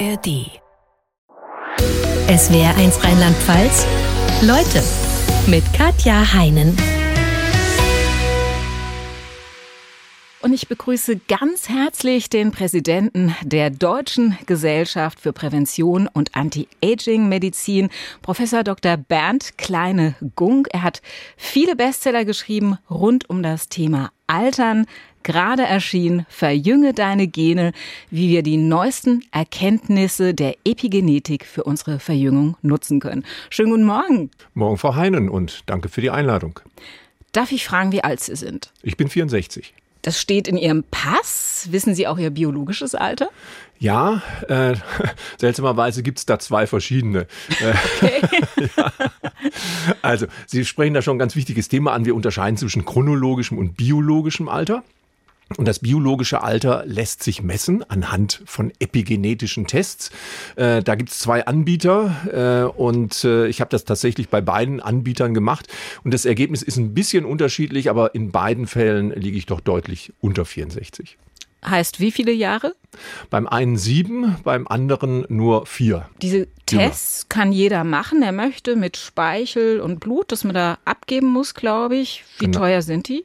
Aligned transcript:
ARD. 0.00 0.50
Es 2.26 2.52
wäre 2.52 2.74
eins 2.74 3.02
Rheinland-Pfalz. 3.04 3.86
Leute 4.42 4.82
mit 5.46 5.62
Katja 5.72 6.32
Heinen. 6.32 6.76
Und 10.40 10.52
ich 10.52 10.68
begrüße 10.68 11.20
ganz 11.28 11.68
herzlich 11.68 12.28
den 12.28 12.50
Präsidenten 12.50 13.34
der 13.42 13.70
Deutschen 13.70 14.36
Gesellschaft 14.46 15.20
für 15.20 15.32
Prävention 15.32 16.08
und 16.12 16.34
Anti-Aging-Medizin, 16.34 17.88
Professor 18.20 18.64
Dr. 18.64 18.96
Bernd 18.96 19.56
Kleine-Gunk. 19.58 20.68
Er 20.72 20.82
hat 20.82 21.02
viele 21.36 21.76
Bestseller 21.76 22.24
geschrieben 22.24 22.78
rund 22.90 23.30
um 23.30 23.42
das 23.42 23.68
Thema 23.68 24.10
Altern. 24.26 24.86
Gerade 25.24 25.62
erschien 25.62 26.26
Verjünge 26.28 26.92
deine 26.92 27.26
Gene, 27.26 27.72
wie 28.10 28.28
wir 28.28 28.42
die 28.42 28.58
neuesten 28.58 29.24
Erkenntnisse 29.32 30.34
der 30.34 30.54
Epigenetik 30.66 31.46
für 31.46 31.64
unsere 31.64 31.98
Verjüngung 31.98 32.58
nutzen 32.60 33.00
können. 33.00 33.24
Schönen 33.48 33.70
guten 33.70 33.84
Morgen. 33.84 34.30
Morgen, 34.52 34.76
Frau 34.76 34.94
Heinen, 34.94 35.30
und 35.30 35.62
danke 35.64 35.88
für 35.88 36.02
die 36.02 36.10
Einladung. 36.10 36.60
Darf 37.32 37.52
ich 37.52 37.64
fragen, 37.64 37.90
wie 37.90 38.04
alt 38.04 38.20
Sie 38.20 38.36
sind? 38.36 38.70
Ich 38.82 38.98
bin 38.98 39.08
64. 39.08 39.72
Das 40.02 40.20
steht 40.20 40.46
in 40.46 40.58
Ihrem 40.58 40.84
Pass. 40.90 41.68
Wissen 41.70 41.94
Sie 41.94 42.06
auch 42.06 42.18
Ihr 42.18 42.28
biologisches 42.28 42.94
Alter? 42.94 43.30
Ja, 43.78 44.20
äh, 44.48 44.74
seltsamerweise 45.38 46.02
gibt 46.02 46.18
es 46.18 46.26
da 46.26 46.38
zwei 46.38 46.66
verschiedene. 46.66 47.26
Äh, 47.60 47.74
okay. 47.96 48.20
ja. 48.76 48.92
Also, 50.02 50.26
Sie 50.46 50.66
sprechen 50.66 50.92
da 50.92 51.00
schon 51.00 51.16
ein 51.16 51.18
ganz 51.18 51.34
wichtiges 51.34 51.68
Thema 51.68 51.94
an. 51.94 52.04
Wir 52.04 52.14
unterscheiden 52.14 52.58
zwischen 52.58 52.84
chronologischem 52.84 53.56
und 53.56 53.78
biologischem 53.78 54.50
Alter. 54.50 54.84
Und 55.56 55.68
das 55.68 55.78
biologische 55.78 56.42
Alter 56.42 56.84
lässt 56.86 57.22
sich 57.22 57.42
messen 57.42 57.88
anhand 57.88 58.42
von 58.46 58.72
epigenetischen 58.78 59.66
Tests. 59.66 60.10
Äh, 60.56 60.82
da 60.82 60.94
gibt 60.94 61.10
es 61.10 61.18
zwei 61.18 61.46
Anbieter 61.46 62.70
äh, 62.72 62.80
und 62.80 63.24
äh, 63.24 63.46
ich 63.46 63.60
habe 63.60 63.68
das 63.70 63.84
tatsächlich 63.84 64.28
bei 64.30 64.40
beiden 64.40 64.80
Anbietern 64.80 65.34
gemacht. 65.34 65.68
Und 66.02 66.14
das 66.14 66.24
Ergebnis 66.24 66.62
ist 66.62 66.76
ein 66.76 66.94
bisschen 66.94 67.24
unterschiedlich, 67.24 67.90
aber 67.90 68.14
in 68.14 68.32
beiden 68.32 68.66
Fällen 68.66 69.10
liege 69.10 69.36
ich 69.36 69.46
doch 69.46 69.60
deutlich 69.60 70.12
unter 70.20 70.44
64. 70.44 71.18
Heißt 71.66 72.00
wie 72.00 72.12
viele 72.12 72.32
Jahre? 72.32 72.74
Beim 73.30 73.46
einen 73.46 73.76
sieben, 73.76 74.36
beim 74.44 74.66
anderen 74.68 75.24
nur 75.28 75.66
vier. 75.66 76.08
Diese 76.22 76.46
Tests 76.66 77.28
kann 77.28 77.52
jeder 77.52 77.84
machen, 77.84 78.20
der 78.20 78.32
möchte, 78.32 78.76
mit 78.76 78.96
Speichel 78.96 79.80
und 79.80 80.00
Blut, 80.00 80.32
das 80.32 80.44
man 80.44 80.54
da 80.54 80.78
abgeben 80.84 81.26
muss, 81.26 81.54
glaube 81.54 81.96
ich. 81.96 82.24
Wie 82.38 82.46
genau. 82.46 82.60
teuer 82.60 82.82
sind 82.82 83.08
die? 83.08 83.24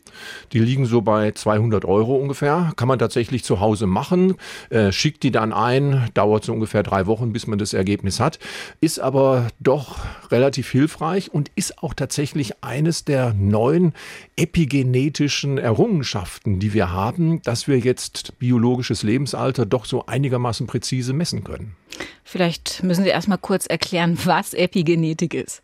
Die 0.52 0.60
liegen 0.60 0.86
so 0.86 1.02
bei 1.02 1.32
200 1.32 1.86
Euro 1.86 2.16
ungefähr. 2.16 2.73
Kann 2.76 2.88
man 2.88 3.00
tatsächlich 3.00 3.44
zu 3.44 3.60
Hause 3.60 3.88
machen. 3.88 4.36
Äh, 4.70 4.92
schickt 4.92 5.23
die 5.23 5.32
dann 5.32 5.54
ein, 5.54 6.10
dauert 6.14 6.44
so 6.44 6.54
ungefähr 6.54 6.84
drei 6.84 7.06
Wochen, 7.06 7.32
bis 7.32 7.48
man 7.48 7.60
das 7.60 7.73
Ergebnis 7.73 8.20
hat. 8.20 8.40
Ist 8.82 9.00
aber 9.00 9.48
doch 9.60 9.98
relativ 10.32 10.70
hilfreich 10.70 11.34
und 11.34 11.50
ist 11.56 11.82
auch 11.82 11.94
tatsächlich 11.94 12.64
eines 12.64 13.06
der 13.06 13.34
neuen 13.34 13.94
epigenetischen 14.40 15.58
Errungenschaften, 15.58 16.59
die 16.59 16.73
wir 16.73 16.92
haben, 16.92 17.42
dass 17.42 17.68
wir 17.68 17.78
jetzt 17.78 18.40
biologisches 18.40 19.04
Lebensalter 19.04 19.66
doch 19.66 19.84
so 19.84 20.06
einigermaßen 20.06 20.66
präzise 20.66 21.12
messen 21.12 21.44
können. 21.44 21.76
Vielleicht 22.23 22.84
müssen 22.84 23.04
Sie 23.04 23.10
erstmal 23.10 23.38
kurz 23.38 23.66
erklären, 23.66 24.17
was 24.23 24.54
Epigenetik 24.54 25.34
ist. 25.34 25.62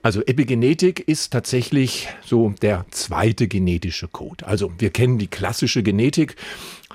Also 0.00 0.22
Epigenetik 0.22 1.00
ist 1.06 1.32
tatsächlich 1.32 2.08
so 2.24 2.54
der 2.62 2.86
zweite 2.90 3.48
genetische 3.48 4.08
Code. 4.08 4.46
Also 4.46 4.72
wir 4.78 4.90
kennen 4.90 5.18
die 5.18 5.26
klassische 5.26 5.82
Genetik, 5.82 6.36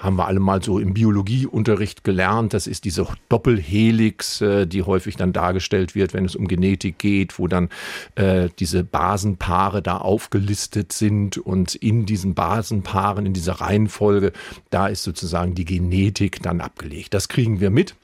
haben 0.04 0.18
wir 0.18 0.28
alle 0.28 0.40
mal 0.40 0.62
so 0.62 0.80
im 0.80 0.94
Biologieunterricht 0.94 2.04
gelernt. 2.04 2.54
Das 2.54 2.68
ist 2.68 2.84
diese 2.84 3.08
Doppelhelix, 3.30 4.42
äh, 4.42 4.68
die 4.68 4.84
häufig 4.84 5.16
dann 5.16 5.34
dargestellt 5.34 5.96
wird, 5.96 6.14
wenn 6.14 6.26
es 6.26 6.36
um 6.36 6.48
Genetik 6.48 7.00
geht, 7.00 7.40
wo 7.40 7.48
dann 7.48 7.70
äh, 8.16 8.50
diese 8.60 8.84
Basenpaare 8.84 9.82
da 9.82 9.98
aufgelistet 9.98 10.92
sind 10.92 11.38
und 11.38 11.76
in 11.76 12.06
diesen 12.06 12.34
Basenpaaren, 12.34 13.26
in 13.26 13.34
dieser 13.34 13.54
Reihenfolge, 13.54 14.34
da 14.70 14.88
ist 14.88 15.04
sozusagen 15.04 15.56
die 15.56 15.66
Genetik 15.66 16.42
dann 16.44 16.62
abgelegt. 16.62 17.14
Das 17.14 17.30
kriegen 17.30 17.60
wir 17.60 17.70
mit 17.70 17.96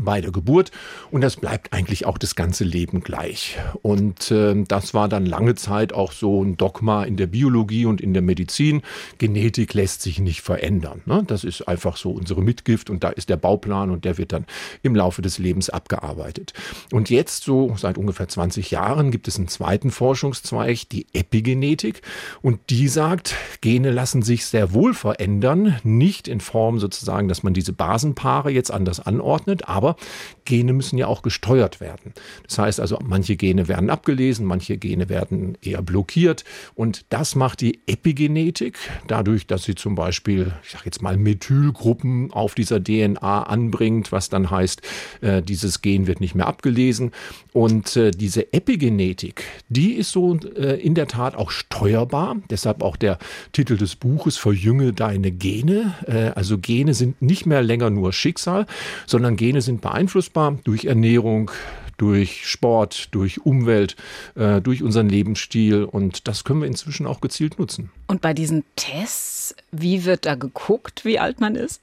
bei 0.00 0.20
der 0.20 0.32
Geburt 0.32 0.70
und 1.10 1.20
das 1.20 1.36
bleibt 1.36 1.72
eigentlich 1.72 2.06
auch 2.06 2.18
das 2.18 2.34
ganze 2.34 2.64
Leben 2.64 3.00
gleich. 3.00 3.58
Und 3.82 4.30
äh, 4.30 4.54
das 4.66 4.94
war 4.94 5.08
dann 5.08 5.26
lange 5.26 5.54
Zeit 5.54 5.92
auch 5.92 6.12
so 6.12 6.42
ein 6.42 6.56
Dogma 6.56 7.04
in 7.04 7.16
der 7.16 7.26
Biologie 7.26 7.86
und 7.86 8.00
in 8.00 8.12
der 8.12 8.22
Medizin. 8.22 8.82
Genetik 9.18 9.74
lässt 9.74 10.02
sich 10.02 10.18
nicht 10.18 10.40
verändern. 10.40 11.02
Ne? 11.06 11.22
Das 11.26 11.44
ist 11.44 11.68
einfach 11.68 11.96
so 11.96 12.10
unsere 12.10 12.42
Mitgift 12.42 12.90
und 12.90 13.04
da 13.04 13.10
ist 13.10 13.28
der 13.28 13.36
Bauplan 13.36 13.90
und 13.90 14.04
der 14.04 14.18
wird 14.18 14.32
dann 14.32 14.46
im 14.82 14.96
Laufe 14.96 15.22
des 15.22 15.38
Lebens 15.38 15.70
abgearbeitet. 15.70 16.52
Und 16.92 17.10
jetzt 17.10 17.44
so 17.44 17.74
seit 17.76 17.98
ungefähr 17.98 18.28
20 18.28 18.70
Jahren 18.70 19.10
gibt 19.10 19.28
es 19.28 19.36
einen 19.36 19.48
zweiten 19.48 19.90
Forschungszweig, 19.90 20.88
die 20.90 21.06
Epigenetik 21.12 22.02
und 22.42 22.60
die 22.70 22.88
sagt, 22.88 23.34
Gene 23.60 23.90
lassen 23.90 24.22
sich 24.22 24.46
sehr 24.46 24.72
wohl 24.72 24.94
verändern, 24.94 25.78
nicht 25.84 26.28
in 26.28 26.40
Form 26.40 26.78
sozusagen, 26.78 27.28
dass 27.28 27.42
man 27.42 27.54
diese 27.54 27.72
Basenpaare 27.72 28.50
jetzt 28.50 28.70
anders 28.70 29.00
anordnet, 29.00 29.68
aber 29.68 29.83
aber 29.84 29.96
Gene 30.44 30.72
müssen 30.72 30.98
ja 30.98 31.06
auch 31.06 31.22
gesteuert 31.22 31.80
werden. 31.80 32.12
Das 32.46 32.58
heißt 32.58 32.80
also, 32.80 32.98
manche 33.02 33.36
Gene 33.36 33.68
werden 33.68 33.90
abgelesen, 33.90 34.44
manche 34.46 34.76
Gene 34.76 35.08
werden 35.08 35.56
eher 35.62 35.82
blockiert. 35.82 36.44
Und 36.74 37.06
das 37.08 37.34
macht 37.34 37.60
die 37.60 37.80
Epigenetik 37.86 38.78
dadurch, 39.06 39.46
dass 39.46 39.64
sie 39.64 39.74
zum 39.74 39.94
Beispiel, 39.94 40.52
ich 40.62 40.70
sage 40.70 40.84
jetzt 40.84 41.02
mal, 41.02 41.16
Methylgruppen 41.16 42.32
auf 42.32 42.54
dieser 42.54 42.82
DNA 42.82 43.44
anbringt, 43.44 44.12
was 44.12 44.28
dann 44.28 44.50
heißt, 44.50 44.82
äh, 45.22 45.42
dieses 45.42 45.80
Gen 45.80 46.06
wird 46.06 46.20
nicht 46.20 46.34
mehr 46.34 46.46
abgelesen. 46.46 47.12
Und 47.52 47.96
äh, 47.96 48.10
diese 48.10 48.52
Epigenetik, 48.52 49.44
die 49.68 49.92
ist 49.92 50.12
so 50.12 50.36
äh, 50.56 50.80
in 50.80 50.94
der 50.94 51.08
Tat 51.08 51.36
auch 51.36 51.50
steuerbar. 51.50 52.36
Deshalb 52.50 52.82
auch 52.82 52.96
der 52.96 53.18
Titel 53.52 53.76
des 53.76 53.96
Buches 53.96 54.36
Verjünge 54.36 54.92
deine 54.92 55.32
Gene. 55.32 55.94
Also 56.34 56.58
Gene 56.58 56.94
sind 56.94 57.20
nicht 57.22 57.46
mehr 57.46 57.62
länger 57.62 57.90
nur 57.90 58.12
Schicksal, 58.12 58.66
sondern 59.06 59.36
Gene 59.36 59.60
sind 59.60 59.80
beeinflussbar 59.80 60.33
durch 60.64 60.84
Ernährung, 60.84 61.50
durch 61.96 62.46
Sport, 62.46 63.14
durch 63.14 63.44
Umwelt, 63.44 63.96
äh, 64.34 64.60
durch 64.60 64.82
unseren 64.82 65.08
Lebensstil. 65.08 65.84
Und 65.84 66.28
das 66.28 66.44
können 66.44 66.60
wir 66.60 66.68
inzwischen 66.68 67.06
auch 67.06 67.20
gezielt 67.20 67.58
nutzen. 67.58 67.90
Und 68.06 68.20
bei 68.20 68.34
diesen 68.34 68.64
Tests, 68.76 69.54
wie 69.70 70.04
wird 70.04 70.26
da 70.26 70.34
geguckt, 70.34 71.04
wie 71.04 71.18
alt 71.18 71.40
man 71.40 71.54
ist? 71.54 71.80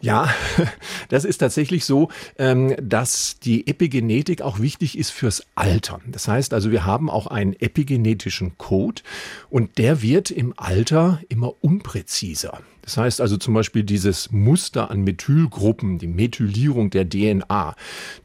Ja, 0.00 0.32
das 1.10 1.24
ist 1.24 1.38
tatsächlich 1.38 1.84
so, 1.84 2.08
ähm, 2.38 2.74
dass 2.80 3.38
die 3.38 3.66
Epigenetik 3.66 4.40
auch 4.40 4.58
wichtig 4.58 4.96
ist 4.96 5.10
fürs 5.10 5.46
Alter. 5.54 6.00
Das 6.06 6.26
heißt 6.26 6.54
also, 6.54 6.70
wir 6.70 6.86
haben 6.86 7.10
auch 7.10 7.26
einen 7.26 7.52
epigenetischen 7.60 8.56
Code 8.56 9.02
und 9.50 9.76
der 9.76 10.00
wird 10.00 10.30
im 10.30 10.54
Alter 10.56 11.20
immer 11.28 11.52
unpräziser. 11.62 12.60
Das 12.82 12.96
heißt 12.96 13.20
also 13.20 13.36
zum 13.36 13.54
Beispiel 13.54 13.82
dieses 13.82 14.30
Muster 14.32 14.90
an 14.90 15.02
Methylgruppen, 15.02 15.98
die 15.98 16.06
Methylierung 16.06 16.90
der 16.90 17.08
DNA. 17.08 17.74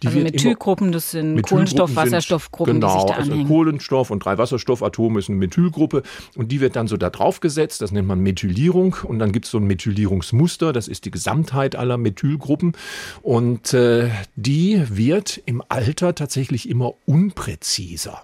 Die 0.01 0.07
also 0.07 0.19
Methylgruppen, 0.19 0.91
das 0.91 1.11
sind 1.11 1.41
Kohlenstoff, 1.41 1.95
Wasserstoffgruppen, 1.95 2.75
genau, 2.75 2.93
die 2.93 2.99
sich 3.01 3.09
da 3.11 3.17
also 3.17 3.31
anhängen. 3.31 3.47
Kohlenstoff 3.47 4.11
und 4.11 4.23
drei 4.23 4.37
Wasserstoffatome 4.37 5.19
ist 5.19 5.29
eine 5.29 5.37
Methylgruppe 5.37 6.03
und 6.35 6.51
die 6.51 6.61
wird 6.61 6.75
dann 6.75 6.87
so 6.87 6.97
da 6.97 7.09
drauf 7.09 7.39
gesetzt, 7.39 7.81
das 7.81 7.91
nennt 7.91 8.07
man 8.07 8.19
Methylierung 8.19 8.95
und 9.03 9.19
dann 9.19 9.31
gibt 9.31 9.45
es 9.45 9.51
so 9.51 9.57
ein 9.57 9.65
Methylierungsmuster, 9.65 10.73
das 10.73 10.87
ist 10.87 11.05
die 11.05 11.11
Gesamtheit 11.11 11.75
aller 11.75 11.97
Methylgruppen 11.97 12.73
und 13.21 13.73
äh, 13.73 14.09
die 14.35 14.83
wird 14.89 15.41
im 15.45 15.61
Alter 15.69 16.15
tatsächlich 16.15 16.69
immer 16.69 16.93
unpräziser. 17.05 18.21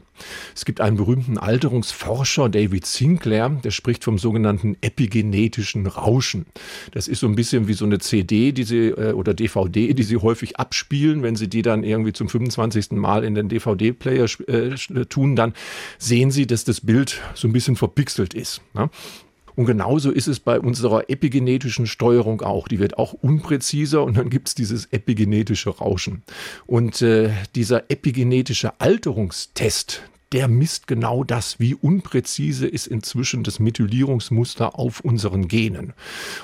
Es 0.56 0.66
gibt 0.66 0.82
einen 0.82 0.98
berühmten 0.98 1.38
Alterungsforscher, 1.38 2.50
David 2.50 2.86
Sinclair, 2.86 3.50
der 3.50 3.72
spricht 3.72 4.04
vom 4.04 4.18
sogenannten 4.18 4.78
epigenetischen 4.82 5.88
Rauschen. 6.22 6.46
Das 6.92 7.08
ist 7.08 7.20
so 7.20 7.28
ein 7.28 7.36
bisschen 7.36 7.68
wie 7.68 7.74
so 7.74 7.86
eine 7.86 7.98
CD, 8.00 8.52
die 8.52 8.64
sie 8.64 8.90
äh, 8.90 9.14
oder 9.14 9.34
DVD, 9.34 9.94
die 9.94 10.04
sie 10.04 10.18
häufig 10.18 10.58
abspielen, 10.58 11.24
wenn 11.24 11.36
sie 11.36 11.48
die 11.48 11.64
dann 11.64 11.84
irgendwie 11.84 12.14
zum 12.14 12.30
25. 12.30 12.92
Mal 12.92 13.24
in 13.24 13.34
den 13.34 13.50
DVD-Player 13.50 14.28
äh, 14.48 15.06
tun, 15.06 15.36
dann 15.36 15.54
sehen 15.98 16.30
sie, 16.32 16.46
dass 16.46 16.64
das 16.64 16.82
Bild 16.82 17.20
so 17.34 17.48
ein 17.48 17.54
bisschen 17.54 17.76
verpixelt 17.76 18.34
ist. 18.36 18.62
Ne? 18.74 18.90
Und 19.56 19.66
genauso 19.66 20.12
ist 20.12 20.28
es 20.28 20.40
bei 20.40 20.60
unserer 20.60 21.10
epigenetischen 21.10 21.86
Steuerung 21.86 22.42
auch. 22.42 22.68
Die 22.68 22.80
wird 22.80 22.98
auch 22.98 23.14
unpräziser 23.14 24.04
und 24.04 24.18
dann 24.18 24.30
gibt 24.30 24.48
es 24.48 24.56
dieses 24.56 24.86
epigenetische 24.92 25.72
Rauschen. 25.72 26.24
Und 26.68 27.02
äh, 27.02 27.32
dieser 27.56 27.90
epigenetische 27.90 28.80
Alterungstest, 28.80 30.04
der 30.32 30.48
misst 30.48 30.88
genau 30.88 31.24
das, 31.24 31.60
wie 31.60 31.76
unpräzise 31.76 32.68
ist 32.68 32.88
inzwischen 32.88 33.44
das 33.44 33.60
Methylierungsmuster 33.60 34.78
auf 34.80 35.02
unseren 35.02 35.48
Genen. 35.48 35.94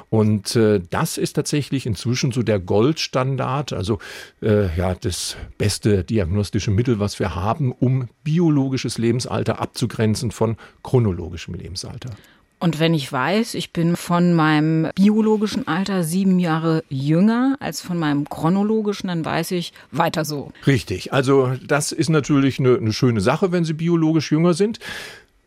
Und 0.10 0.56
äh, 0.56 0.82
das 0.90 1.18
ist 1.18 1.34
tatsächlich 1.34 1.86
inzwischen 1.86 2.32
so 2.32 2.44
der 2.44 2.60
Goldstandard, 2.60 3.74
also 3.74 4.00
äh, 4.42 4.76
ja 4.78 4.94
das 4.96 5.38
beste 5.58 6.04
diagnostische 6.04 6.72
Mittel, 6.72 7.00
was 7.00 7.20
wir 7.20 7.36
haben, 7.36 7.72
um 7.72 8.10
biologisches 8.24 8.98
Lebensalter 8.98 9.60
abzugrenzen 9.60 10.32
von 10.32 10.58
chronologischem 10.84 11.54
Lebensalter. 11.54 12.10
Und 12.60 12.80
wenn 12.80 12.96
ich 12.96 13.12
weiß, 13.12 13.54
ich 13.54 13.72
bin 13.72 13.96
von 13.96 14.34
meinem 14.34 14.90
biologischen 14.96 15.68
Alter 15.68 16.04
sieben 16.04 16.40
Jahre 16.40 16.84
jünger 16.90 17.56
als 17.60 17.82
von 17.82 18.00
meinem 18.00 18.28
chronologischen, 18.28 19.10
dann 19.10 19.24
weiß 19.24 19.52
ich 19.52 19.74
weiter 19.92 20.26
so. 20.26 20.52
Richtig. 20.66 21.14
Also 21.14 21.54
das 21.68 21.92
ist 21.92 22.10
natürlich 22.10 22.60
eine, 22.60 22.78
eine 22.78 22.94
schöne 22.94 23.22
Sache, 23.22 23.52
wenn 23.52 23.64
Sie 23.64 23.74
biologisch 23.74 24.32
jünger 24.32 24.56
sind. 24.56 24.80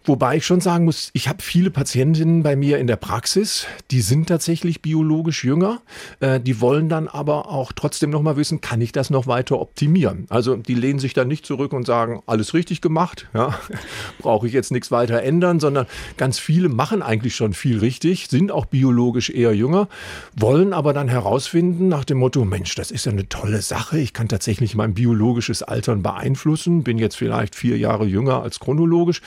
Wobei 0.05 0.37
ich 0.38 0.47
schon 0.47 0.62
sagen 0.62 0.87
muss, 0.87 1.11
ich 1.12 1.29
habe 1.29 1.43
viele 1.43 1.70
Patientinnen 1.70 2.43
bei 2.43 2.56
mir 2.56 2.79
in 2.79 2.87
der 2.87 2.97
Praxis, 2.97 3.67
die 3.91 4.00
sind 4.00 4.31
tatsächlich 4.31 4.81
biologisch 4.81 5.44
jünger, 5.44 5.82
äh, 6.20 6.41
die 6.41 6.62
wollen 6.62 6.88
dann 6.88 7.06
aber 7.06 7.50
auch 7.50 7.73
trotzdem 7.73 8.08
noch 8.08 8.23
mal 8.23 8.38
wissen, 8.38 8.62
kann 8.62 8.81
ich 8.81 8.93
das 8.93 9.11
noch 9.11 9.26
weiter 9.26 9.61
optimieren? 9.61 10.25
Also 10.31 10.56
die 10.56 10.75
lehnen 10.75 11.00
sich 11.00 11.12
dann 11.12 11.29
nicht 11.29 11.44
zurück 11.44 11.75
und 11.75 11.87
sagen, 11.87 12.23
alles 12.25 12.55
richtig 12.55 12.81
gemacht, 12.81 13.29
ja, 13.35 13.58
brauche 14.20 14.47
ich 14.47 14.55
jetzt 14.55 14.73
nichts 14.73 14.91
weiter 14.91 15.23
ändern, 15.23 15.61
sondern 15.61 15.87
ganz 16.17 16.38
viele 16.38 16.70
machen 16.70 17.02
eigentlich 17.02 17.37
schon 17.37 17.52
viel 17.52 17.79
richtig, 17.79 18.29
sind 18.29 18.52
auch 18.52 18.64
biologisch 18.64 19.29
eher 19.29 19.55
jünger, 19.55 19.87
wollen 20.35 20.73
aber 20.73 20.94
dann 20.94 21.08
herausfinden 21.08 21.88
nach 21.88 22.06
dem 22.06 22.17
Motto, 22.17 22.47
Mensch, 22.47 22.75
das 22.75 22.91
ist 22.91 23.05
ja 23.05 23.12
eine 23.12 23.29
tolle 23.29 23.61
Sache, 23.61 23.99
ich 23.99 24.14
kann 24.14 24.29
tatsächlich 24.29 24.75
mein 24.75 24.94
biologisches 24.94 25.62
Altern 25.62 26.02
beeinflussen, 26.02 26.85
bin 26.85 26.97
jetzt 26.97 27.17
vielleicht 27.17 27.55
vier 27.55 27.76
Jahre 27.76 28.06
jünger 28.06 28.43
als 28.43 28.61
chronologisch, 28.61 29.20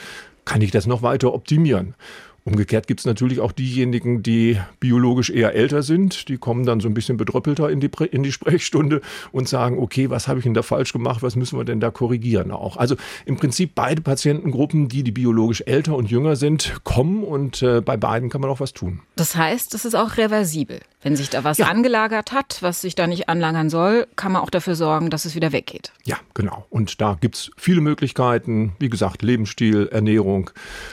kann 0.44 0.60
ich 0.60 0.70
das 0.70 0.86
noch 0.86 1.02
weiter 1.02 1.32
optimieren? 1.32 1.94
Umgekehrt 2.46 2.86
gibt 2.86 3.00
es 3.00 3.06
natürlich 3.06 3.40
auch 3.40 3.52
diejenigen, 3.52 4.22
die 4.22 4.60
biologisch 4.78 5.30
eher 5.30 5.54
älter 5.54 5.82
sind. 5.82 6.28
Die 6.28 6.36
kommen 6.36 6.66
dann 6.66 6.80
so 6.80 6.88
ein 6.88 6.94
bisschen 6.94 7.16
bedröppelter 7.16 7.70
in 7.70 7.80
die, 7.80 7.90
in 8.10 8.22
die 8.22 8.32
Sprechstunde 8.32 9.00
und 9.32 9.48
sagen, 9.48 9.78
okay, 9.78 10.10
was 10.10 10.28
habe 10.28 10.40
ich 10.40 10.44
denn 10.44 10.52
da 10.52 10.60
falsch 10.60 10.92
gemacht? 10.92 11.22
Was 11.22 11.36
müssen 11.36 11.58
wir 11.58 11.64
denn 11.64 11.80
da 11.80 11.90
korrigieren 11.90 12.50
auch? 12.50 12.76
Also 12.76 12.96
im 13.24 13.36
Prinzip 13.36 13.74
beide 13.74 14.02
Patientengruppen, 14.02 14.88
die, 14.88 15.02
die 15.02 15.12
biologisch 15.12 15.62
älter 15.64 15.96
und 15.96 16.10
jünger 16.10 16.36
sind, 16.36 16.84
kommen 16.84 17.24
und 17.24 17.62
äh, 17.62 17.80
bei 17.80 17.96
beiden 17.96 18.28
kann 18.28 18.42
man 18.42 18.50
auch 18.50 18.60
was 18.60 18.74
tun. 18.74 19.00
Das 19.16 19.36
heißt, 19.36 19.72
es 19.74 19.86
ist 19.86 19.94
auch 19.94 20.18
reversibel. 20.18 20.80
Wenn 21.04 21.16
sich 21.16 21.28
da 21.28 21.44
was 21.44 21.58
ja. 21.58 21.66
angelagert 21.66 22.32
hat, 22.32 22.56
was 22.62 22.80
sich 22.80 22.94
da 22.94 23.06
nicht 23.06 23.28
anlagern 23.28 23.68
soll, 23.68 24.06
kann 24.16 24.32
man 24.32 24.40
auch 24.40 24.48
dafür 24.48 24.74
sorgen, 24.74 25.10
dass 25.10 25.26
es 25.26 25.34
wieder 25.34 25.52
weggeht. 25.52 25.92
Ja, 26.04 26.16
genau. 26.32 26.66
Und 26.70 26.98
da 27.02 27.18
gibt 27.20 27.34
es 27.34 27.50
viele 27.58 27.82
Möglichkeiten. 27.82 28.72
Wie 28.78 28.88
gesagt, 28.88 29.20
Lebensstil, 29.20 29.88
Ernährung 29.92 30.50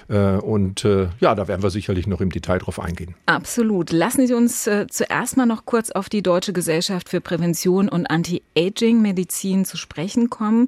äh, 0.10 0.36
und 0.36 0.84
äh, 0.84 1.08
ja, 1.22 1.34
da 1.34 1.48
werden 1.48 1.64
wir 1.64 1.70
sicherlich 1.70 2.08
noch 2.08 2.20
im 2.20 2.30
Detail 2.30 2.58
drauf 2.58 2.78
eingehen. 2.78 3.16
Absolut. 3.26 3.94
Lassen 3.94 4.28
Sie 4.28 4.34
uns 4.34 4.68
äh, 4.68 4.88
zuerst 4.90 5.38
mal 5.38 5.46
noch 5.46 5.66
kurz 5.66 5.92
auf 5.92 6.10
die 6.10 6.22
Deutsche 6.22 6.52
Gesellschaft 6.52 7.08
für 7.08 7.22
Prävention 7.22 7.88
und 7.88 8.06
Anti-Aging-Medizin 8.06 9.64
zu 9.64 9.78
sprechen 9.78 10.30
kommen, 10.30 10.68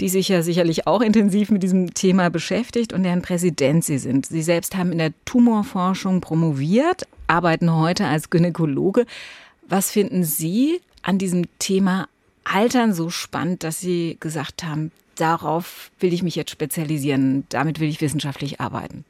die 0.00 0.08
sich 0.08 0.28
ja 0.28 0.42
sicherlich 0.42 0.86
auch 0.86 1.00
intensiv 1.00 1.50
mit 1.50 1.64
diesem 1.64 1.94
Thema 1.94 2.30
beschäftigt 2.30 2.92
und 2.92 3.02
deren 3.02 3.22
Präsident 3.22 3.84
Sie 3.84 3.98
sind. 3.98 4.26
Sie 4.26 4.42
selbst 4.42 4.76
haben 4.76 4.92
in 4.92 4.98
der 4.98 5.12
Tumorforschung 5.24 6.20
promoviert, 6.20 7.08
arbeiten 7.26 7.72
heute 7.74 8.06
als 8.06 8.30
Gynäkologe. 8.30 9.06
Was 9.68 9.90
finden 9.90 10.24
Sie 10.24 10.80
an 11.02 11.18
diesem 11.18 11.44
Thema 11.58 12.08
Altern 12.44 12.92
so 12.92 13.10
spannend, 13.10 13.62
dass 13.62 13.80
Sie 13.80 14.16
gesagt 14.20 14.64
haben, 14.64 14.92
darauf 15.16 15.90
will 15.98 16.12
ich 16.12 16.22
mich 16.22 16.36
jetzt 16.36 16.50
spezialisieren, 16.50 17.44
damit 17.48 17.80
will 17.80 17.88
ich 17.88 18.00
wissenschaftlich 18.00 18.60
arbeiten? 18.60 19.04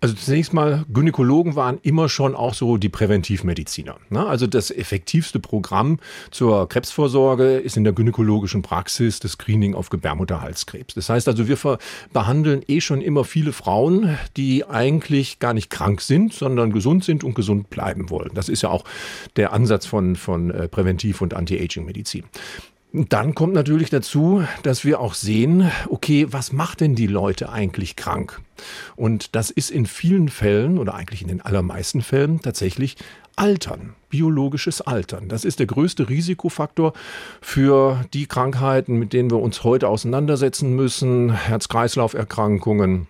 Also 0.00 0.14
zunächst 0.14 0.54
mal, 0.54 0.86
Gynäkologen 0.92 1.56
waren 1.56 1.78
immer 1.82 2.08
schon 2.08 2.34
auch 2.34 2.54
so 2.54 2.78
die 2.78 2.88
Präventivmediziner. 2.88 3.96
Ne? 4.08 4.26
Also 4.26 4.46
das 4.46 4.70
effektivste 4.70 5.40
Programm 5.40 5.98
zur 6.30 6.68
Krebsvorsorge 6.68 7.58
ist 7.58 7.76
in 7.76 7.84
der 7.84 7.92
gynäkologischen 7.92 8.62
Praxis 8.62 9.20
das 9.20 9.32
Screening 9.32 9.74
auf 9.74 9.90
Gebärmutterhalskrebs. 9.90 10.94
Das 10.94 11.10
heißt 11.10 11.28
also, 11.28 11.48
wir 11.48 11.78
behandeln 12.12 12.62
eh 12.66 12.80
schon 12.80 13.02
immer 13.02 13.24
viele 13.24 13.52
Frauen, 13.52 14.18
die 14.38 14.64
eigentlich 14.64 15.38
gar 15.38 15.52
nicht 15.52 15.68
krank 15.68 16.00
sind, 16.00 16.32
sondern 16.32 16.72
gesund 16.72 17.04
sind 17.04 17.22
und 17.22 17.34
gesund 17.34 17.68
bleiben 17.68 18.08
wollen. 18.08 18.30
Das 18.32 18.48
ist 18.48 18.62
ja 18.62 18.70
auch 18.70 18.84
der 19.36 19.52
Ansatz 19.52 19.84
von, 19.84 20.16
von 20.16 20.50
äh, 20.50 20.68
Präventiv- 20.68 21.20
und 21.20 21.34
Anti-Aging-Medizin. 21.34 22.24
Dann 22.92 23.36
kommt 23.36 23.54
natürlich 23.54 23.88
dazu, 23.88 24.42
dass 24.64 24.84
wir 24.84 24.98
auch 25.00 25.14
sehen, 25.14 25.70
okay, 25.88 26.26
was 26.30 26.52
macht 26.52 26.80
denn 26.80 26.96
die 26.96 27.06
Leute 27.06 27.50
eigentlich 27.50 27.94
krank? 27.94 28.40
Und 28.96 29.36
das 29.36 29.50
ist 29.50 29.70
in 29.70 29.86
vielen 29.86 30.28
Fällen 30.28 30.76
oder 30.76 30.94
eigentlich 30.94 31.22
in 31.22 31.28
den 31.28 31.40
allermeisten 31.40 32.02
Fällen 32.02 32.40
tatsächlich 32.40 32.96
Altern, 33.36 33.94
biologisches 34.08 34.80
Altern. 34.80 35.28
Das 35.28 35.44
ist 35.44 35.60
der 35.60 35.66
größte 35.66 36.08
Risikofaktor 36.08 36.92
für 37.40 38.04
die 38.12 38.26
Krankheiten, 38.26 38.96
mit 38.96 39.12
denen 39.12 39.30
wir 39.30 39.38
uns 39.38 39.62
heute 39.62 39.88
auseinandersetzen 39.88 40.74
müssen. 40.74 41.32
Herz-Kreislauf-Erkrankungen, 41.32 43.06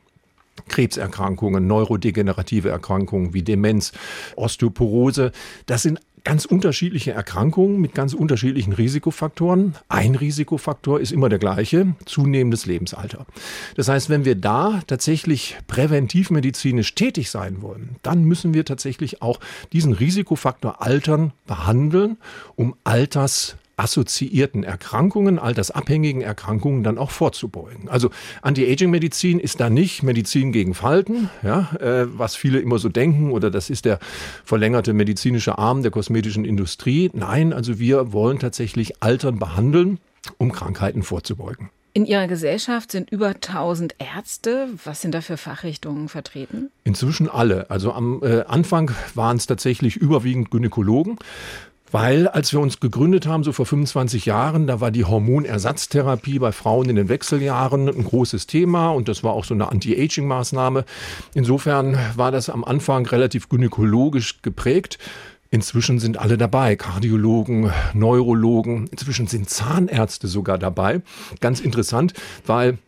Krebserkrankungen, 0.69 1.67
neurodegenerative 1.67 2.69
Erkrankungen 2.69 3.33
wie 3.35 3.43
Demenz, 3.43 3.93
Osteoporose. 4.37 5.33
Das 5.67 5.83
sind 5.83 6.01
ganz 6.25 6.45
unterschiedliche 6.45 7.13
Erkrankungen 7.13 7.81
mit 7.81 7.95
ganz 7.95 8.15
unterschiedlichen 8.15 8.73
Risikofaktoren. 8.73 9.75
Ein 9.89 10.15
Risikofaktor 10.15 11.01
ist 11.01 11.13
immer 11.13 11.29
der 11.29 11.39
gleiche, 11.39 11.95
zunehmendes 12.05 12.67
Lebensalter. 12.67 13.27
Das 13.77 13.89
heißt, 13.89 14.09
wenn 14.11 14.25
wir 14.25 14.35
da 14.35 14.83
tatsächlich 14.87 15.59
präventivmedizinisch 15.67 16.95
tätig 16.95 17.31
sein 17.31 17.63
wollen, 17.63 17.97
dann 18.03 18.25
müssen 18.25 18.55
wir 18.55 18.65
tatsächlich 18.65 19.23
auch 19.23 19.41
diesen 19.73 19.93
Risikofaktor 19.93 20.83
Altern 20.83 21.33
behandeln, 21.47 22.17
um 22.57 22.75
Alters 22.85 23.57
assoziierten 23.81 24.63
Erkrankungen, 24.63 25.39
altersabhängigen 25.39 26.21
Erkrankungen 26.21 26.85
dann 26.85 26.99
auch 26.99 27.11
vorzubeugen. 27.11 27.89
Also 27.89 28.11
Anti-Aging-Medizin 28.43 29.41
ist 29.41 29.59
da 29.59 29.71
nicht 29.71 30.03
Medizin 30.03 30.53
gegen 30.53 30.75
Falten, 30.75 31.31
ja, 31.43 31.71
äh, 31.81 32.07
was 32.07 32.37
viele 32.37 32.61
immer 32.61 32.79
so 32.79 32.91
denken, 32.91 33.33
oder 33.33 33.51
das 33.51 33.71
ist 33.71 33.87
der 33.87 33.99
verlängerte 34.45 34.93
medizinische 34.93 35.57
Arm 35.57 35.81
der 35.83 35.91
kosmetischen 35.91 36.45
Industrie. 36.45 37.11
Nein, 37.15 37.55
also 37.55 37.79
wir 37.79 38.13
wollen 38.13 38.39
tatsächlich 38.39 39.03
Altern 39.03 39.39
behandeln, 39.39 39.99
um 40.37 40.53
Krankheiten 40.53 41.03
vorzubeugen. 41.03 41.71
In 41.93 42.07
Ihrer 42.07 42.29
Gesellschaft 42.29 42.93
sind 42.93 43.11
über 43.11 43.29
1000 43.29 43.97
Ärzte. 43.99 44.69
Was 44.85 45.01
sind 45.01 45.13
da 45.13 45.23
für 45.23 45.37
Fachrichtungen 45.37 46.09
vertreten? 46.09 46.71
Inzwischen 46.85 47.29
alle. 47.29 47.69
Also 47.69 47.93
am 47.93 48.23
äh, 48.23 48.43
Anfang 48.43 48.93
waren 49.15 49.39
es 49.39 49.47
tatsächlich 49.47 49.97
überwiegend 49.97 50.53
Gynäkologen. 50.53 51.19
Weil 51.93 52.29
als 52.29 52.53
wir 52.53 52.61
uns 52.61 52.79
gegründet 52.79 53.27
haben, 53.27 53.43
so 53.43 53.53
vor 53.53 53.67
25 53.67 54.27
Jahren, 54.27 54.67
da 54.67 54.81
war 54.81 54.91
die 54.91 55.05
Hormonersatztherapie 55.05 56.39
bei 56.39 56.53
Frauen 56.53 56.89
in 56.89 56.97
den 56.97 57.09
Wechseljahren 57.09 57.89
ein 57.89 58.05
großes 58.05 58.47
Thema 58.47 58.91
und 58.91 59.09
das 59.09 59.25
war 59.25 59.33
auch 59.33 59.45
so 59.45 59.55
eine 59.55 59.71
Anti-Aging-Maßnahme. 59.71 60.85
Insofern 61.35 61.99
war 62.17 62.31
das 62.31 62.49
am 62.49 62.65
Anfang 62.65 63.07
relativ 63.07 63.49
gynäkologisch 63.49 64.43
geprägt. 64.43 64.99
Inzwischen 65.51 65.99
sind 65.99 66.17
alle 66.17 66.39
dabei, 66.39 66.77
Kardiologen, 66.77 67.73
Neurologen, 67.93 68.87
inzwischen 68.93 69.27
sind 69.27 69.51
Zahnärzte 69.51 70.29
sogar 70.29 70.59
dabei. 70.59 71.03
Ganz 71.41 71.59
interessant, 71.59 72.15
weil 72.47 72.79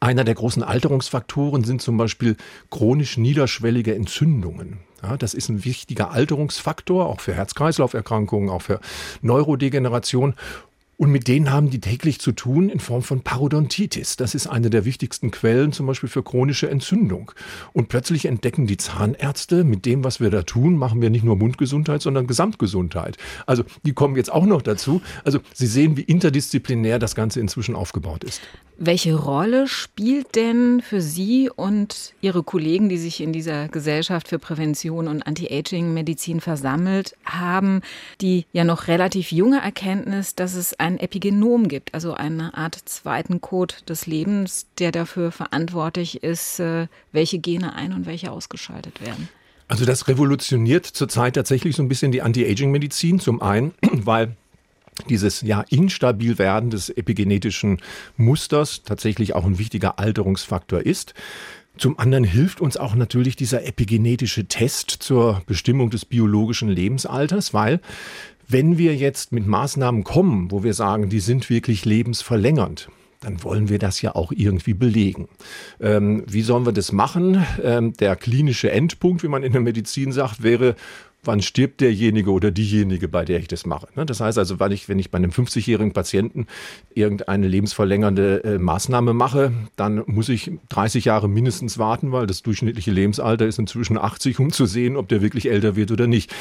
einer 0.00 0.24
der 0.24 0.34
großen 0.34 0.62
Alterungsfaktoren 0.62 1.64
sind 1.64 1.82
zum 1.82 1.96
Beispiel 1.96 2.36
chronisch 2.70 3.16
niederschwellige 3.16 3.94
Entzündungen. 3.94 4.80
Ja, 5.02 5.16
das 5.16 5.34
ist 5.34 5.48
ein 5.48 5.64
wichtiger 5.64 6.10
Alterungsfaktor, 6.10 7.06
auch 7.06 7.20
für 7.20 7.34
Herz-Kreislauf-Erkrankungen, 7.34 8.48
auch 8.48 8.62
für 8.62 8.80
Neurodegeneration. 9.20 10.34
Und 10.98 11.10
mit 11.10 11.28
denen 11.28 11.50
haben 11.50 11.68
die 11.68 11.80
täglich 11.80 12.20
zu 12.20 12.32
tun 12.32 12.70
in 12.70 12.80
Form 12.80 13.02
von 13.02 13.20
Parodontitis. 13.20 14.16
Das 14.16 14.34
ist 14.34 14.46
eine 14.46 14.70
der 14.70 14.86
wichtigsten 14.86 15.30
Quellen 15.30 15.72
zum 15.72 15.86
Beispiel 15.86 16.08
für 16.08 16.22
chronische 16.22 16.70
Entzündung. 16.70 17.32
Und 17.74 17.88
plötzlich 17.88 18.24
entdecken 18.24 18.66
die 18.66 18.78
Zahnärzte, 18.78 19.64
mit 19.64 19.84
dem, 19.84 20.04
was 20.04 20.20
wir 20.20 20.30
da 20.30 20.42
tun, 20.42 20.76
machen 20.76 21.02
wir 21.02 21.10
nicht 21.10 21.24
nur 21.24 21.36
Mundgesundheit, 21.36 22.00
sondern 22.00 22.26
Gesamtgesundheit. 22.26 23.18
Also 23.44 23.64
die 23.84 23.92
kommen 23.92 24.16
jetzt 24.16 24.32
auch 24.32 24.46
noch 24.46 24.62
dazu. 24.62 25.02
Also 25.24 25.40
Sie 25.52 25.66
sehen, 25.66 25.98
wie 25.98 26.02
interdisziplinär 26.02 26.98
das 26.98 27.14
Ganze 27.14 27.40
inzwischen 27.40 27.74
aufgebaut 27.74 28.24
ist. 28.24 28.40
Welche 28.78 29.14
Rolle 29.14 29.68
spielt 29.68 30.34
denn 30.34 30.82
für 30.82 31.00
Sie 31.00 31.48
und 31.48 32.12
Ihre 32.20 32.42
Kollegen, 32.42 32.90
die 32.90 32.98
sich 32.98 33.22
in 33.22 33.32
dieser 33.32 33.68
Gesellschaft 33.68 34.28
für 34.28 34.38
Prävention 34.38 35.08
und 35.08 35.26
Anti-Aging-Medizin 35.26 36.40
versammelt 36.40 37.16
haben, 37.24 37.80
die 38.20 38.44
ja 38.52 38.64
noch 38.64 38.88
relativ 38.88 39.32
junge 39.32 39.60
Erkenntnis, 39.62 40.34
dass 40.34 40.54
es 40.54 40.78
ein 40.86 40.98
Epigenom 40.98 41.68
gibt, 41.68 41.94
also 41.94 42.14
eine 42.14 42.54
Art 42.54 42.76
zweiten 42.84 43.40
Code 43.40 43.74
des 43.88 44.06
Lebens, 44.06 44.66
der 44.78 44.92
dafür 44.92 45.32
verantwortlich 45.32 46.22
ist, 46.22 46.60
äh, 46.60 46.86
welche 47.12 47.38
Gene 47.40 47.74
ein- 47.74 47.92
und 47.92 48.06
welche 48.06 48.30
ausgeschaltet 48.30 49.00
werden? 49.00 49.28
Also 49.68 49.84
das 49.84 50.06
revolutioniert 50.06 50.86
zurzeit 50.86 51.34
tatsächlich 51.34 51.74
so 51.74 51.82
ein 51.82 51.88
bisschen 51.88 52.12
die 52.12 52.22
Anti-Aging-Medizin. 52.22 53.18
Zum 53.18 53.42
einen, 53.42 53.74
weil 53.92 54.36
dieses 55.10 55.42
ja 55.42 55.64
instabil 55.68 56.38
werden 56.38 56.70
des 56.70 56.88
epigenetischen 56.88 57.82
Musters 58.16 58.82
tatsächlich 58.84 59.34
auch 59.34 59.44
ein 59.44 59.58
wichtiger 59.58 59.98
Alterungsfaktor 59.98 60.80
ist. 60.80 61.14
Zum 61.76 61.98
anderen 61.98 62.24
hilft 62.24 62.62
uns 62.62 62.78
auch 62.78 62.94
natürlich 62.94 63.36
dieser 63.36 63.66
epigenetische 63.66 64.46
Test 64.46 64.90
zur 64.90 65.42
Bestimmung 65.46 65.90
des 65.90 66.06
biologischen 66.06 66.70
Lebensalters, 66.70 67.52
weil 67.52 67.80
wenn 68.48 68.78
wir 68.78 68.94
jetzt 68.94 69.32
mit 69.32 69.46
Maßnahmen 69.46 70.04
kommen, 70.04 70.50
wo 70.50 70.62
wir 70.62 70.74
sagen, 70.74 71.08
die 71.08 71.20
sind 71.20 71.50
wirklich 71.50 71.84
lebensverlängernd, 71.84 72.88
dann 73.20 73.42
wollen 73.42 73.68
wir 73.68 73.78
das 73.78 74.02
ja 74.02 74.14
auch 74.14 74.30
irgendwie 74.30 74.74
belegen. 74.74 75.28
Ähm, 75.80 76.22
wie 76.28 76.42
sollen 76.42 76.66
wir 76.66 76.72
das 76.72 76.92
machen? 76.92 77.44
Ähm, 77.62 77.94
der 77.94 78.14
klinische 78.14 78.70
Endpunkt, 78.70 79.22
wie 79.22 79.28
man 79.28 79.42
in 79.42 79.52
der 79.52 79.62
Medizin 79.62 80.12
sagt, 80.12 80.42
wäre, 80.42 80.76
wann 81.24 81.42
stirbt 81.42 81.80
derjenige 81.80 82.30
oder 82.30 82.50
diejenige, 82.50 83.08
bei 83.08 83.24
der 83.24 83.40
ich 83.40 83.48
das 83.48 83.66
mache. 83.66 83.88
Ne? 83.96 84.06
Das 84.06 84.20
heißt 84.20 84.38
also, 84.38 84.60
wenn 84.60 84.72
ich, 84.72 84.88
wenn 84.88 84.98
ich 84.98 85.10
bei 85.10 85.18
einem 85.18 85.30
50-jährigen 85.30 85.92
Patienten 85.92 86.46
irgendeine 86.94 87.48
lebensverlängernde 87.48 88.44
äh, 88.44 88.58
Maßnahme 88.58 89.12
mache, 89.12 89.52
dann 89.76 90.02
muss 90.06 90.28
ich 90.28 90.52
30 90.68 91.06
Jahre 91.06 91.28
mindestens 91.28 91.78
warten, 91.78 92.12
weil 92.12 92.26
das 92.26 92.42
durchschnittliche 92.42 92.90
Lebensalter 92.90 93.46
ist 93.46 93.58
inzwischen 93.58 93.98
80, 93.98 94.38
um 94.38 94.52
zu 94.52 94.66
sehen, 94.66 94.96
ob 94.96 95.08
der 95.08 95.22
wirklich 95.22 95.50
älter 95.50 95.76
wird 95.76 95.90
oder 95.90 96.06
nicht. 96.06 96.32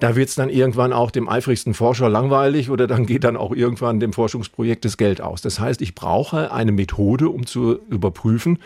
Da 0.00 0.16
wird 0.16 0.30
es 0.30 0.34
dann 0.34 0.48
irgendwann 0.48 0.92
auch 0.92 1.10
dem 1.10 1.28
eifrigsten 1.28 1.74
Forscher 1.74 2.08
langweilig 2.08 2.70
oder 2.70 2.86
dann 2.86 3.06
geht 3.06 3.24
dann 3.24 3.36
auch 3.36 3.54
irgendwann 3.54 4.00
dem 4.00 4.12
Forschungsprojekt 4.12 4.84
das 4.84 4.96
Geld 4.96 5.20
aus. 5.20 5.42
Das 5.42 5.60
heißt, 5.60 5.82
ich 5.82 5.94
brauche 5.94 6.52
eine 6.52 6.72
Methode, 6.72 7.28
um 7.28 7.46
zu 7.46 7.78
überprüfen, 7.90 8.58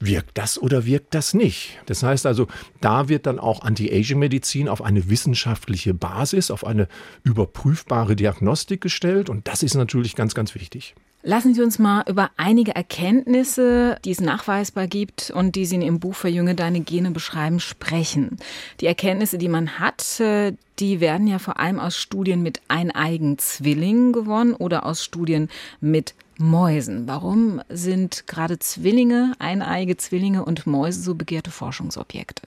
wirkt 0.00 0.38
das 0.38 0.60
oder 0.60 0.86
wirkt 0.86 1.14
das 1.14 1.34
nicht? 1.34 1.78
Das 1.84 2.02
heißt 2.02 2.24
also, 2.24 2.46
da 2.80 3.08
wird 3.10 3.26
dann 3.26 3.38
auch 3.38 3.62
Anti-Aging-Medizin 3.62 4.68
auf 4.68 4.82
eine 4.82 5.10
wissenschaftliche 5.10 5.92
Basis, 5.92 6.50
auf 6.50 6.66
eine 6.66 6.88
überprüfbare 7.22 8.16
Diagnostik 8.16 8.80
gestellt 8.80 9.28
und 9.28 9.46
das 9.46 9.62
ist 9.62 9.74
natürlich 9.74 10.16
ganz, 10.16 10.34
ganz 10.34 10.54
wichtig. 10.54 10.94
Lassen 11.22 11.54
Sie 11.54 11.60
uns 11.60 11.78
mal 11.78 12.02
über 12.08 12.30
einige 12.38 12.74
Erkenntnisse, 12.74 13.98
die 14.06 14.10
es 14.10 14.22
nachweisbar 14.22 14.86
gibt 14.86 15.30
und 15.30 15.54
die 15.54 15.66
Sie 15.66 15.74
in 15.74 15.82
Ihrem 15.82 16.00
Buch 16.00 16.14
Verjünge 16.14 16.54
deine 16.54 16.80
Gene 16.80 17.10
beschreiben, 17.10 17.60
sprechen. 17.60 18.38
Die 18.80 18.86
Erkenntnisse, 18.86 19.36
die 19.36 19.48
man 19.48 19.78
hat, 19.78 20.18
äh, 20.20 20.54
die 20.78 21.00
werden 21.00 21.26
ja 21.26 21.38
vor 21.38 21.60
allem 21.60 21.78
aus 21.78 21.98
Studien 21.98 22.42
mit 22.42 22.62
eineigen 22.68 23.36
Zwillingen 23.36 24.14
gewonnen 24.14 24.54
oder 24.54 24.86
aus 24.86 25.04
Studien 25.04 25.50
mit 25.82 26.14
Mäusen. 26.38 27.06
Warum 27.06 27.60
sind 27.68 28.26
gerade 28.26 28.58
Zwillinge, 28.58 29.34
eineige 29.38 29.98
Zwillinge 29.98 30.42
und 30.46 30.66
Mäuse 30.66 31.02
so 31.02 31.14
begehrte 31.14 31.50
Forschungsobjekte? 31.50 32.42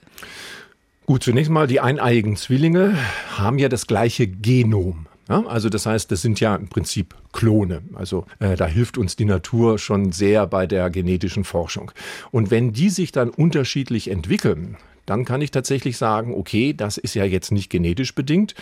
Gut, 1.06 1.22
zunächst 1.22 1.50
mal, 1.50 1.68
die 1.68 1.78
eineigen 1.78 2.34
Zwillinge 2.34 2.98
haben 3.36 3.58
ja 3.58 3.68
das 3.68 3.86
gleiche 3.86 4.26
Genom. 4.26 5.06
Ja, 5.28 5.44
also 5.46 5.68
das 5.70 5.86
heißt, 5.86 6.10
das 6.10 6.20
sind 6.20 6.38
ja 6.40 6.54
im 6.54 6.68
Prinzip 6.68 7.14
Klone. 7.32 7.82
Also 7.94 8.26
äh, 8.40 8.56
da 8.56 8.66
hilft 8.66 8.98
uns 8.98 9.16
die 9.16 9.24
Natur 9.24 9.78
schon 9.78 10.12
sehr 10.12 10.46
bei 10.46 10.66
der 10.66 10.90
genetischen 10.90 11.44
Forschung. 11.44 11.92
Und 12.30 12.50
wenn 12.50 12.72
die 12.72 12.90
sich 12.90 13.10
dann 13.10 13.30
unterschiedlich 13.30 14.10
entwickeln, 14.10 14.76
dann 15.06 15.24
kann 15.24 15.42
ich 15.42 15.50
tatsächlich 15.50 15.96
sagen, 15.96 16.34
okay, 16.34 16.72
das 16.72 16.98
ist 16.98 17.14
ja 17.14 17.24
jetzt 17.24 17.52
nicht 17.52 17.70
genetisch 17.70 18.14
bedingt, 18.14 18.54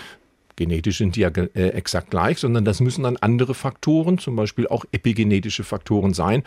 genetisch 0.57 0.99
sind 0.99 1.17
die 1.17 1.21
ja 1.21 1.29
äh, 1.29 1.69
exakt 1.69 2.11
gleich, 2.11 2.39
sondern 2.39 2.65
das 2.65 2.81
müssen 2.81 3.05
dann 3.05 3.17
andere 3.17 3.55
Faktoren, 3.55 4.19
zum 4.19 4.37
Beispiel 4.37 4.67
auch 4.69 4.85
epigenetische 4.93 5.65
Faktoren 5.65 6.15
sein, 6.15 6.43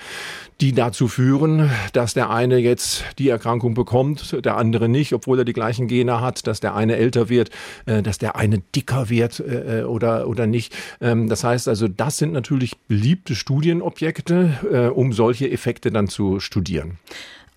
die 0.61 0.73
dazu 0.73 1.07
führen, 1.07 1.69
dass 1.93 2.13
der 2.13 2.29
eine 2.29 2.57
jetzt 2.57 3.03
die 3.19 3.29
Erkrankung 3.29 3.73
bekommt, 3.73 4.45
der 4.45 4.57
andere 4.57 4.89
nicht, 4.89 5.13
obwohl 5.13 5.39
er 5.39 5.45
die 5.45 5.53
gleichen 5.53 5.87
Gene 5.87 6.21
hat, 6.21 6.47
dass 6.47 6.59
der 6.59 6.75
eine 6.75 6.95
älter 6.95 7.29
wird, 7.29 7.49
äh, 7.85 8.01
dass 8.01 8.17
der 8.17 8.35
eine 8.35 8.59
dicker 8.75 9.09
wird 9.09 9.39
äh, 9.39 9.83
oder, 9.83 10.27
oder 10.27 10.47
nicht. 10.47 10.75
Ähm, 11.01 11.29
das 11.29 11.43
heißt 11.43 11.67
also, 11.67 11.87
das 11.87 12.17
sind 12.17 12.33
natürlich 12.33 12.77
beliebte 12.87 13.35
Studienobjekte, 13.35 14.91
um 14.95 15.13
solche 15.13 15.49
Effekte 15.49 15.91
dann 15.91 16.07
zu 16.07 16.39
studieren. 16.39 16.97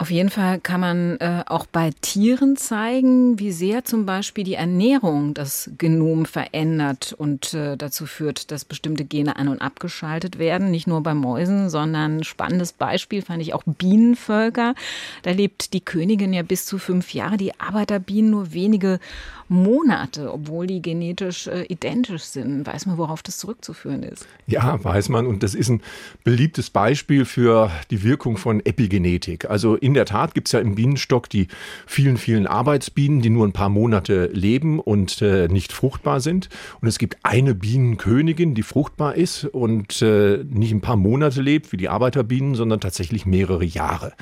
Auf 0.00 0.12
jeden 0.12 0.30
Fall 0.30 0.60
kann 0.60 0.80
man 0.80 1.16
äh, 1.16 1.42
auch 1.46 1.66
bei 1.66 1.90
Tieren 2.00 2.56
zeigen, 2.56 3.40
wie 3.40 3.50
sehr 3.50 3.84
zum 3.84 4.06
Beispiel 4.06 4.44
die 4.44 4.54
Ernährung 4.54 5.34
das 5.34 5.72
Genom 5.76 6.24
verändert 6.24 7.16
und 7.18 7.52
äh, 7.52 7.76
dazu 7.76 8.06
führt, 8.06 8.52
dass 8.52 8.64
bestimmte 8.64 9.04
Gene 9.04 9.34
an- 9.34 9.48
und 9.48 9.60
abgeschaltet 9.60 10.38
werden. 10.38 10.70
Nicht 10.70 10.86
nur 10.86 11.02
bei 11.02 11.14
Mäusen, 11.14 11.68
sondern 11.68 12.22
spannendes 12.22 12.72
Beispiel 12.72 13.22
fand 13.22 13.42
ich 13.42 13.54
auch 13.54 13.64
Bienenvölker. 13.66 14.76
Da 15.24 15.32
lebt 15.32 15.72
die 15.72 15.80
Königin 15.80 16.32
ja 16.32 16.42
bis 16.42 16.64
zu 16.64 16.78
fünf 16.78 17.12
Jahre, 17.12 17.36
die 17.36 17.58
Arbeiterbienen 17.58 18.30
nur 18.30 18.52
wenige 18.52 19.00
Monate, 19.48 20.32
obwohl 20.32 20.66
die 20.66 20.82
genetisch 20.82 21.46
äh, 21.46 21.64
identisch 21.64 22.22
sind. 22.22 22.66
Weiß 22.66 22.86
man, 22.86 22.98
worauf 22.98 23.22
das 23.22 23.38
zurückzuführen 23.38 24.02
ist? 24.02 24.26
Ja, 24.46 24.82
weiß 24.82 25.08
man. 25.08 25.26
Und 25.26 25.42
das 25.42 25.54
ist 25.54 25.68
ein 25.70 25.82
beliebtes 26.24 26.70
Beispiel 26.70 27.24
für 27.24 27.70
die 27.90 28.02
Wirkung 28.02 28.36
von 28.36 28.64
Epigenetik. 28.64 29.48
Also 29.48 29.76
in 29.76 29.94
der 29.94 30.04
Tat 30.04 30.34
gibt 30.34 30.48
es 30.48 30.52
ja 30.52 30.60
im 30.60 30.74
Bienenstock 30.74 31.28
die 31.30 31.48
vielen, 31.86 32.18
vielen 32.18 32.46
Arbeitsbienen, 32.46 33.22
die 33.22 33.30
nur 33.30 33.46
ein 33.46 33.52
paar 33.52 33.70
Monate 33.70 34.26
leben 34.32 34.80
und 34.80 35.22
äh, 35.22 35.48
nicht 35.48 35.72
fruchtbar 35.72 36.20
sind. 36.20 36.48
Und 36.80 36.88
es 36.88 36.98
gibt 36.98 37.16
eine 37.22 37.54
Bienenkönigin, 37.54 38.54
die 38.54 38.62
fruchtbar 38.62 39.14
ist 39.14 39.44
und 39.44 40.02
äh, 40.02 40.44
nicht 40.44 40.72
ein 40.72 40.80
paar 40.80 40.96
Monate 40.96 41.40
lebt 41.40 41.72
wie 41.72 41.76
die 41.76 41.88
Arbeiterbienen, 41.88 42.54
sondern 42.54 42.80
tatsächlich 42.80 43.26
mehrere 43.26 43.64
Jahre. 43.64 44.12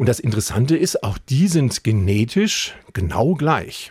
Und 0.00 0.08
das 0.08 0.18
Interessante 0.18 0.78
ist, 0.78 1.04
auch 1.04 1.18
die 1.18 1.46
sind 1.46 1.84
genetisch 1.84 2.74
genau 2.94 3.34
gleich. 3.34 3.90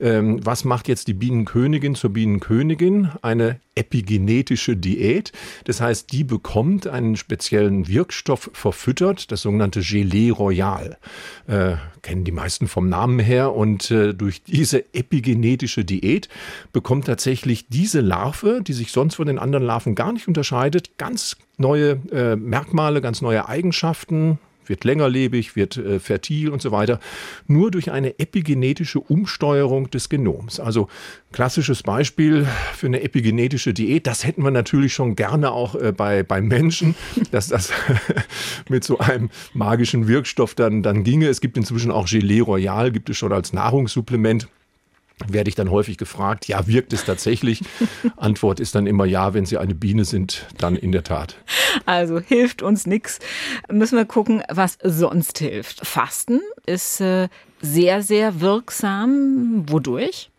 Ähm, 0.00 0.40
was 0.42 0.64
macht 0.64 0.88
jetzt 0.88 1.06
die 1.06 1.12
Bienenkönigin 1.12 1.94
zur 1.94 2.14
Bienenkönigin? 2.14 3.10
Eine 3.20 3.60
epigenetische 3.74 4.78
Diät. 4.78 5.32
Das 5.64 5.82
heißt, 5.82 6.12
die 6.12 6.24
bekommt 6.24 6.86
einen 6.86 7.14
speziellen 7.14 7.88
Wirkstoff 7.88 8.50
verfüttert, 8.54 9.30
das 9.32 9.42
sogenannte 9.42 9.82
Gelee 9.82 10.30
Royal. 10.30 10.96
Äh, 11.46 11.74
kennen 12.00 12.24
die 12.24 12.32
meisten 12.32 12.66
vom 12.66 12.88
Namen 12.88 13.18
her. 13.18 13.54
Und 13.54 13.90
äh, 13.90 14.14
durch 14.14 14.42
diese 14.42 14.94
epigenetische 14.94 15.84
Diät 15.84 16.30
bekommt 16.72 17.04
tatsächlich 17.04 17.68
diese 17.68 18.00
Larve, 18.00 18.62
die 18.66 18.72
sich 18.72 18.92
sonst 18.92 19.16
von 19.16 19.26
den 19.26 19.38
anderen 19.38 19.66
Larven 19.66 19.94
gar 19.94 20.14
nicht 20.14 20.26
unterscheidet, 20.26 20.96
ganz 20.96 21.36
neue 21.58 22.00
äh, 22.12 22.34
Merkmale, 22.36 23.02
ganz 23.02 23.20
neue 23.20 23.46
Eigenschaften, 23.46 24.38
wird 24.70 24.84
längerlebig, 24.84 25.56
wird 25.56 25.76
äh, 25.76 26.00
fertil 26.00 26.48
und 26.48 26.62
so 26.62 26.72
weiter, 26.72 26.98
nur 27.46 27.70
durch 27.70 27.90
eine 27.90 28.18
epigenetische 28.18 29.00
Umsteuerung 29.00 29.90
des 29.90 30.08
Genoms. 30.08 30.58
Also 30.58 30.88
klassisches 31.32 31.82
Beispiel 31.82 32.46
für 32.74 32.86
eine 32.86 33.02
epigenetische 33.02 33.74
Diät, 33.74 34.06
das 34.06 34.24
hätten 34.24 34.42
wir 34.42 34.50
natürlich 34.50 34.94
schon 34.94 35.16
gerne 35.16 35.50
auch 35.52 35.74
äh, 35.74 35.92
bei, 35.92 36.22
bei 36.22 36.40
Menschen, 36.40 36.94
dass 37.30 37.48
das 37.48 37.70
mit 38.70 38.84
so 38.84 38.98
einem 38.98 39.28
magischen 39.52 40.08
Wirkstoff 40.08 40.54
dann, 40.54 40.82
dann 40.82 41.04
ginge. 41.04 41.26
Es 41.26 41.42
gibt 41.42 41.58
inzwischen 41.58 41.90
auch 41.90 42.06
Gelee 42.06 42.40
Royal, 42.40 42.90
gibt 42.90 43.10
es 43.10 43.18
schon 43.18 43.32
als 43.32 43.52
Nahrungssupplement 43.52 44.48
werde 45.28 45.48
ich 45.48 45.54
dann 45.54 45.70
häufig 45.70 45.98
gefragt, 45.98 46.48
ja, 46.48 46.66
wirkt 46.66 46.92
es 46.92 47.04
tatsächlich? 47.04 47.62
Antwort 48.16 48.60
ist 48.60 48.74
dann 48.74 48.86
immer 48.86 49.04
ja, 49.04 49.34
wenn 49.34 49.46
Sie 49.46 49.58
eine 49.58 49.74
Biene 49.74 50.04
sind, 50.04 50.46
dann 50.58 50.76
in 50.76 50.92
der 50.92 51.04
Tat. 51.04 51.36
Also 51.86 52.20
hilft 52.20 52.62
uns 52.62 52.86
nichts. 52.86 53.18
Müssen 53.70 53.96
wir 53.96 54.04
gucken, 54.04 54.42
was 54.48 54.78
sonst 54.82 55.38
hilft. 55.38 55.86
Fasten 55.86 56.40
ist 56.66 57.00
äh, 57.00 57.28
sehr, 57.60 58.02
sehr 58.02 58.40
wirksam. 58.40 59.64
Wodurch? 59.68 60.30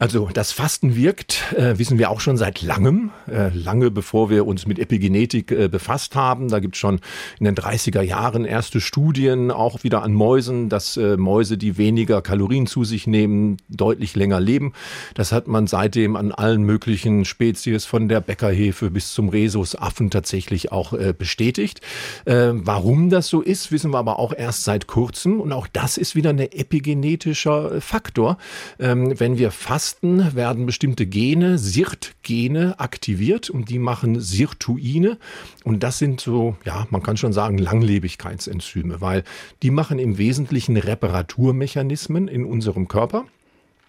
Also 0.00 0.28
das 0.34 0.50
Fasten 0.50 0.96
wirkt, 0.96 1.54
äh, 1.56 1.78
wissen 1.78 1.98
wir 1.98 2.10
auch 2.10 2.18
schon 2.18 2.36
seit 2.36 2.62
langem, 2.62 3.12
äh, 3.30 3.50
lange 3.50 3.92
bevor 3.92 4.28
wir 4.28 4.44
uns 4.44 4.66
mit 4.66 4.80
Epigenetik 4.80 5.52
äh, 5.52 5.68
befasst 5.68 6.16
haben. 6.16 6.48
Da 6.48 6.58
gibt 6.58 6.74
es 6.74 6.80
schon 6.80 6.98
in 7.38 7.44
den 7.44 7.54
30er 7.54 8.02
Jahren 8.02 8.44
erste 8.44 8.80
Studien, 8.80 9.52
auch 9.52 9.84
wieder 9.84 10.02
an 10.02 10.12
Mäusen, 10.12 10.68
dass 10.68 10.96
äh, 10.96 11.16
Mäuse, 11.16 11.56
die 11.56 11.78
weniger 11.78 12.22
Kalorien 12.22 12.66
zu 12.66 12.82
sich 12.82 13.06
nehmen, 13.06 13.58
deutlich 13.68 14.16
länger 14.16 14.40
leben. 14.40 14.72
Das 15.14 15.30
hat 15.30 15.46
man 15.46 15.68
seitdem 15.68 16.16
an 16.16 16.32
allen 16.32 16.64
möglichen 16.64 17.24
Spezies, 17.24 17.84
von 17.84 18.08
der 18.08 18.20
Bäckerhefe 18.20 18.90
bis 18.90 19.14
zum 19.14 19.28
Rhesusaffen 19.28 20.10
tatsächlich 20.10 20.72
auch 20.72 20.92
äh, 20.92 21.14
bestätigt. 21.16 21.82
Äh, 22.24 22.50
warum 22.52 23.10
das 23.10 23.28
so 23.28 23.42
ist, 23.42 23.70
wissen 23.70 23.92
wir 23.92 23.98
aber 23.98 24.18
auch 24.18 24.34
erst 24.36 24.64
seit 24.64 24.88
kurzem. 24.88 25.40
Und 25.40 25.52
auch 25.52 25.68
das 25.68 25.98
ist 25.98 26.16
wieder 26.16 26.30
ein 26.30 26.40
epigenetischer 26.40 27.80
Faktor. 27.80 28.38
Ähm, 28.80 29.18
wenn 29.20 29.38
wir 29.38 29.52
fasten, 29.52 29.83
Fasten 29.84 30.34
werden 30.34 30.64
bestimmte 30.64 31.04
Gene, 31.04 31.58
SIRT-Gene, 31.58 32.80
aktiviert 32.80 33.50
und 33.50 33.68
die 33.68 33.78
machen 33.78 34.18
Sirtuine. 34.18 35.18
Und 35.62 35.82
das 35.82 35.98
sind 35.98 36.22
so, 36.22 36.56
ja, 36.64 36.86
man 36.88 37.02
kann 37.02 37.18
schon 37.18 37.34
sagen, 37.34 37.58
Langlebigkeitsenzyme, 37.58 39.02
weil 39.02 39.24
die 39.62 39.70
machen 39.70 39.98
im 39.98 40.16
Wesentlichen 40.16 40.78
Reparaturmechanismen 40.78 42.28
in 42.28 42.46
unserem 42.46 42.88
Körper. 42.88 43.26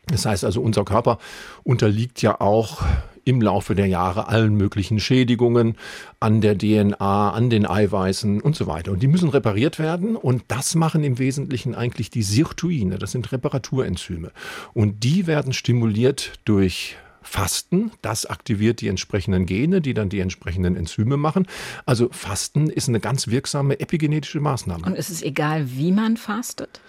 Das 0.08 0.26
heißt 0.26 0.44
also, 0.44 0.62
unser 0.62 0.84
Körper 0.84 1.18
unterliegt 1.64 2.22
ja 2.22 2.42
auch 2.42 2.82
im 3.26 3.42
Laufe 3.42 3.76
der 3.76 3.88
Jahre 3.88 4.28
allen 4.28 4.56
möglichen 4.56 5.00
Schädigungen 5.00 5.76
an 6.20 6.42
der 6.42 6.58
DNA, 6.58 7.32
an 7.32 7.50
den 7.50 7.66
Eiweißen 7.66 8.40
und 8.40 8.56
so 8.56 8.68
weiter. 8.68 8.92
Und 8.92 9.04
die 9.04 9.08
müssen 9.08 9.30
repariert 9.30 9.80
werden 9.80 10.16
und 10.16 10.44
das 10.48 10.76
machen 10.76 11.04
im 11.04 11.20
Wesentlichen 11.20 11.76
eigentlich 11.76 12.10
die 12.10 12.24
Sirtuine, 12.24 12.98
das 12.98 13.12
sind 13.12 13.32
Reparaturenzyme. 13.32 14.32
Und 14.74 15.04
die 15.04 15.28
werden 15.28 15.54
stimuliert 15.54 16.34
durch 16.46 16.96
Fasten, 17.26 17.92
das 18.04 18.28
aktiviert 18.28 18.82
die 18.82 18.88
entsprechenden 18.88 19.48
Gene, 19.48 19.82
die 19.82 19.96
dann 19.96 20.10
die 20.10 20.20
entsprechenden 20.20 20.76
Enzyme 20.76 21.18
machen. 21.18 21.48
Also 21.86 22.10
Fasten 22.12 22.70
ist 22.70 22.88
eine 22.88 23.00
ganz 23.00 23.28
wirksame 23.28 23.80
epigenetische 23.80 24.40
Maßnahme. 24.40 24.86
Und 24.86 24.96
ist 24.96 25.10
es 25.10 25.24
egal, 25.24 25.66
wie 25.72 25.92
man 25.92 26.18
fastet? 26.18 26.80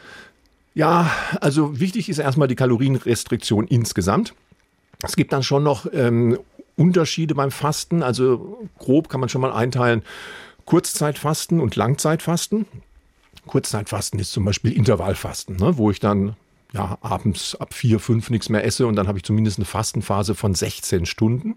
Ja, 0.74 1.10
also 1.40 1.80
wichtig 1.80 2.10
ist 2.10 2.18
erstmal 2.18 2.48
die 2.48 2.54
Kalorienrestriktion 2.54 3.66
insgesamt. 3.66 4.34
Es 5.02 5.16
gibt 5.16 5.32
dann 5.32 5.42
schon 5.42 5.62
noch 5.62 5.86
ähm, 5.92 6.38
Unterschiede 6.76 7.34
beim 7.34 7.50
Fasten. 7.50 8.02
Also 8.02 8.68
grob 8.78 9.08
kann 9.08 9.20
man 9.20 9.28
schon 9.28 9.40
mal 9.40 9.52
einteilen. 9.52 10.02
Kurzzeitfasten 10.64 11.60
und 11.60 11.76
Langzeitfasten. 11.76 12.66
Kurzzeitfasten 13.46 14.18
ist 14.18 14.32
zum 14.32 14.44
Beispiel 14.44 14.72
Intervallfasten, 14.72 15.56
ne, 15.56 15.78
wo 15.78 15.90
ich 15.90 16.00
dann 16.00 16.34
ja, 16.72 16.98
abends 17.00 17.54
ab 17.54 17.72
vier, 17.72 18.00
fünf 18.00 18.28
nichts 18.30 18.48
mehr 18.48 18.64
esse 18.64 18.86
und 18.86 18.96
dann 18.96 19.06
habe 19.06 19.18
ich 19.18 19.24
zumindest 19.24 19.58
eine 19.58 19.64
Fastenphase 19.64 20.34
von 20.34 20.54
16 20.54 21.06
Stunden 21.06 21.56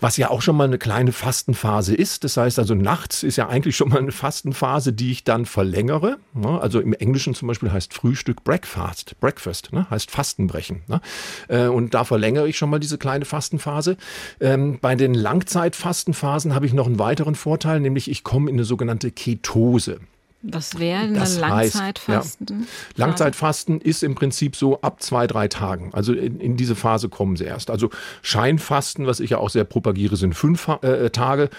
was 0.00 0.16
ja 0.16 0.30
auch 0.30 0.42
schon 0.42 0.56
mal 0.56 0.64
eine 0.64 0.78
kleine 0.78 1.12
Fastenphase 1.12 1.94
ist. 1.94 2.24
Das 2.24 2.36
heißt 2.36 2.58
also, 2.58 2.74
nachts 2.74 3.22
ist 3.22 3.36
ja 3.36 3.48
eigentlich 3.48 3.76
schon 3.76 3.90
mal 3.90 3.98
eine 3.98 4.12
Fastenphase, 4.12 4.92
die 4.92 5.12
ich 5.12 5.24
dann 5.24 5.46
verlängere. 5.46 6.18
Also 6.60 6.80
im 6.80 6.92
Englischen 6.92 7.34
zum 7.34 7.48
Beispiel 7.48 7.70
heißt 7.70 7.94
Frühstück 7.94 8.44
Breakfast, 8.44 9.18
Breakfast, 9.20 9.72
ne? 9.72 9.86
heißt 9.90 10.10
Fastenbrechen. 10.10 10.82
Ne? 10.88 11.00
Äh, 11.48 11.66
und 11.66 11.94
da 11.94 12.04
verlängere 12.04 12.48
ich 12.48 12.56
schon 12.56 12.70
mal 12.70 12.80
diese 12.80 12.98
kleine 12.98 13.24
Fastenphase. 13.24 13.96
Ähm, 14.40 14.78
bei 14.80 14.94
den 14.94 15.14
Langzeitfastenphasen 15.14 16.54
habe 16.54 16.66
ich 16.66 16.72
noch 16.72 16.86
einen 16.86 16.98
weiteren 16.98 17.34
Vorteil, 17.34 17.80
nämlich 17.80 18.10
ich 18.10 18.24
komme 18.24 18.50
in 18.50 18.56
eine 18.56 18.64
sogenannte 18.64 19.10
Ketose. 19.10 20.00
Was 20.42 20.78
wäre 20.78 21.00
eine 21.00 21.18
Langzeitfasten? 21.18 22.60
ja, 22.60 22.66
Langzeitfasten 23.06 23.80
ist 23.80 24.02
im 24.02 24.14
Prinzip 24.14 24.56
so 24.56 24.80
ab 24.80 25.02
zwei, 25.02 25.26
drei 25.26 25.48
Tagen. 25.48 25.90
Also 25.92 26.14
in, 26.14 26.40
in, 26.40 26.56
diese 26.56 26.74
Phase 26.74 27.10
kommen 27.10 27.36
sie 27.36 27.44
erst. 27.44 27.68
Also 27.68 27.90
Scheinfasten, 28.22 29.06
was 29.06 29.20
ich 29.20 29.30
ja 29.30 29.38
auch 29.38 29.50
sehr 29.50 29.64
propagiere, 29.64 30.16
sind 30.16 30.34
fünf 30.34 30.66
äh, 30.82 31.10
Tage. 31.10 31.50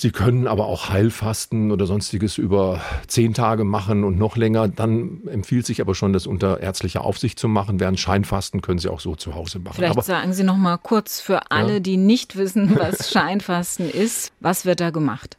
Sie 0.00 0.12
können 0.12 0.46
aber 0.46 0.66
auch 0.66 0.90
Heilfasten 0.90 1.72
oder 1.72 1.86
sonstiges 1.86 2.38
über 2.38 2.80
zehn 3.08 3.34
Tage 3.34 3.64
machen 3.64 4.04
und 4.04 4.16
noch 4.16 4.36
länger. 4.36 4.68
Dann 4.68 5.26
empfiehlt 5.26 5.66
sich 5.66 5.80
aber 5.80 5.96
schon, 5.96 6.12
das 6.12 6.28
unter 6.28 6.60
ärztlicher 6.60 7.04
Aufsicht 7.04 7.38
zu 7.38 7.48
machen. 7.48 7.80
Während 7.80 7.98
Scheinfasten 7.98 8.62
können 8.62 8.78
Sie 8.78 8.88
auch 8.88 9.00
so 9.00 9.16
zu 9.16 9.34
Hause 9.34 9.58
machen. 9.58 9.74
Vielleicht 9.74 9.92
aber, 9.92 10.02
sagen 10.02 10.32
Sie 10.32 10.44
noch 10.44 10.56
mal 10.56 10.76
kurz 10.76 11.20
für 11.20 11.50
alle, 11.50 11.74
ja. 11.74 11.80
die 11.80 11.96
nicht 11.96 12.36
wissen, 12.36 12.78
was 12.78 13.10
Scheinfasten 13.10 13.90
ist. 13.90 14.30
Was 14.38 14.64
wird 14.64 14.78
da 14.78 14.90
gemacht? 14.90 15.36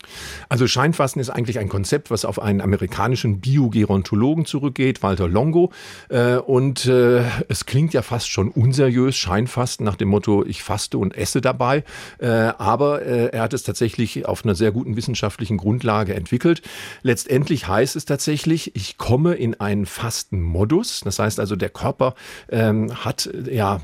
Also 0.49 0.67
Scheinfasten 0.67 1.21
ist 1.21 1.29
eigentlich 1.29 1.59
ein 1.59 1.69
Konzept, 1.69 2.11
was 2.11 2.25
auf 2.25 2.41
einen 2.41 2.59
amerikanischen 2.59 3.39
Biogerontologen 3.39 4.45
zurückgeht, 4.45 5.01
Walter 5.03 5.29
Longo. 5.29 5.71
Äh, 6.09 6.35
und 6.35 6.85
äh, 6.85 7.23
es 7.47 7.65
klingt 7.65 7.93
ja 7.93 8.01
fast 8.01 8.29
schon 8.29 8.49
unseriös, 8.49 9.15
Scheinfasten 9.15 9.85
nach 9.85 9.95
dem 9.95 10.09
Motto, 10.09 10.43
ich 10.45 10.63
faste 10.63 10.97
und 10.97 11.15
esse 11.15 11.39
dabei. 11.39 11.85
Äh, 12.17 12.27
aber 12.27 13.01
er 13.03 13.41
hat 13.41 13.53
es 13.53 13.63
tatsächlich 13.63 14.25
auf 14.25 14.43
einer 14.49 14.55
sehr 14.55 14.71
guten 14.71 14.95
wissenschaftlichen 14.95 15.57
Grundlage 15.57 16.15
entwickelt. 16.15 16.61
Letztendlich 17.03 17.67
heißt 17.67 17.95
es 17.95 18.05
tatsächlich, 18.05 18.75
ich 18.75 18.97
komme 18.97 19.35
in 19.35 19.59
einen 19.59 19.85
Fastenmodus. 19.85 21.01
Das 21.01 21.19
heißt 21.19 21.39
also, 21.39 21.55
der 21.55 21.69
Körper 21.69 22.15
ähm, 22.49 23.05
hat 23.05 23.29
ja 23.49 23.79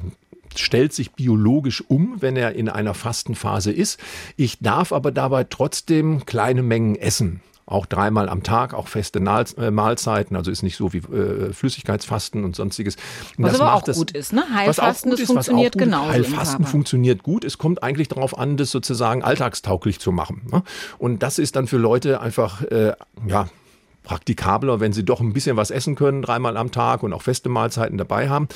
stellt 0.58 0.94
sich 0.94 1.12
biologisch 1.12 1.84
um, 1.90 2.22
wenn 2.22 2.38
er 2.38 2.54
in 2.54 2.70
einer 2.70 2.94
Fastenphase 2.94 3.74
ist. 3.74 4.00
Ich 4.38 4.60
darf 4.60 4.94
aber 4.94 5.12
dabei 5.12 5.44
trotzdem 5.44 6.26
kleine 6.26 6.64
Mengen 6.64 6.96
essen 6.96 7.42
auch 7.68 7.88
dreimal 7.88 8.30
am 8.30 8.44
Tag, 8.44 8.74
auch 8.74 8.88
feste 8.88 9.20
äh, 9.20 9.72
Mahlzeiten, 9.72 10.36
also 10.36 10.52
ist 10.52 10.62
nicht 10.62 10.76
so 10.76 10.94
wie 10.94 11.00
äh, 11.00 11.52
Flüssigkeitsfasten 11.52 12.44
und 12.44 12.56
sonstiges. 12.56 12.96
Und 13.38 13.46
was 13.46 13.60
aber 13.60 13.74
auch 13.74 13.82
das, 13.82 13.98
gut 13.98 14.12
ist, 14.12 14.34
ne? 14.34 14.44
Heilfasten, 14.54 15.12
das 15.12 15.22
funktioniert 15.22 15.76
genau. 15.78 16.08
Heilfasten 16.08 16.66
funktioniert 16.66 17.24
gut. 17.24 17.44
Es 17.44 17.58
kommt 17.58 17.82
eigentlich 17.82 18.08
darauf 18.08 18.38
an, 18.38 18.58
das 18.58 18.70
sozusagen 18.70 19.24
alltagstauglich 19.24 20.00
zu 20.00 20.12
machen. 20.12 20.44
Ne? 20.52 20.62
Und 21.00 21.24
das 21.24 21.40
ist 21.40 21.56
dann 21.56 21.66
für 21.66 21.78
Leute 21.78 22.22
einfach, 22.22 22.62
äh, 22.64 22.94
ja, 23.28 23.48
praktikabler, 24.04 24.80
wenn 24.80 24.94
sie 24.94 25.04
doch 25.04 25.20
ein 25.20 25.34
bisschen 25.34 25.58
was 25.58 25.72
essen 25.72 25.96
können, 25.96 26.22
dreimal 26.22 26.58
am 26.58 26.72
Tag 26.72 27.02
und 27.02 27.14
auch 27.14 27.24
feste 27.24 27.50
Mahlzeiten 27.50 27.98
dabei 27.98 28.30
haben. 28.30 28.48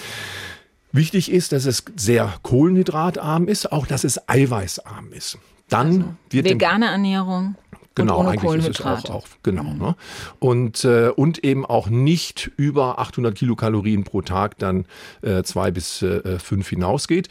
Wichtig 0.92 1.32
ist, 1.32 1.52
dass 1.52 1.66
es 1.66 1.84
sehr 1.96 2.34
kohlenhydratarm 2.44 3.48
ist, 3.48 3.72
auch 3.72 3.88
dass 3.88 4.04
es 4.04 4.30
eiweißarm 4.30 5.12
ist. 5.12 5.40
Dann 5.70 5.88
also, 5.88 6.16
wird 6.30 6.46
vegane 6.46 6.88
Ernährung. 6.88 7.56
Genau, 8.00 8.26
eigentlich 8.26 8.68
ist 8.68 8.80
es 8.80 8.86
auch, 8.86 9.10
auch 9.10 9.28
genau. 9.44 9.64
Mhm. 9.64 9.78
Ne? 9.78 9.96
Und, 10.40 10.84
äh, 10.86 11.10
und 11.10 11.44
eben 11.44 11.66
auch 11.66 11.90
nicht 11.90 12.52
über 12.58 13.00
800 13.00 13.36
Kilokalorien 13.36 14.04
pro 14.04 14.22
Tag 14.22 14.58
dann 14.58 14.86
äh, 15.22 15.44
zwei 15.44 15.72
bis 15.72 16.02
äh, 16.02 16.40
fünf 16.40 16.70
hinausgeht. 16.70 17.30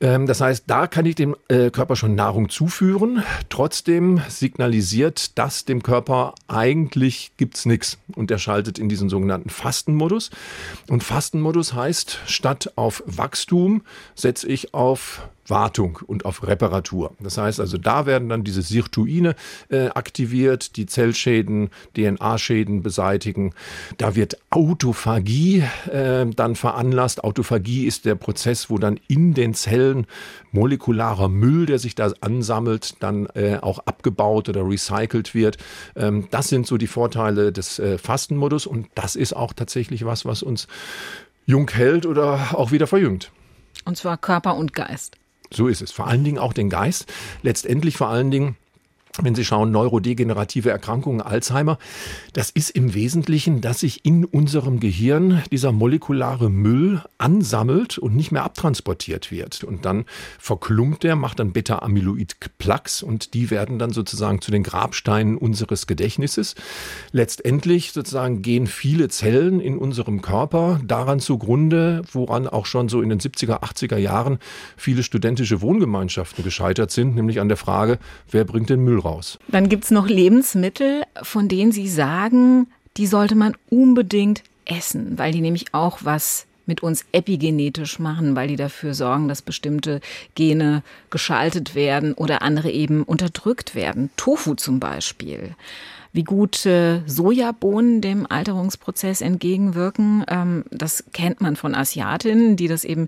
Ähm, 0.00 0.26
das 0.26 0.40
heißt, 0.40 0.64
da 0.66 0.86
kann 0.86 1.06
ich 1.06 1.14
dem 1.14 1.36
äh, 1.48 1.70
Körper 1.70 1.96
schon 1.96 2.14
Nahrung 2.14 2.48
zuführen. 2.48 3.22
Trotzdem 3.48 4.20
signalisiert 4.28 5.38
das 5.38 5.64
dem 5.64 5.82
Körper, 5.82 6.34
eigentlich 6.48 7.32
gibt's 7.36 7.66
nichts. 7.66 7.98
Und 8.14 8.30
er 8.30 8.38
schaltet 8.38 8.78
in 8.78 8.88
diesen 8.88 9.08
sogenannten 9.08 9.50
Fastenmodus. 9.50 10.30
Und 10.88 11.02
Fastenmodus 11.02 11.74
heißt, 11.74 12.20
statt 12.26 12.72
auf 12.76 13.02
Wachstum 13.06 13.82
setze 14.14 14.48
ich 14.48 14.74
auf 14.74 15.28
Wartung 15.50 15.98
und 16.06 16.24
auf 16.24 16.46
Reparatur. 16.46 17.12
Das 17.20 17.38
heißt 17.38 17.60
also, 17.60 17.78
da 17.78 18.06
werden 18.06 18.28
dann 18.28 18.44
diese 18.44 18.62
Sirtuine 18.62 19.34
äh, 19.68 19.88
aktiviert, 19.88 20.76
die 20.76 20.86
Zellschäden, 20.86 21.70
DNA-Schäden 21.96 22.82
beseitigen. 22.82 23.54
Da 23.96 24.14
wird 24.14 24.38
Autophagie 24.50 25.64
äh, 25.90 26.26
dann 26.26 26.56
veranlasst. 26.56 27.24
Autophagie 27.24 27.86
ist 27.86 28.04
der 28.04 28.14
Prozess, 28.14 28.70
wo 28.70 28.78
dann 28.78 28.98
in 29.08 29.34
den 29.34 29.54
Zellen 29.54 30.06
molekularer 30.52 31.28
Müll, 31.28 31.66
der 31.66 31.78
sich 31.78 31.94
da 31.94 32.12
ansammelt, 32.20 33.02
dann 33.02 33.26
äh, 33.34 33.58
auch 33.60 33.80
abgebaut 33.80 34.48
oder 34.48 34.66
recycelt 34.66 35.34
wird. 35.34 35.58
Ähm, 35.96 36.28
das 36.30 36.48
sind 36.48 36.66
so 36.66 36.76
die 36.76 36.86
Vorteile 36.86 37.52
des 37.52 37.78
äh, 37.78 37.98
Fastenmodus 37.98 38.66
und 38.66 38.88
das 38.94 39.16
ist 39.16 39.34
auch 39.34 39.52
tatsächlich 39.52 40.04
was, 40.04 40.24
was 40.24 40.42
uns 40.42 40.68
jung 41.46 41.70
hält 41.70 42.06
oder 42.06 42.54
auch 42.54 42.72
wieder 42.72 42.86
verjüngt. 42.86 43.32
Und 43.84 43.96
zwar 43.96 44.18
Körper 44.18 44.56
und 44.56 44.74
Geist. 44.74 45.16
So 45.52 45.68
ist 45.68 45.82
es. 45.82 45.92
Vor 45.92 46.06
allen 46.06 46.24
Dingen 46.24 46.38
auch 46.38 46.52
den 46.52 46.70
Geist. 46.70 47.12
Letztendlich 47.42 47.96
vor 47.96 48.08
allen 48.08 48.30
Dingen 48.30 48.56
wenn 49.22 49.34
Sie 49.34 49.44
schauen, 49.44 49.70
neurodegenerative 49.70 50.70
Erkrankungen, 50.70 51.20
Alzheimer, 51.20 51.78
das 52.32 52.50
ist 52.50 52.70
im 52.70 52.94
Wesentlichen, 52.94 53.60
dass 53.60 53.80
sich 53.80 54.04
in 54.04 54.24
unserem 54.24 54.80
Gehirn 54.80 55.42
dieser 55.50 55.72
molekulare 55.72 56.50
Müll 56.50 57.02
ansammelt 57.18 57.98
und 57.98 58.14
nicht 58.14 58.32
mehr 58.32 58.44
abtransportiert 58.44 59.30
wird. 59.30 59.64
Und 59.64 59.84
dann 59.84 60.04
verklumpt 60.38 61.02
der, 61.02 61.16
macht 61.16 61.40
dann 61.40 61.52
Beta-Amyloid-Plaques 61.52 63.02
und 63.02 63.34
die 63.34 63.50
werden 63.50 63.78
dann 63.78 63.90
sozusagen 63.90 64.40
zu 64.40 64.50
den 64.50 64.62
Grabsteinen 64.62 65.36
unseres 65.36 65.86
Gedächtnisses. 65.86 66.54
Letztendlich 67.12 67.92
sozusagen 67.92 68.42
gehen 68.42 68.66
viele 68.66 69.08
Zellen 69.08 69.60
in 69.60 69.78
unserem 69.78 70.22
Körper 70.22 70.80
daran 70.84 71.20
zugrunde, 71.20 72.02
woran 72.12 72.46
auch 72.46 72.66
schon 72.66 72.88
so 72.88 73.02
in 73.02 73.08
den 73.08 73.20
70er, 73.20 73.62
80er 73.62 73.96
Jahren 73.96 74.38
viele 74.76 75.02
studentische 75.02 75.60
Wohngemeinschaften 75.60 76.44
gescheitert 76.44 76.90
sind, 76.90 77.14
nämlich 77.16 77.40
an 77.40 77.48
der 77.48 77.56
Frage, 77.56 77.98
wer 78.30 78.44
bringt 78.44 78.70
den 78.70 78.84
Müll 78.84 78.98
raus? 78.98 79.07
Raus. 79.08 79.38
Dann 79.48 79.68
gibt 79.68 79.84
es 79.84 79.90
noch 79.90 80.06
Lebensmittel, 80.06 81.02
von 81.22 81.48
denen 81.48 81.72
Sie 81.72 81.88
sagen, 81.88 82.68
die 82.96 83.06
sollte 83.06 83.34
man 83.34 83.56
unbedingt 83.70 84.42
essen, 84.64 85.18
weil 85.18 85.32
die 85.32 85.40
nämlich 85.40 85.72
auch 85.72 86.00
was 86.02 86.46
mit 86.66 86.82
uns 86.82 87.06
epigenetisch 87.12 87.98
machen, 87.98 88.36
weil 88.36 88.48
die 88.48 88.56
dafür 88.56 88.92
sorgen, 88.92 89.26
dass 89.26 89.40
bestimmte 89.40 90.00
Gene 90.34 90.82
geschaltet 91.08 91.74
werden 91.74 92.12
oder 92.12 92.42
andere 92.42 92.70
eben 92.70 93.04
unterdrückt 93.04 93.74
werden. 93.74 94.10
Tofu 94.16 94.54
zum 94.54 94.78
Beispiel 94.78 95.54
wie 96.18 96.24
gut 96.24 96.66
äh, 96.66 97.02
Sojabohnen 97.06 98.00
dem 98.00 98.26
Alterungsprozess 98.28 99.20
entgegenwirken. 99.20 100.24
Ähm, 100.26 100.64
das 100.72 101.04
kennt 101.12 101.40
man 101.40 101.54
von 101.54 101.76
Asiatinnen, 101.76 102.56
die 102.56 102.66
das 102.66 102.82
eben 102.82 103.06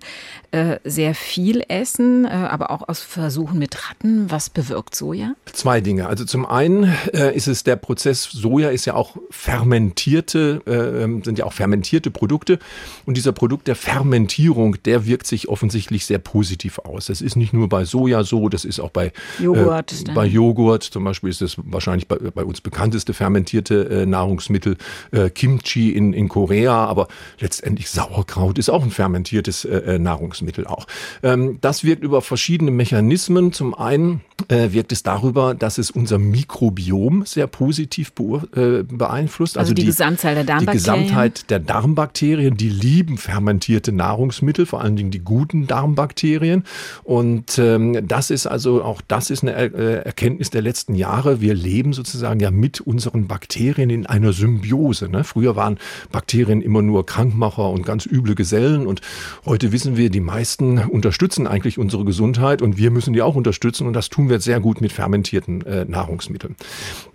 äh, 0.51 0.77
sehr 0.85 1.13
viel 1.13 1.61
essen, 1.67 2.23
äh, 2.23 2.29
aber 2.29 2.71
auch 2.71 2.87
aus 2.87 3.01
Versuchen 3.01 3.59
mit 3.59 3.89
Ratten. 3.89 4.31
Was 4.31 4.49
bewirkt 4.49 4.95
Soja? 4.95 5.33
Zwei 5.51 5.81
Dinge. 5.81 6.07
Also 6.07 6.23
zum 6.23 6.45
einen 6.45 6.85
äh, 7.11 7.35
ist 7.35 7.49
es 7.49 7.65
der 7.65 7.75
Prozess, 7.75 8.23
Soja 8.23 8.69
ist 8.69 8.85
ja 8.85 8.93
auch 8.93 9.17
fermentierte, 9.29 10.61
äh, 10.65 11.03
ähm, 11.03 11.21
sind 11.21 11.37
ja 11.37 11.43
auch 11.43 11.53
fermentierte 11.53 12.11
Produkte. 12.11 12.59
Und 13.05 13.17
dieser 13.17 13.33
Produkt 13.33 13.67
der 13.67 13.75
Fermentierung, 13.75 14.81
der 14.85 15.05
wirkt 15.05 15.27
sich 15.27 15.49
offensichtlich 15.49 16.05
sehr 16.05 16.19
positiv 16.19 16.79
aus. 16.79 17.07
Das 17.07 17.19
ist 17.19 17.35
nicht 17.35 17.51
nur 17.51 17.67
bei 17.67 17.83
Soja 17.83 18.23
so, 18.23 18.47
das 18.47 18.63
ist 18.63 18.79
auch 18.79 18.91
bei 18.91 19.11
Joghurt. 19.37 19.93
Bei 20.15 20.25
Joghurt 20.25 20.83
zum 20.83 21.03
Beispiel 21.03 21.29
ist 21.29 21.41
es 21.41 21.57
wahrscheinlich 21.57 22.07
bei, 22.07 22.15
bei 22.15 22.45
uns 22.45 22.61
bekannt 22.61 23.00
bekannteste 23.01 23.13
fermentierte 23.13 23.89
äh, 23.89 24.05
Nahrungsmittel, 24.05 24.77
äh, 25.11 25.29
Kimchi 25.29 25.91
in, 25.91 26.13
in 26.13 26.27
Korea, 26.27 26.85
aber 26.85 27.07
letztendlich 27.39 27.89
Sauerkraut 27.89 28.57
ist 28.57 28.69
auch 28.69 28.83
ein 28.83 28.91
fermentiertes 28.91 29.65
äh, 29.65 29.95
äh 29.95 29.99
Nahrungsmittel 29.99 30.67
auch. 30.67 30.87
Ähm, 31.23 31.57
das 31.61 31.83
wirkt 31.83 32.03
über 32.03 32.21
verschiedene 32.21 32.71
Mechanismen. 32.71 33.53
Zum 33.53 33.73
einen 33.73 34.21
wirkt 34.49 34.91
es 34.91 35.03
darüber, 35.03 35.53
dass 35.53 35.77
es 35.77 35.91
unser 35.91 36.17
Mikrobiom 36.17 37.25
sehr 37.25 37.47
positiv 37.47 38.11
äh, 38.55 38.83
beeinflusst. 38.83 39.57
Also, 39.57 39.71
also 39.71 39.73
die, 39.75 39.81
die, 39.81 39.87
Gesamtzahl 39.87 40.35
der 40.35 40.43
Darmbakterien. 40.43 40.77
Die 40.77 40.83
Gesamtheit 40.83 41.49
der 41.49 41.59
Darmbakterien, 41.59 42.57
die 42.57 42.69
lieben 42.69 43.17
fermentierte 43.17 43.91
Nahrungsmittel, 43.91 44.65
vor 44.65 44.81
allen 44.81 44.95
Dingen 44.95 45.11
die 45.11 45.19
guten 45.19 45.67
Darmbakterien. 45.67 46.63
Und 47.03 47.59
ähm, 47.59 48.07
das 48.07 48.31
ist 48.31 48.47
also 48.47 48.83
auch 48.83 49.01
das 49.07 49.29
ist 49.29 49.43
eine 49.43 49.53
Erkenntnis 49.53 50.49
der 50.49 50.61
letzten 50.61 50.95
Jahre. 50.95 51.41
Wir 51.41 51.53
leben 51.53 51.93
sozusagen 51.93 52.39
ja 52.39 52.49
mit 52.49 52.71
mit 52.71 52.79
unseren 52.79 53.27
Bakterien 53.27 53.89
in 53.89 54.05
einer 54.05 54.31
Symbiose. 54.31 55.09
Ne? 55.09 55.25
Früher 55.25 55.57
waren 55.57 55.77
Bakterien 56.13 56.61
immer 56.61 56.81
nur 56.81 57.05
Krankmacher 57.05 57.69
und 57.69 57.85
ganz 57.85 58.05
üble 58.05 58.33
Gesellen 58.33 58.87
und 58.87 59.01
heute 59.45 59.73
wissen 59.73 59.97
wir, 59.97 60.09
die 60.09 60.21
meisten 60.21 60.77
unterstützen 60.77 61.47
eigentlich 61.47 61.77
unsere 61.77 62.05
Gesundheit 62.05 62.61
und 62.61 62.77
wir 62.77 62.91
müssen 62.91 63.11
die 63.11 63.21
auch 63.21 63.35
unterstützen 63.35 63.87
und 63.87 63.93
das 63.93 64.09
tun 64.09 64.29
wir 64.29 64.30
sehr 64.39 64.59
gut 64.59 64.81
mit 64.81 64.91
fermentierten 64.91 65.65
äh, 65.65 65.85
Nahrungsmitteln. 65.85 66.55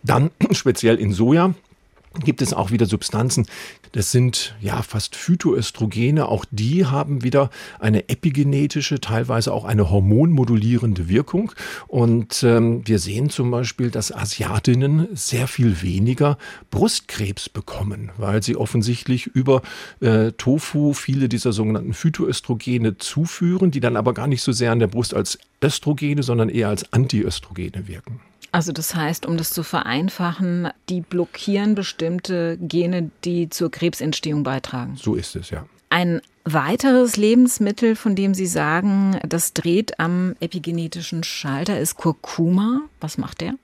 Dann 0.02 0.31
speziell 0.52 0.96
in 0.96 1.12
Soja 1.12 1.55
gibt 2.24 2.42
es 2.42 2.52
auch 2.52 2.70
wieder 2.70 2.87
Substanzen, 2.87 3.46
das 3.92 4.12
sind 4.12 4.55
ja 4.61 4.83
fast 4.83 5.16
Phytoöstrogene, 5.16 6.29
auch 6.29 6.44
die 6.50 6.87
haben 6.87 7.22
wieder 7.22 7.50
eine 7.79 8.09
epigenetische, 8.09 9.00
teilweise 9.00 9.52
auch 9.52 9.64
eine 9.64 9.90
hormonmodulierende 9.90 11.09
Wirkung. 11.09 11.52
Und 11.87 12.42
ähm, 12.42 12.87
wir 12.87 12.98
sehen 12.98 13.31
zum 13.31 13.50
Beispiel, 13.50 13.90
dass 13.90 14.14
Asiatinnen 14.14 15.09
sehr 15.14 15.48
viel 15.48 15.83
weniger 15.83 16.37
Brustkrebs 16.70 17.48
bekommen, 17.48 18.11
weil 18.18 18.42
sie 18.42 18.57
offensichtlich 18.57 19.26
über 19.26 19.62
äh, 20.00 20.33
Tofu 20.33 20.92
viele 20.92 21.29
dieser 21.29 21.52
sogenannten 21.52 21.94
Phytoöstrogene 21.94 22.98
zuführen, 22.98 23.70
die 23.70 23.81
dann 23.81 23.96
aber 23.96 24.14
gar 24.14 24.26
nicht 24.26 24.42
so 24.42 24.52
sehr 24.52 24.72
an 24.72 24.79
der 24.79 24.88
Brust 24.88 25.14
als 25.14 25.38
Östrogene, 25.62 26.22
sondern 26.22 26.48
eher 26.48 26.68
als 26.68 26.92
Antiöstrogene 26.92 27.88
wirken. 27.88 28.20
Also 28.57 28.73
das 28.73 28.95
heißt, 28.95 29.27
um 29.27 29.37
das 29.37 29.51
zu 29.51 29.62
vereinfachen, 29.62 30.71
die 30.88 31.03
blockieren 31.03 31.75
bestimmte 31.75 32.57
Gene, 32.57 33.11
die 33.23 33.51
zur 33.51 33.71
Krebsentstehung 33.71 34.45
beitragen. 34.45 34.97
So 34.97 35.14
ist 35.14 35.37
es, 35.37 35.51
ja. 35.51 35.66
Ein 35.90 36.23
weiteres 36.45 37.19
Lebensmittel, 37.19 37.97
von 37.97 38.16
dem 38.16 38.33
Sie 38.33 38.47
sagen, 38.47 39.21
das 39.29 39.53
dreht 39.53 40.01
am 40.01 40.37
epigenetischen 40.40 41.23
Schalter, 41.23 41.79
ist 41.79 41.97
Kurkuma. 41.97 42.81
Was 42.99 43.19
macht 43.19 43.42
der? 43.42 43.57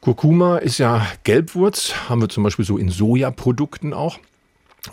Kurkuma 0.00 0.58
ist 0.58 0.78
ja 0.78 1.04
Gelbwurz, 1.24 1.92
haben 2.08 2.20
wir 2.20 2.28
zum 2.28 2.44
Beispiel 2.44 2.64
so 2.64 2.78
in 2.78 2.90
Sojaprodukten 2.90 3.92
auch. 3.92 4.20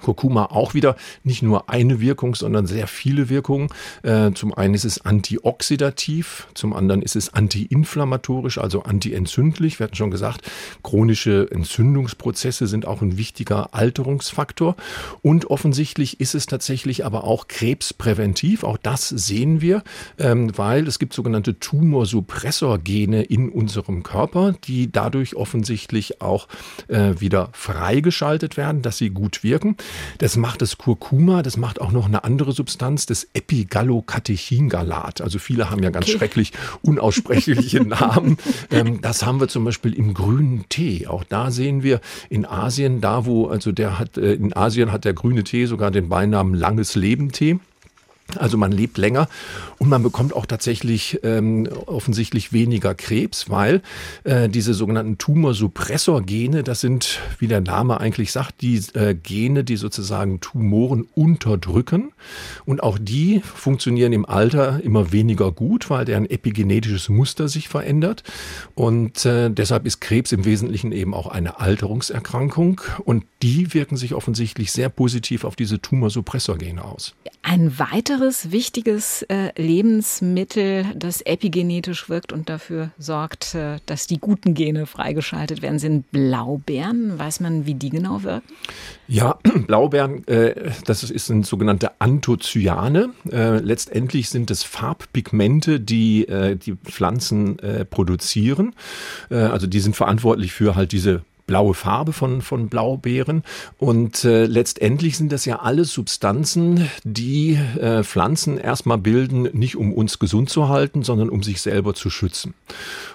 Kurkuma 0.02 0.45
auch 0.45 0.75
wieder 0.75 0.95
nicht 1.23 1.41
nur 1.41 1.69
eine 1.69 1.99
Wirkung, 1.99 2.36
sondern 2.36 2.67
sehr 2.67 2.86
viele 2.86 3.28
Wirkungen. 3.28 3.69
Äh, 4.04 4.32
zum 4.34 4.54
einen 4.54 4.75
ist 4.75 4.86
es 4.86 5.04
antioxidativ, 5.04 6.47
zum 6.54 6.73
anderen 6.73 7.02
ist 7.02 7.15
es 7.15 7.34
antiinflammatorisch, 7.34 8.60
also 8.60 8.84
antientzündlich. 8.84 9.80
Wir 9.80 9.86
hatten 9.86 9.95
schon 9.95 10.12
gesagt, 10.12 10.41
chronische 10.84 11.49
Entzündungsprozesse 11.49 12.67
sind 12.67 12.86
auch 12.86 13.02
ein 13.02 13.17
wichtiger 13.17 13.73
Alterungsfaktor. 13.73 14.75
Und 15.23 15.49
offensichtlich 15.49 16.19
ist 16.19 16.36
es 16.36 16.45
tatsächlich 16.45 17.04
aber 17.04 17.23
auch 17.23 17.47
krebspräventiv. 17.47 18.63
Auch 18.63 18.78
das 18.78 19.10
sehen 19.10 19.60
wir, 19.60 19.84
ähm, 20.19 20.56
weil 20.56 20.88
es 20.88 20.99
gibt 20.99 21.13
sogenannte 21.13 21.60
Tumorsuppressorgene 21.60 23.23
in 23.23 23.49
unserem 23.49 24.04
Körper, 24.04 24.54
die 24.65 24.91
dadurch 24.91 25.36
offensichtlich 25.36 26.21
auch 26.21 26.47
äh, 26.89 27.19
wieder 27.19 27.49
freigeschaltet 27.54 28.56
werden, 28.56 28.84
dass 28.84 28.97
sie 28.97 29.10
gut 29.10 29.43
wirken. 29.43 29.78
Das 30.18 30.38
macht 30.38 30.62
das 30.62 30.78
Kurkuma, 30.78 31.42
das 31.42 31.58
macht 31.58 31.82
auch 31.82 31.92
noch 31.92 32.06
eine 32.06 32.24
andere 32.24 32.52
Substanz, 32.52 33.06
das 33.06 33.28
Epigallocatechingalat. 33.34 35.22
Also 35.22 35.39
viele 35.39 35.70
haben 35.70 35.84
ja 35.84 35.89
ganz 35.89 36.08
okay. 36.08 36.18
schrecklich 36.18 36.52
unaussprechliche 36.82 37.82
Namen. 37.86 38.38
Ähm, 38.72 39.02
das 39.02 39.26
haben 39.26 39.39
wir 39.39 39.48
zum 39.48 39.65
Beispiel 39.65 39.94
im 39.94 40.13
grünen 40.13 40.65
Tee. 40.70 41.08
Auch 41.08 41.24
da 41.24 41.52
sehen 41.52 41.84
wir 41.84 42.02
in 42.30 42.46
Asien, 42.46 43.02
da 43.02 43.26
wo, 43.26 43.48
also 43.48 43.72
der 43.72 44.00
hat, 44.00 44.18
äh, 44.18 44.34
in 44.34 44.56
Asien 44.56 44.92
hat 44.92 45.06
der 45.06 45.13
grüne 45.13 45.44
Tee 45.44 45.65
sogar 45.65 45.92
den 45.92 46.10
Beinamen 46.10 46.54
langes 46.54 46.96
Leben 46.96 47.32
Tee. 47.32 47.60
Also 48.38 48.58
man 48.58 48.72
lebt 48.72 48.98
länger 48.98 49.28
und 49.78 49.89
man 49.89 50.04
bekommt 50.04 50.36
auch 50.36 50.46
tatsächlich 50.46 51.20
ähm, 51.24 51.68
offensichtlich 51.86 52.54
weniger 52.54 52.94
Krebs, 52.96 53.50
weil 53.50 53.82
äh, 54.24 54.50
diese 54.50 54.74
sogenannten 54.74 55.18
Tumorsuppressorgene, 55.18 56.63
das 56.63 56.82
sind, 56.82 57.20
wie 57.39 57.48
der 57.48 57.62
Name 57.62 58.00
eigentlich 58.00 58.32
sagt, 58.32 58.62
die 58.62 58.82
äh, 58.94 59.15
Gene, 59.15 59.63
die 59.63 59.78
sozusagen 59.78 60.39
Tumoren 60.39 61.08
unterdrücken. 61.15 62.12
Und 62.65 62.84
auch 62.84 62.98
die 63.00 63.42
funktionieren 63.42 64.13
im 64.13 64.26
Alter 64.26 64.82
immer 64.84 65.12
weniger 65.12 65.52
gut, 65.52 65.89
weil 65.89 66.06
deren 66.06 66.30
epigenetisches 66.30 67.10
Muster 67.10 67.48
sich 67.48 67.70
verändert. 67.70 68.24
Und 68.76 69.26
äh, 69.26 69.50
deshalb 69.50 69.86
ist 69.86 70.02
Krebs 70.02 70.32
im 70.32 70.46
Wesentlichen 70.46 70.92
eben 70.92 71.13
auch 71.13 71.28
eine 71.28 71.60
Alterungserkrankung. 71.60 72.82
Und 73.06 73.26
die 73.42 73.74
wirken 73.74 73.98
sich 73.98 74.13
offensichtlich 74.13 74.72
sehr 74.72 74.89
positiv 74.89 75.44
auf 75.44 75.56
diese 75.56 75.82
Tumorsuppressorgene 75.82 76.84
aus. 76.84 77.15
Ein 77.42 77.80
weiteres 78.19 78.51
wichtiges 78.51 79.21
äh, 79.23 79.51
Lebensmittel, 79.55 80.86
das 80.95 81.21
epigenetisch 81.21 82.10
wirkt 82.10 82.34
und 82.34 82.49
dafür 82.49 82.91
sorgt, 82.97 83.55
äh, 83.55 83.77
dass 83.86 84.08
die 84.08 84.19
guten 84.19 84.53
Gene 84.53 84.86
freigeschaltet 84.86 85.62
werden, 85.62 85.79
sind 85.79 86.12
Blaubeeren. 86.12 87.17
Weiß 87.17 87.39
man, 87.39 87.65
wie 87.65 87.75
die 87.75 87.89
genau 87.89 88.23
wirken? 88.23 88.47
Ja, 89.08 89.39
Blaubeeren, 89.67 90.27
äh, 90.27 90.71
das 90.86 90.99
sind 91.01 91.45
sogenannte 91.45 91.91
Anthocyane. 91.99 93.12
Äh, 93.32 93.60
letztendlich 93.60 94.29
sind 94.29 94.51
es 94.51 94.63
Farbpigmente, 94.63 95.79
die 95.79 96.27
äh, 96.27 96.58
die 96.58 96.75
Pflanzen 96.75 97.58
äh, 97.60 97.86
produzieren. 97.86 98.75
Also 99.29 99.67
die 99.67 99.79
sind 99.79 99.95
verantwortlich 99.95 100.51
für 100.51 100.75
halt 100.75 100.91
diese 100.91 101.23
blaue 101.50 101.74
Farbe 101.74 102.14
von, 102.14 102.44
von 102.44 102.70
Blaubeeren. 102.70 103.44
Und 103.80 104.24
äh, 104.24 104.46
letztendlich 104.46 105.18
sind 105.18 105.32
das 105.32 105.46
ja 105.46 105.58
alles 105.58 105.92
Substanzen, 105.92 106.88
die 107.04 107.56
äh, 107.80 108.04
Pflanzen 108.04 108.60
erstmal 108.60 109.00
bilden, 109.00 109.50
nicht 109.54 109.76
um 109.76 109.92
uns 109.92 110.20
gesund 110.20 110.52
zu 110.52 110.70
halten, 110.70 111.02
sondern 111.02 111.30
um 111.30 111.42
sich 111.42 111.62
selber 111.62 111.96
zu 111.96 112.12
schützen. 112.12 112.54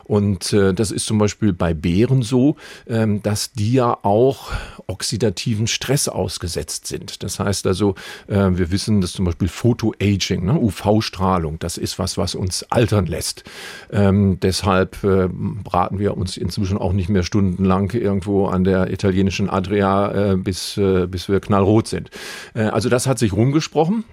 Und 0.03 0.53
äh, 0.53 0.75
das 0.75 0.91
ist 0.91 1.07
zum 1.07 1.19
Beispiel 1.19 1.53
bei 1.53 1.75
Beeren 1.75 2.23
so, 2.23 2.57
ähm, 2.89 3.23
dass 3.23 3.53
die 3.53 3.73
ja 3.73 3.99
auch 4.03 4.51
oxidativen 4.89 5.69
Stress 5.69 6.09
ausgesetzt 6.09 6.89
sind. 6.89 7.23
Das 7.23 7.39
heißt 7.39 7.69
also, 7.69 7.95
äh, 8.27 8.51
wir 8.51 8.73
wissen, 8.73 9.01
dass 9.01 9.13
zum 9.13 9.27
Beispiel 9.27 9.49
Photoaging, 9.49 10.45
ne, 10.45 10.59
UV-Strahlung, 10.59 11.61
das 11.61 11.79
ist 11.79 12.01
was, 12.01 12.19
was 12.19 12.35
uns 12.35 12.65
altern 12.65 13.07
lässt. 13.07 13.45
Ähm, 13.93 14.41
deshalb 14.41 15.05
äh, 15.05 15.29
braten 15.29 16.01
wir 16.01 16.17
uns 16.17 16.37
inzwischen 16.37 16.79
auch 16.79 16.93
nicht 16.93 17.09
mehr 17.09 17.23
stundenlang 17.23 17.93
irgendwo 18.25 18.47
an 18.47 18.65
der 18.65 18.91
italienischen 18.91 19.51
Adria, 19.51 20.33
äh, 20.33 20.37
bis, 20.37 20.77
äh, 20.77 21.07
bis 21.07 21.29
wir 21.29 21.41
knallrot 21.41 21.89
sind. 21.89 22.11
Äh, 22.55 22.63
also 22.63 22.89
das 22.89 23.07
hat 23.07 23.19
sich 23.19 23.33
rumgesprochen. 23.33 24.05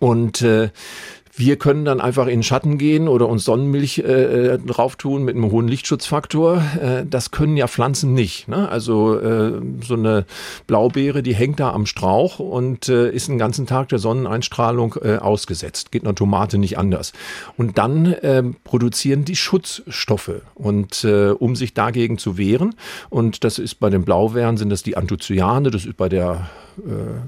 Und 0.00 0.42
äh, 0.42 0.68
wir 1.38 1.56
können 1.56 1.84
dann 1.84 2.00
einfach 2.00 2.26
in 2.26 2.38
den 2.38 2.42
Schatten 2.42 2.78
gehen 2.78 3.06
oder 3.06 3.28
uns 3.28 3.44
Sonnenmilch 3.44 3.98
äh, 3.98 4.54
äh, 4.54 4.58
drauf 4.58 4.96
tun 4.96 5.22
mit 5.22 5.36
einem 5.36 5.50
hohen 5.50 5.68
Lichtschutzfaktor. 5.68 6.62
Äh, 6.80 7.06
das 7.08 7.30
können 7.30 7.56
ja 7.56 7.68
Pflanzen 7.68 8.12
nicht. 8.12 8.48
Ne? 8.48 8.68
Also 8.68 9.18
äh, 9.18 9.52
so 9.86 9.94
eine 9.94 10.26
Blaubeere, 10.66 11.22
die 11.22 11.34
hängt 11.34 11.60
da 11.60 11.72
am 11.72 11.86
Strauch 11.86 12.40
und 12.40 12.88
äh, 12.88 13.10
ist 13.10 13.28
den 13.28 13.38
ganzen 13.38 13.66
Tag 13.66 13.88
der 13.88 14.00
Sonneneinstrahlung 14.00 14.96
äh, 15.02 15.16
ausgesetzt. 15.18 15.92
Geht 15.92 16.02
einer 16.02 16.14
Tomate 16.14 16.58
nicht 16.58 16.76
anders. 16.76 17.12
Und 17.56 17.78
dann 17.78 18.06
äh, 18.06 18.42
produzieren 18.64 19.24
die 19.24 19.36
Schutzstoffe 19.36 20.42
und 20.54 21.04
äh, 21.04 21.30
um 21.30 21.54
sich 21.54 21.72
dagegen 21.72 22.18
zu 22.18 22.36
wehren. 22.36 22.74
Und 23.10 23.44
das 23.44 23.60
ist 23.60 23.76
bei 23.76 23.90
den 23.90 24.04
Blaubeeren 24.04 24.56
sind 24.56 24.70
das 24.70 24.82
die 24.82 24.96
Anthocyane, 24.96 25.70
das 25.70 25.84
ist 25.84 25.96
bei 25.96 26.08
der 26.08 26.48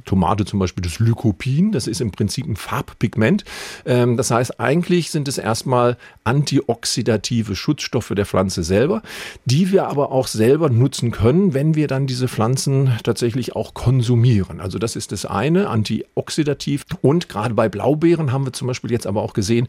Tomate 0.04 0.44
zum 0.44 0.58
Beispiel 0.58 0.82
das 0.82 0.98
Lycopin, 0.98 1.72
das 1.72 1.86
ist 1.86 2.00
im 2.00 2.10
Prinzip 2.10 2.46
ein 2.46 2.56
Farbpigment. 2.56 3.44
Ähm, 3.84 4.16
das 4.16 4.30
heißt, 4.30 4.60
eigentlich 4.60 5.10
sind 5.10 5.28
es 5.28 5.38
erstmal 5.38 5.96
antioxidative 6.24 7.56
Schutzstoffe 7.56 8.12
der 8.14 8.26
Pflanze 8.26 8.62
selber, 8.62 9.02
die 9.44 9.72
wir 9.72 9.88
aber 9.88 10.12
auch 10.12 10.26
selber 10.26 10.70
nutzen 10.70 11.10
können, 11.10 11.54
wenn 11.54 11.74
wir 11.74 11.88
dann 11.88 12.06
diese 12.06 12.28
Pflanzen 12.28 12.92
tatsächlich 13.02 13.56
auch 13.56 13.74
konsumieren. 13.74 14.60
Also 14.60 14.78
das 14.78 14.96
ist 14.96 15.12
das 15.12 15.26
eine, 15.26 15.68
antioxidativ. 15.68 16.84
Und 17.02 17.28
gerade 17.28 17.54
bei 17.54 17.68
Blaubeeren 17.68 18.32
haben 18.32 18.44
wir 18.44 18.52
zum 18.52 18.68
Beispiel 18.68 18.90
jetzt 18.90 19.06
aber 19.06 19.22
auch 19.22 19.32
gesehen, 19.32 19.68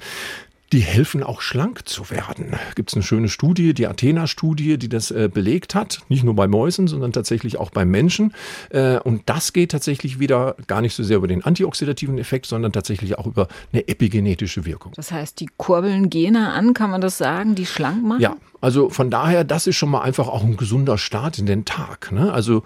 die 0.72 0.80
helfen 0.80 1.22
auch 1.22 1.42
schlank 1.42 1.88
zu 1.88 2.10
werden. 2.10 2.56
Gibt 2.76 2.92
es 2.92 2.96
eine 2.96 3.04
schöne 3.04 3.28
Studie, 3.28 3.74
die 3.74 3.88
Athena-Studie, 3.88 4.78
die 4.78 4.88
das 4.88 5.12
äh, 5.12 5.30
belegt 5.32 5.76
hat, 5.76 6.00
nicht 6.08 6.24
nur 6.24 6.34
bei 6.34 6.48
Mäusen, 6.48 6.88
sondern 6.88 7.12
tatsächlich 7.12 7.58
auch 7.58 7.72
bei 7.72 7.84
Menschen. 7.84 8.34
Äh, 8.70 8.98
und 9.00 9.24
das 9.26 9.52
geht 9.52 9.72
tatsächlich 9.72 10.20
wieder 10.20 10.56
gar 10.68 10.82
nicht 10.82 10.96
so 10.96 11.04
sehr 11.04 11.18
über 11.18 11.28
den 11.28 11.44
antioxidativen 11.44 12.18
Effekt, 12.18 12.46
sondern 12.46 12.72
tatsächlich 12.72 13.18
auch 13.18 13.28
über 13.28 13.48
eine 13.74 13.88
epigenetische 13.88 14.66
Wirkung. 14.66 14.94
Das 14.96 15.12
heißt, 15.12 15.40
die 15.42 15.50
kurbeln 15.58 16.10
Gene 16.10 16.52
an, 16.52 16.74
kann 16.74 16.90
man 16.90 17.02
das 17.02 17.18
sagen, 17.18 17.56
die 17.56 17.66
schlank 17.66 18.04
machen? 18.04 18.22
Ja, 18.22 18.38
also 18.62 18.90
von 18.90 19.10
daher, 19.10 19.44
das 19.44 19.68
ist 19.68 19.76
schon 19.76 19.90
mal 19.90 20.02
einfach 20.02 20.28
auch 20.28 20.44
ein 20.44 20.56
gesunder 20.56 20.98
Start 20.98 21.38
in 21.38 21.48
den 21.48 21.66
Tag. 21.66 22.12
Ne? 22.12 22.32
Also 22.32 22.64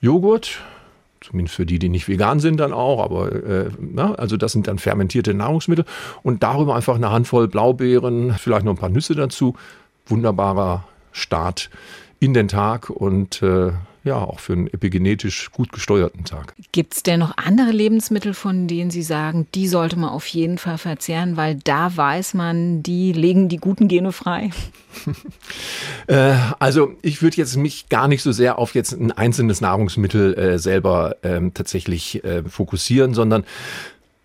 Joghurt, 0.00 0.60
Zumindest 1.26 1.56
für 1.56 1.66
die, 1.66 1.80
die 1.80 1.88
nicht 1.88 2.06
vegan 2.06 2.38
sind 2.38 2.58
dann 2.58 2.72
auch, 2.72 3.02
aber 3.02 3.32
äh, 3.32 3.70
na, 3.80 4.14
also 4.14 4.36
das 4.36 4.52
sind 4.52 4.68
dann 4.68 4.78
fermentierte 4.78 5.34
Nahrungsmittel 5.34 5.84
und 6.22 6.44
darüber 6.44 6.76
einfach 6.76 6.94
eine 6.94 7.10
Handvoll 7.10 7.48
Blaubeeren, 7.48 8.34
vielleicht 8.38 8.64
noch 8.64 8.74
ein 8.74 8.78
paar 8.78 8.90
Nüsse 8.90 9.16
dazu. 9.16 9.54
Wunderbarer 10.06 10.84
Start 11.10 11.68
in 12.20 12.32
den 12.32 12.46
Tag 12.46 12.90
und 12.90 13.42
äh, 13.42 13.72
ja, 14.06 14.16
auch 14.16 14.38
für 14.38 14.52
einen 14.52 14.68
epigenetisch 14.68 15.50
gut 15.50 15.72
gesteuerten 15.72 16.24
Tag. 16.24 16.54
Gibt 16.70 16.94
es 16.94 17.02
denn 17.02 17.18
noch 17.20 17.36
andere 17.36 17.72
Lebensmittel, 17.72 18.34
von 18.34 18.68
denen 18.68 18.90
Sie 18.90 19.02
sagen, 19.02 19.48
die 19.54 19.66
sollte 19.66 19.98
man 19.98 20.10
auf 20.10 20.26
jeden 20.28 20.58
Fall 20.58 20.78
verzehren, 20.78 21.36
weil 21.36 21.56
da 21.56 21.94
weiß 21.94 22.34
man, 22.34 22.84
die 22.84 23.12
legen 23.12 23.48
die 23.48 23.56
guten 23.56 23.88
Gene 23.88 24.12
frei? 24.12 24.50
äh, 26.06 26.36
also 26.60 26.94
ich 27.02 27.20
würde 27.20 27.36
jetzt 27.36 27.56
mich 27.56 27.88
gar 27.88 28.06
nicht 28.06 28.22
so 28.22 28.30
sehr 28.30 28.58
auf 28.58 28.74
jetzt 28.74 28.92
ein 28.92 29.10
einzelnes 29.10 29.60
Nahrungsmittel 29.60 30.34
äh, 30.38 30.58
selber 30.58 31.16
ähm, 31.24 31.52
tatsächlich 31.52 32.24
äh, 32.24 32.44
fokussieren, 32.44 33.12
sondern 33.12 33.44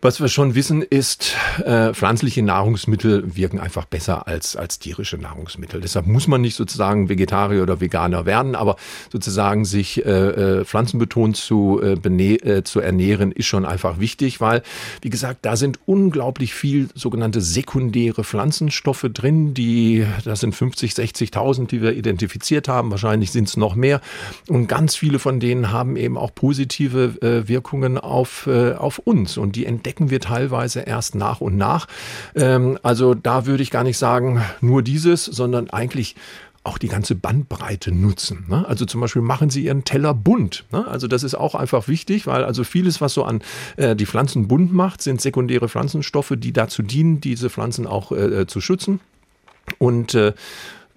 was 0.01 0.19
wir 0.19 0.29
schon 0.29 0.55
wissen 0.55 0.81
ist, 0.81 1.35
äh, 1.63 1.93
pflanzliche 1.93 2.41
Nahrungsmittel 2.41 3.35
wirken 3.35 3.59
einfach 3.59 3.85
besser 3.85 4.27
als, 4.27 4.55
als 4.55 4.79
tierische 4.79 5.17
Nahrungsmittel. 5.17 5.79
Deshalb 5.79 6.07
muss 6.07 6.27
man 6.27 6.41
nicht 6.41 6.55
sozusagen 6.55 7.07
Vegetarier 7.07 7.61
oder 7.61 7.81
Veganer 7.81 8.25
werden, 8.25 8.55
aber 8.55 8.77
sozusagen 9.11 9.63
sich 9.63 10.03
äh, 10.03 10.09
äh, 10.09 10.65
pflanzenbetont 10.65 11.37
zu, 11.37 11.79
äh, 11.83 11.93
äh, 11.93 12.63
zu 12.63 12.79
ernähren, 12.79 13.31
ist 13.31 13.45
schon 13.45 13.63
einfach 13.63 13.99
wichtig, 13.99 14.41
weil, 14.41 14.63
wie 15.01 15.11
gesagt, 15.11 15.45
da 15.45 15.55
sind 15.55 15.79
unglaublich 15.85 16.55
viel 16.55 16.89
sogenannte 16.95 17.39
sekundäre 17.39 18.23
Pflanzenstoffe 18.23 19.05
drin, 19.13 19.53
die, 19.53 20.05
das 20.25 20.39
sind 20.39 20.55
50, 20.55 20.93
60.000, 20.93 21.67
die 21.67 21.81
wir 21.83 21.93
identifiziert 21.93 22.67
haben, 22.67 22.89
wahrscheinlich 22.89 23.31
sind 23.31 23.49
es 23.49 23.55
noch 23.55 23.75
mehr. 23.75 24.01
Und 24.47 24.65
ganz 24.65 24.95
viele 24.95 25.19
von 25.19 25.39
denen 25.39 25.71
haben 25.71 25.95
eben 25.95 26.17
auch 26.17 26.33
positive 26.33 27.21
äh, 27.21 27.47
Wirkungen 27.47 27.99
auf, 27.99 28.47
äh, 28.47 28.73
auf 28.73 28.97
uns 28.97 29.37
und 29.37 29.55
die 29.55 29.67
entdecken 29.67 29.90
entdecken 29.91 30.09
wir 30.09 30.21
teilweise 30.21 30.81
erst 30.81 31.15
nach 31.15 31.41
und 31.41 31.57
nach. 31.57 31.87
Ähm, 32.35 32.79
also 32.81 33.13
da 33.13 33.45
würde 33.45 33.61
ich 33.61 33.71
gar 33.71 33.83
nicht 33.83 33.97
sagen, 33.97 34.41
nur 34.61 34.83
dieses, 34.83 35.25
sondern 35.25 35.69
eigentlich 35.69 36.15
auch 36.63 36.77
die 36.77 36.87
ganze 36.87 37.15
Bandbreite 37.15 37.91
nutzen. 37.91 38.45
Ne? 38.47 38.65
Also 38.67 38.85
zum 38.85 39.01
Beispiel 39.01 39.21
machen 39.21 39.49
Sie 39.49 39.65
Ihren 39.65 39.83
Teller 39.83 40.13
bunt. 40.13 40.63
Ne? 40.71 40.87
Also 40.87 41.07
das 41.07 41.23
ist 41.23 41.35
auch 41.35 41.55
einfach 41.55 41.89
wichtig, 41.89 42.25
weil 42.25 42.45
also 42.45 42.63
vieles, 42.63 43.01
was 43.01 43.13
so 43.13 43.23
an 43.25 43.41
äh, 43.75 43.95
die 43.95 44.05
Pflanzen 44.05 44.47
bunt 44.47 44.71
macht, 44.71 45.01
sind 45.01 45.19
sekundäre 45.19 45.67
Pflanzenstoffe, 45.67 46.33
die 46.37 46.53
dazu 46.53 46.83
dienen, 46.83 47.19
diese 47.19 47.49
Pflanzen 47.49 47.85
auch 47.85 48.11
äh, 48.11 48.47
zu 48.47 48.61
schützen. 48.61 49.01
Und 49.77 50.13
äh, 50.13 50.33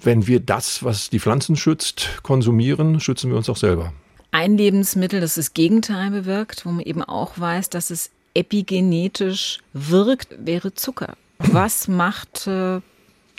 wenn 0.00 0.26
wir 0.28 0.38
das, 0.38 0.85
was 0.85 1.11
die 1.11 1.18
Pflanzen 1.18 1.57
schützt, 1.57 2.20
konsumieren, 2.22 3.00
schützen 3.00 3.30
wir 3.30 3.38
uns 3.38 3.48
auch 3.48 3.57
selber. 3.57 3.92
Ein 4.33 4.59
Lebensmittel, 4.59 5.20
das 5.20 5.37
das 5.37 5.54
Gegenteil 5.54 6.11
bewirkt, 6.11 6.66
wo 6.66 6.70
man 6.70 6.85
eben 6.85 7.02
auch 7.02 7.38
weiß, 7.38 7.70
dass 7.70 7.90
es 7.90 8.11
epigenetisch 8.34 9.58
wirkt, 9.72 10.34
wäre 10.38 10.74
Zucker. 10.74 11.16
Was 11.38 11.88
macht 11.88 12.46
äh, 12.46 12.80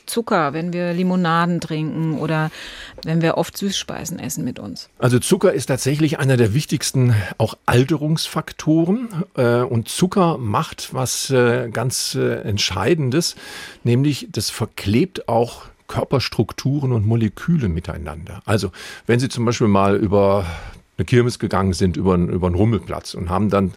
Zucker, 0.05 0.53
wenn 0.53 0.73
wir 0.73 0.93
Limonaden 0.93 1.59
trinken 1.61 2.19
oder 2.19 2.51
wenn 3.03 3.21
wir 3.21 3.37
oft 3.37 3.57
Süßspeisen 3.57 4.19
essen 4.19 4.43
mit 4.43 4.59
uns? 4.59 4.89
Also 4.99 5.19
Zucker 5.19 5.53
ist 5.53 5.67
tatsächlich 5.67 6.19
einer 6.19 6.37
der 6.37 6.53
wichtigsten 6.53 7.15
auch 7.37 7.55
Alterungsfaktoren 7.65 9.23
äh, 9.35 9.61
und 9.61 9.89
Zucker 9.89 10.37
macht 10.37 10.93
was 10.93 11.29
äh, 11.29 11.69
ganz 11.71 12.15
Entscheidendes, 12.15 13.35
nämlich 13.83 14.27
das 14.31 14.49
verklebt 14.49 15.27
auch 15.27 15.63
Körperstrukturen 15.87 16.91
und 16.91 17.05
Moleküle 17.05 17.69
miteinander. 17.69 18.41
Also 18.45 18.71
wenn 19.05 19.19
Sie 19.19 19.29
zum 19.29 19.45
Beispiel 19.45 19.67
mal 19.67 19.95
über 19.95 20.45
eine 20.97 21.05
Kirmes 21.05 21.39
gegangen 21.39 21.73
sind 21.73 21.97
über, 21.97 22.15
über 22.15 22.47
einen 22.47 22.55
Rummelplatz 22.55 23.13
und 23.13 23.29
haben 23.29 23.49
dann 23.49 23.73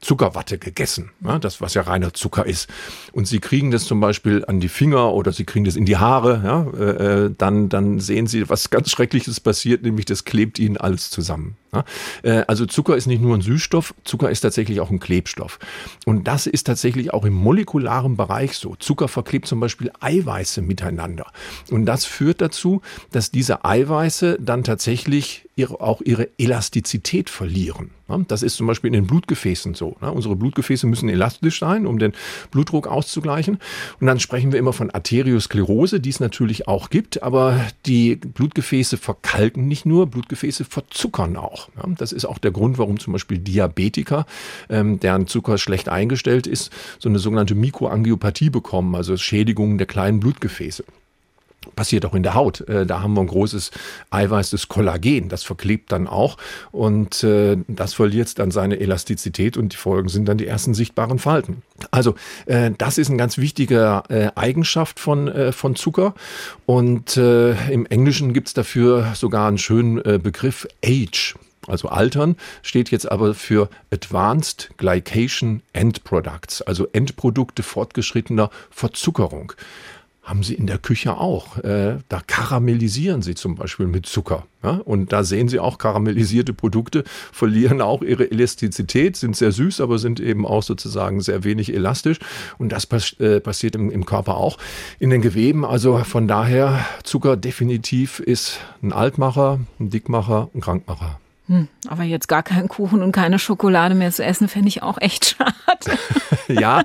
Zuckerwatte 0.00 0.58
gegessen, 0.58 1.10
ja, 1.24 1.38
das 1.38 1.60
was 1.60 1.74
ja 1.74 1.82
reiner 1.82 2.14
Zucker 2.14 2.46
ist. 2.46 2.68
Und 3.12 3.26
sie 3.26 3.40
kriegen 3.40 3.70
das 3.70 3.84
zum 3.84 4.00
Beispiel 4.00 4.44
an 4.46 4.60
die 4.60 4.68
Finger 4.68 5.12
oder 5.12 5.32
sie 5.32 5.44
kriegen 5.44 5.64
das 5.64 5.76
in 5.76 5.84
die 5.84 5.96
Haare, 5.96 6.42
ja, 6.44 6.66
äh, 6.78 7.24
äh 7.26 7.34
dann, 7.36 7.68
dann 7.68 8.00
sehen 8.00 8.26
sie, 8.26 8.48
was 8.48 8.70
ganz 8.70 8.90
Schreckliches 8.90 9.40
passiert, 9.40 9.82
nämlich 9.82 10.06
das 10.06 10.24
klebt 10.24 10.58
ihnen 10.58 10.76
alles 10.76 11.10
zusammen. 11.10 11.56
Ja. 11.72 11.84
Äh, 12.22 12.44
also 12.46 12.66
Zucker 12.66 12.96
ist 12.96 13.06
nicht 13.06 13.22
nur 13.22 13.36
ein 13.36 13.42
Süßstoff, 13.42 13.94
Zucker 14.04 14.30
ist 14.30 14.40
tatsächlich 14.40 14.80
auch 14.80 14.90
ein 14.90 15.00
Klebstoff. 15.00 15.58
Und 16.04 16.26
das 16.26 16.46
ist 16.46 16.66
tatsächlich 16.66 17.12
auch 17.12 17.24
im 17.24 17.34
molekularen 17.34 18.16
Bereich 18.16 18.56
so. 18.56 18.74
Zucker 18.76 19.08
verklebt 19.08 19.46
zum 19.46 19.60
Beispiel 19.60 19.90
Eiweiße 20.00 20.62
miteinander. 20.62 21.26
Und 21.70 21.86
das 21.86 22.04
führt 22.04 22.40
dazu, 22.40 22.82
dass 23.12 23.30
diese 23.30 23.64
Eiweiße 23.64 24.38
dann 24.40 24.64
tatsächlich 24.64 25.48
ihre, 25.56 25.80
auch 25.80 26.00
ihre 26.00 26.28
Elastizität 26.38 26.59
verlieren. 27.30 27.90
Das 28.28 28.42
ist 28.42 28.56
zum 28.56 28.66
Beispiel 28.66 28.88
in 28.88 28.94
den 28.94 29.06
Blutgefäßen 29.06 29.74
so. 29.74 29.96
Unsere 30.00 30.34
Blutgefäße 30.36 30.86
müssen 30.86 31.08
elastisch 31.08 31.60
sein, 31.60 31.86
um 31.86 31.98
den 31.98 32.12
Blutdruck 32.50 32.86
auszugleichen. 32.86 33.58
Und 34.00 34.06
dann 34.06 34.18
sprechen 34.18 34.52
wir 34.52 34.58
immer 34.58 34.72
von 34.72 34.90
Arteriosklerose, 34.90 36.00
die 36.00 36.10
es 36.10 36.20
natürlich 36.20 36.66
auch 36.66 36.90
gibt, 36.90 37.22
aber 37.22 37.64
die 37.86 38.16
Blutgefäße 38.16 38.96
verkalken 38.96 39.68
nicht 39.68 39.86
nur, 39.86 40.08
Blutgefäße 40.08 40.64
verzuckern 40.64 41.36
auch. 41.36 41.68
Das 41.98 42.12
ist 42.12 42.24
auch 42.24 42.38
der 42.38 42.50
Grund, 42.50 42.78
warum 42.78 42.98
zum 42.98 43.12
Beispiel 43.12 43.38
Diabetiker, 43.38 44.26
ähm, 44.68 44.98
deren 45.00 45.26
Zucker 45.26 45.56
schlecht 45.58 45.88
eingestellt 45.88 46.46
ist, 46.46 46.72
so 46.98 47.08
eine 47.08 47.18
sogenannte 47.18 47.54
Mikroangiopathie 47.54 48.50
bekommen, 48.50 48.94
also 48.94 49.16
Schädigungen 49.16 49.78
der 49.78 49.86
kleinen 49.86 50.20
Blutgefäße. 50.20 50.84
Passiert 51.80 52.04
auch 52.04 52.14
in 52.14 52.22
der 52.22 52.34
Haut. 52.34 52.60
Äh, 52.68 52.84
da 52.84 53.00
haben 53.00 53.14
wir 53.14 53.22
ein 53.22 53.26
großes 53.26 53.70
Eiweiß, 54.10 54.50
das 54.50 54.68
Kollagen. 54.68 55.30
Das 55.30 55.44
verklebt 55.44 55.90
dann 55.92 56.08
auch 56.08 56.36
und 56.72 57.24
äh, 57.24 57.56
das 57.68 57.94
verliert 57.94 58.38
dann 58.38 58.50
seine 58.50 58.78
Elastizität 58.78 59.56
und 59.56 59.72
die 59.72 59.78
Folgen 59.78 60.10
sind 60.10 60.28
dann 60.28 60.36
die 60.36 60.46
ersten 60.46 60.74
sichtbaren 60.74 61.18
Falten. 61.18 61.62
Also 61.90 62.16
äh, 62.44 62.72
das 62.76 62.98
ist 62.98 63.08
eine 63.08 63.16
ganz 63.16 63.38
wichtige 63.38 64.02
Eigenschaft 64.36 65.00
von, 65.00 65.52
von 65.52 65.74
Zucker 65.74 66.14
und 66.66 67.16
im 67.16 67.86
Englischen 67.86 68.34
gibt 68.34 68.48
es 68.48 68.54
dafür 68.54 69.12
sogar 69.14 69.48
einen 69.48 69.56
schönen 69.56 70.02
Begriff 70.22 70.68
Age. 70.84 71.34
Also 71.66 71.88
Altern 71.88 72.36
steht 72.62 72.90
jetzt 72.90 73.10
aber 73.10 73.34
für 73.34 73.70
Advanced 73.90 74.70
Glycation 74.76 75.62
End 75.72 76.04
Products, 76.04 76.60
also 76.62 76.86
Endprodukte 76.92 77.62
fortgeschrittener 77.62 78.50
Verzuckerung 78.70 79.52
haben 80.30 80.42
sie 80.42 80.54
in 80.54 80.66
der 80.66 80.78
Küche 80.78 81.16
auch. 81.18 81.58
Äh, 81.58 81.98
da 82.08 82.22
karamellisieren 82.26 83.20
sie 83.20 83.34
zum 83.34 83.56
Beispiel 83.56 83.86
mit 83.86 84.06
Zucker. 84.06 84.46
Und 84.84 85.12
da 85.12 85.24
sehen 85.24 85.48
Sie 85.48 85.58
auch, 85.58 85.78
karamellisierte 85.78 86.52
Produkte 86.52 87.04
verlieren 87.32 87.80
auch 87.80 88.02
ihre 88.02 88.30
Elastizität, 88.30 89.16
sind 89.16 89.34
sehr 89.34 89.52
süß, 89.52 89.80
aber 89.80 89.98
sind 89.98 90.20
eben 90.20 90.46
auch 90.46 90.62
sozusagen 90.62 91.22
sehr 91.22 91.44
wenig 91.44 91.72
elastisch. 91.72 92.18
Und 92.58 92.70
das 92.70 92.86
äh, 93.20 93.40
passiert 93.40 93.74
im 93.74 94.04
Körper 94.04 94.36
auch 94.36 94.58
in 94.98 95.10
den 95.10 95.22
Geweben. 95.22 95.64
Also 95.64 95.98
von 96.04 96.28
daher, 96.28 96.84
Zucker 97.04 97.36
definitiv 97.36 98.20
ist 98.20 98.60
ein 98.82 98.92
Altmacher, 98.92 99.60
ein 99.78 99.90
Dickmacher, 99.90 100.50
ein 100.54 100.60
Krankmacher. 100.60 101.19
Hm, 101.50 101.66
aber 101.88 102.04
jetzt 102.04 102.28
gar 102.28 102.44
keinen 102.44 102.68
Kuchen 102.68 103.02
und 103.02 103.10
keine 103.10 103.40
Schokolade 103.40 103.96
mehr 103.96 104.12
zu 104.12 104.24
essen, 104.24 104.46
fände 104.46 104.68
ich 104.68 104.84
auch 104.84 104.98
echt 104.98 105.34
schade. 105.36 105.98
ja, 106.48 106.84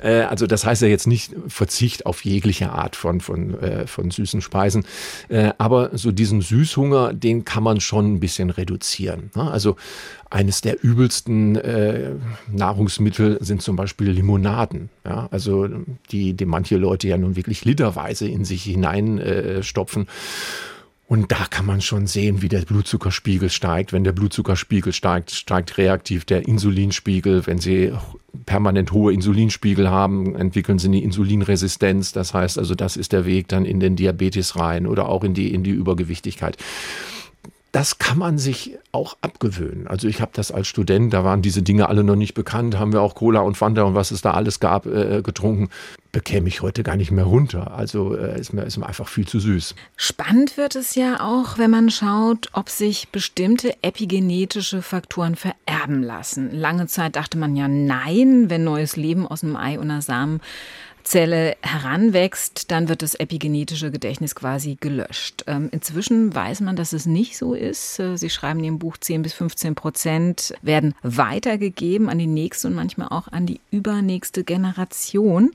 äh, 0.00 0.20
also 0.20 0.46
das 0.46 0.64
heißt 0.64 0.82
ja 0.82 0.88
jetzt 0.88 1.08
nicht 1.08 1.34
Verzicht 1.48 2.06
auf 2.06 2.24
jegliche 2.24 2.70
Art 2.70 2.94
von, 2.94 3.20
von, 3.20 3.58
äh, 3.60 3.88
von 3.88 4.12
süßen 4.12 4.40
Speisen. 4.40 4.86
Äh, 5.28 5.50
aber 5.58 5.90
so 5.98 6.12
diesen 6.12 6.42
Süßhunger, 6.42 7.12
den 7.12 7.44
kann 7.44 7.64
man 7.64 7.80
schon 7.80 8.14
ein 8.14 8.20
bisschen 8.20 8.50
reduzieren. 8.50 9.32
Ne? 9.34 9.50
Also 9.50 9.74
eines 10.30 10.60
der 10.60 10.80
übelsten 10.80 11.56
äh, 11.56 12.10
Nahrungsmittel 12.52 13.38
sind 13.40 13.62
zum 13.62 13.74
Beispiel 13.74 14.10
Limonaden. 14.10 14.90
Ja? 15.04 15.26
Also 15.32 15.66
die, 16.12 16.34
die 16.34 16.44
manche 16.44 16.76
Leute 16.76 17.08
ja 17.08 17.18
nun 17.18 17.34
wirklich 17.34 17.64
literweise 17.64 18.28
in 18.28 18.44
sich 18.44 18.62
hineinstopfen. 18.62 20.02
Äh, 20.04 20.06
und 21.08 21.32
da 21.32 21.46
kann 21.48 21.64
man 21.64 21.80
schon 21.80 22.06
sehen, 22.06 22.42
wie 22.42 22.50
der 22.50 22.60
Blutzuckerspiegel 22.60 23.48
steigt. 23.48 23.94
Wenn 23.94 24.04
der 24.04 24.12
Blutzuckerspiegel 24.12 24.92
steigt, 24.92 25.30
steigt 25.30 25.78
reaktiv 25.78 26.26
der 26.26 26.46
Insulinspiegel. 26.46 27.46
Wenn 27.46 27.56
Sie 27.56 27.94
permanent 28.44 28.92
hohe 28.92 29.14
Insulinspiegel 29.14 29.88
haben, 29.88 30.36
entwickeln 30.36 30.78
Sie 30.78 30.88
eine 30.88 31.00
Insulinresistenz. 31.00 32.12
Das 32.12 32.34
heißt 32.34 32.58
also, 32.58 32.74
das 32.74 32.98
ist 32.98 33.12
der 33.12 33.24
Weg 33.24 33.48
dann 33.48 33.64
in 33.64 33.80
den 33.80 33.96
Diabetes 33.96 34.56
rein 34.56 34.86
oder 34.86 35.08
auch 35.08 35.24
in 35.24 35.32
die, 35.32 35.54
in 35.54 35.64
die 35.64 35.70
Übergewichtigkeit 35.70 36.58
das 37.72 37.98
kann 37.98 38.18
man 38.18 38.38
sich 38.38 38.78
auch 38.92 39.16
abgewöhnen. 39.20 39.86
Also 39.86 40.08
ich 40.08 40.20
habe 40.20 40.30
das 40.34 40.50
als 40.50 40.66
Student, 40.66 41.12
da 41.12 41.22
waren 41.22 41.42
diese 41.42 41.62
Dinge 41.62 41.88
alle 41.88 42.02
noch 42.02 42.16
nicht 42.16 42.34
bekannt, 42.34 42.78
haben 42.78 42.92
wir 42.92 43.02
auch 43.02 43.14
Cola 43.14 43.40
und 43.40 43.56
Fanta 43.56 43.82
und 43.82 43.94
was 43.94 44.10
es 44.10 44.22
da 44.22 44.32
alles 44.32 44.58
gab 44.58 44.86
äh, 44.86 45.20
getrunken, 45.22 45.68
bekäme 46.10 46.48
ich 46.48 46.62
heute 46.62 46.82
gar 46.82 46.96
nicht 46.96 47.10
mehr 47.10 47.24
runter. 47.24 47.72
Also 47.72 48.16
äh, 48.16 48.40
ist, 48.40 48.54
mir, 48.54 48.62
ist 48.62 48.78
mir 48.78 48.86
einfach 48.86 49.08
viel 49.08 49.28
zu 49.28 49.38
süß. 49.38 49.74
Spannend 49.96 50.56
wird 50.56 50.76
es 50.76 50.94
ja 50.94 51.20
auch, 51.20 51.58
wenn 51.58 51.70
man 51.70 51.90
schaut, 51.90 52.48
ob 52.54 52.70
sich 52.70 53.08
bestimmte 53.10 53.74
epigenetische 53.82 54.80
Faktoren 54.80 55.36
vererben 55.36 56.02
lassen. 56.02 56.50
Lange 56.52 56.86
Zeit 56.86 57.16
dachte 57.16 57.36
man 57.36 57.54
ja 57.54 57.68
nein, 57.68 58.48
wenn 58.48 58.64
neues 58.64 58.96
Leben 58.96 59.26
aus 59.26 59.44
einem 59.44 59.56
Ei 59.56 59.78
oder 59.78 60.00
Samen 60.00 60.40
Zelle 61.08 61.56
heranwächst, 61.62 62.70
dann 62.70 62.90
wird 62.90 63.00
das 63.00 63.14
epigenetische 63.14 63.90
Gedächtnis 63.90 64.34
quasi 64.34 64.76
gelöscht. 64.78 65.42
Ähm, 65.46 65.70
inzwischen 65.72 66.34
weiß 66.34 66.60
man, 66.60 66.76
dass 66.76 66.92
es 66.92 67.06
nicht 67.06 67.38
so 67.38 67.54
ist. 67.54 67.98
Äh, 67.98 68.18
Sie 68.18 68.28
schreiben 68.28 68.58
in 68.58 68.64
Ihrem 68.66 68.78
Buch, 68.78 68.98
10 68.98 69.22
bis 69.22 69.32
15 69.32 69.74
Prozent 69.74 70.52
werden 70.60 70.94
weitergegeben 71.02 72.10
an 72.10 72.18
die 72.18 72.26
nächste 72.26 72.68
und 72.68 72.74
manchmal 72.74 73.08
auch 73.08 73.28
an 73.28 73.46
die 73.46 73.58
übernächste 73.70 74.44
Generation. 74.44 75.52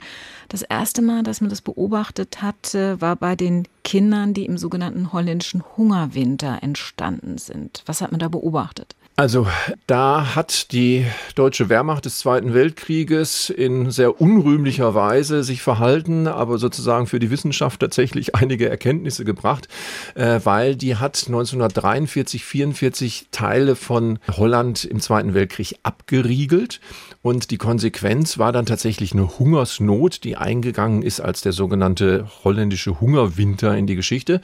Das 0.49 0.63
erste 0.63 1.03
Mal, 1.03 1.21
dass 1.21 1.39
man 1.39 1.51
das 1.51 1.61
beobachtet 1.61 2.41
hat, 2.41 2.73
war 2.73 3.15
bei 3.15 3.35
den 3.35 3.67
Kindern, 3.83 4.33
die 4.33 4.45
im 4.45 4.57
sogenannten 4.57 5.13
holländischen 5.13 5.63
Hungerwinter 5.77 6.63
entstanden 6.63 7.37
sind. 7.37 7.83
Was 7.85 8.01
hat 8.01 8.09
man 8.11 8.19
da 8.19 8.27
beobachtet? 8.27 8.95
Also 9.15 9.45
da 9.85 10.33
hat 10.33 10.71
die 10.71 11.05
deutsche 11.35 11.69
Wehrmacht 11.69 12.05
des 12.05 12.17
Zweiten 12.17 12.55
Weltkrieges 12.55 13.51
in 13.51 13.91
sehr 13.91 14.19
unrühmlicher 14.19 14.95
Weise 14.95 15.43
sich 15.43 15.61
verhalten, 15.61 16.25
aber 16.27 16.57
sozusagen 16.57 17.05
für 17.05 17.19
die 17.19 17.29
Wissenschaft 17.29 17.79
tatsächlich 17.79 18.33
einige 18.35 18.67
Erkenntnisse 18.67 19.23
gebracht, 19.23 19.67
äh, 20.15 20.39
weil 20.43 20.75
die 20.75 20.95
hat 20.95 21.23
1943, 21.27 22.43
44 22.43 23.27
Teile 23.29 23.75
von 23.75 24.17
Holland 24.31 24.83
im 24.83 24.99
Zweiten 24.99 25.35
Weltkrieg 25.35 25.75
abgeriegelt 25.83 26.79
und 27.23 27.51
die 27.51 27.57
Konsequenz 27.57 28.37
war 28.37 28.51
dann 28.51 28.65
tatsächlich 28.65 29.13
eine 29.13 29.39
Hungersnot, 29.39 30.25
die 30.25 30.35
eingegangen 30.35 31.03
ist 31.03 31.21
als 31.21 31.39
der 31.39 31.53
sogenannte 31.53 32.27
holländische 32.43 32.99
Hungerwinter 32.99 33.77
in 33.77 33.87
die 33.87 33.95
Geschichte. 33.95 34.41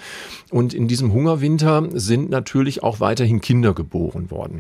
Und 0.50 0.74
in 0.74 0.88
diesem 0.88 1.12
Hungerwinter 1.12 1.90
sind 1.92 2.30
natürlich 2.30 2.82
auch 2.82 3.02
weiterhin 3.02 3.42
Kinder 3.42 3.74
geboren 3.74 4.32
worden. 4.32 4.59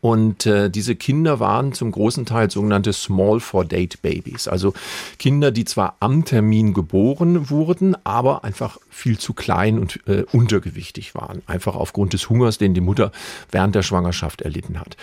Und 0.00 0.46
äh, 0.46 0.68
diese 0.68 0.96
Kinder 0.96 1.38
waren 1.38 1.72
zum 1.72 1.92
großen 1.92 2.26
Teil 2.26 2.50
sogenannte 2.50 2.92
Small 2.92 3.38
for 3.38 3.64
Date 3.64 4.02
Babies, 4.02 4.48
also 4.48 4.72
Kinder, 5.18 5.52
die 5.52 5.64
zwar 5.64 5.96
am 6.00 6.24
Termin 6.24 6.74
geboren 6.74 7.50
wurden, 7.50 7.96
aber 8.04 8.42
einfach 8.42 8.78
viel 8.90 9.18
zu 9.18 9.32
klein 9.32 9.78
und 9.78 10.00
äh, 10.08 10.24
untergewichtig 10.32 11.14
waren, 11.14 11.42
einfach 11.46 11.76
aufgrund 11.76 12.14
des 12.14 12.28
Hungers, 12.28 12.58
den 12.58 12.74
die 12.74 12.80
Mutter 12.80 13.12
während 13.52 13.74
der 13.74 13.82
Schwangerschaft 13.82 14.42
erlitten 14.42 14.80
hat. 14.80 14.96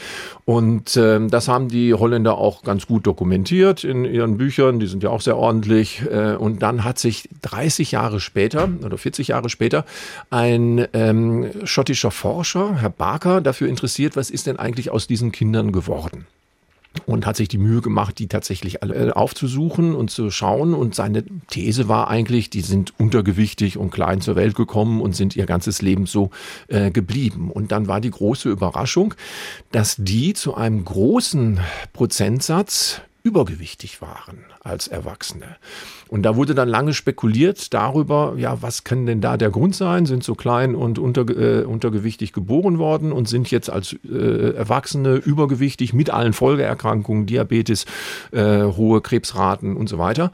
Und 0.46 0.98
äh, 0.98 1.26
das 1.28 1.48
haben 1.48 1.70
die 1.70 1.94
Holländer 1.94 2.38
auch 2.38 2.64
ganz 2.64 2.88
gut 2.88 3.08
dokumentiert 3.08 3.84
in 3.84 4.04
ihren 4.04 4.38
Büchern, 4.38 4.80
die 4.80 4.88
sind 4.88 5.04
ja 5.04 5.12
auch 5.12 5.22
sehr 5.22 5.38
ordentlich. 5.38 6.02
Äh, 6.12 6.36
und 6.36 6.62
dann 6.62 6.84
hat 6.84 7.00
sich 7.00 7.30
30 7.44 7.92
Jahre 7.92 8.20
später 8.20 8.68
oder 8.84 8.98
40 8.98 9.30
Jahre 9.30 9.50
später 9.50 9.86
ein 10.30 10.86
ähm, 10.94 11.52
schottischer 11.64 12.12
Forscher, 12.12 12.76
Herr 12.76 12.90
Barker, 12.90 13.40
dafür 13.42 13.70
interessiert, 13.70 14.16
was 14.16 14.30
ist 14.30 14.48
denn 14.48 14.58
eigentlich 14.58 14.73
eigentlich 14.74 14.90
aus 14.90 15.08
diesen 15.08 15.32
Kindern 15.32 15.72
geworden? 15.72 16.26
und 17.08 17.26
hat 17.26 17.38
sich 17.38 17.48
die 17.48 17.58
Mühe 17.58 17.82
gemacht, 17.82 18.20
die 18.20 18.28
tatsächlich 18.28 18.84
alle 18.84 18.94
äh, 18.94 19.12
aufzusuchen 19.14 19.96
und 19.96 20.12
zu 20.12 20.30
schauen. 20.30 20.76
Und 20.76 20.94
seine 20.94 21.24
These 21.50 21.88
war 21.88 22.08
eigentlich, 22.08 22.52
die 22.52 22.62
sind 22.62 22.94
untergewichtig 23.00 23.80
und 23.80 23.90
klein 23.90 24.22
zur 24.22 24.36
Welt 24.36 24.54
gekommen 24.54 25.02
und 25.02 25.16
sind 25.16 25.36
ihr 25.36 25.48
ganzes 25.48 25.82
Leben 25.82 26.06
so 26.06 26.30
äh, 26.68 26.92
geblieben. 26.92 27.50
Und 27.50 27.72
dann 27.72 27.88
war 27.88 28.00
die 28.00 28.12
große 28.12 28.48
Überraschung, 28.48 29.16
dass 29.72 29.96
die 29.98 30.36
zu 30.36 30.54
einem 30.54 30.86
großen 30.86 31.60
Prozentsatz 31.94 33.02
übergewichtig 33.24 34.02
waren 34.02 34.44
als 34.60 34.90
Erwachsene. 34.90 35.56
Und 36.10 36.24
da 36.24 36.36
wurde 36.36 36.54
dann 36.54 36.68
lange 36.68 36.94
spekuliert 36.94 37.74
darüber, 37.74 38.34
ja, 38.38 38.62
was 38.62 38.84
kann 38.84 39.06
denn 39.06 39.22
da 39.22 39.38
der 39.38 39.50
Grund 39.50 39.76
sein? 39.76 40.06
Sind 40.06 40.26
so 40.26 40.36
klein 40.36 40.76
und 40.76 41.00
unter, 41.00 41.22
äh, 41.30 41.64
untergewichtig 41.64 42.34
geboren 42.34 42.80
worden 42.80 43.14
und 43.14 43.30
sind 43.30 43.50
jetzt 43.50 43.70
als 43.70 43.96
äh, 44.04 44.54
Erwachsene 44.56 45.16
übergewichtig 45.16 45.94
mit 45.94 46.10
allen 46.10 46.34
Folgeerkrankungen, 46.34 47.26
Diabetes, 47.26 47.86
äh, 48.32 48.64
hohe 48.64 49.00
Krebsraten 49.00 49.78
und 49.78 49.88
so 49.88 49.98
weiter. 49.98 50.34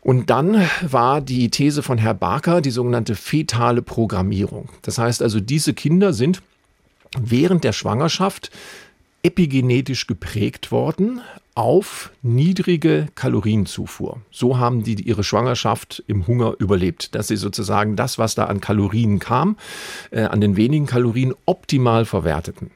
Und 0.00 0.30
dann 0.30 0.62
war 0.82 1.20
die 1.20 1.50
These 1.50 1.82
von 1.82 1.98
Herr 1.98 2.14
Barker 2.14 2.60
die 2.60 2.70
sogenannte 2.70 3.16
fetale 3.16 3.82
Programmierung. 3.82 4.68
Das 4.82 4.98
heißt 4.98 5.20
also, 5.20 5.40
diese 5.40 5.74
Kinder 5.74 6.12
sind 6.12 6.42
während 7.18 7.64
der 7.64 7.72
Schwangerschaft 7.72 8.52
epigenetisch 9.22 10.06
geprägt 10.06 10.70
worden 10.70 11.22
auf 11.54 12.10
niedrige 12.22 13.06
Kalorienzufuhr. 13.14 14.20
So 14.30 14.58
haben 14.58 14.82
die 14.82 15.00
ihre 15.00 15.22
Schwangerschaft 15.22 16.02
im 16.08 16.26
Hunger 16.26 16.54
überlebt, 16.58 17.14
dass 17.14 17.28
sie 17.28 17.36
sozusagen 17.36 17.94
das, 17.94 18.18
was 18.18 18.34
da 18.34 18.46
an 18.46 18.60
Kalorien 18.60 19.20
kam, 19.20 19.56
äh, 20.10 20.22
an 20.22 20.40
den 20.40 20.56
wenigen 20.56 20.86
Kalorien 20.86 21.32
optimal 21.46 22.06
verwerteten. 22.06 22.70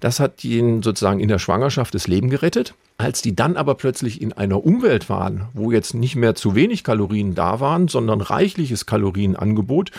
Das 0.00 0.18
hat 0.18 0.44
ihnen 0.44 0.82
sozusagen 0.82 1.20
in 1.20 1.28
der 1.28 1.38
Schwangerschaft 1.38 1.94
das 1.94 2.08
Leben 2.08 2.28
gerettet. 2.28 2.74
Als 2.96 3.22
die 3.22 3.34
dann 3.34 3.56
aber 3.56 3.74
plötzlich 3.74 4.22
in 4.22 4.32
einer 4.32 4.64
Umwelt 4.64 5.08
waren, 5.08 5.48
wo 5.52 5.72
jetzt 5.72 5.94
nicht 5.94 6.14
mehr 6.14 6.34
zu 6.34 6.54
wenig 6.54 6.84
Kalorien 6.84 7.34
da 7.34 7.58
waren, 7.58 7.88
sondern 7.88 8.20
reichliches 8.20 8.86
Kalorienangebot, 8.86 9.90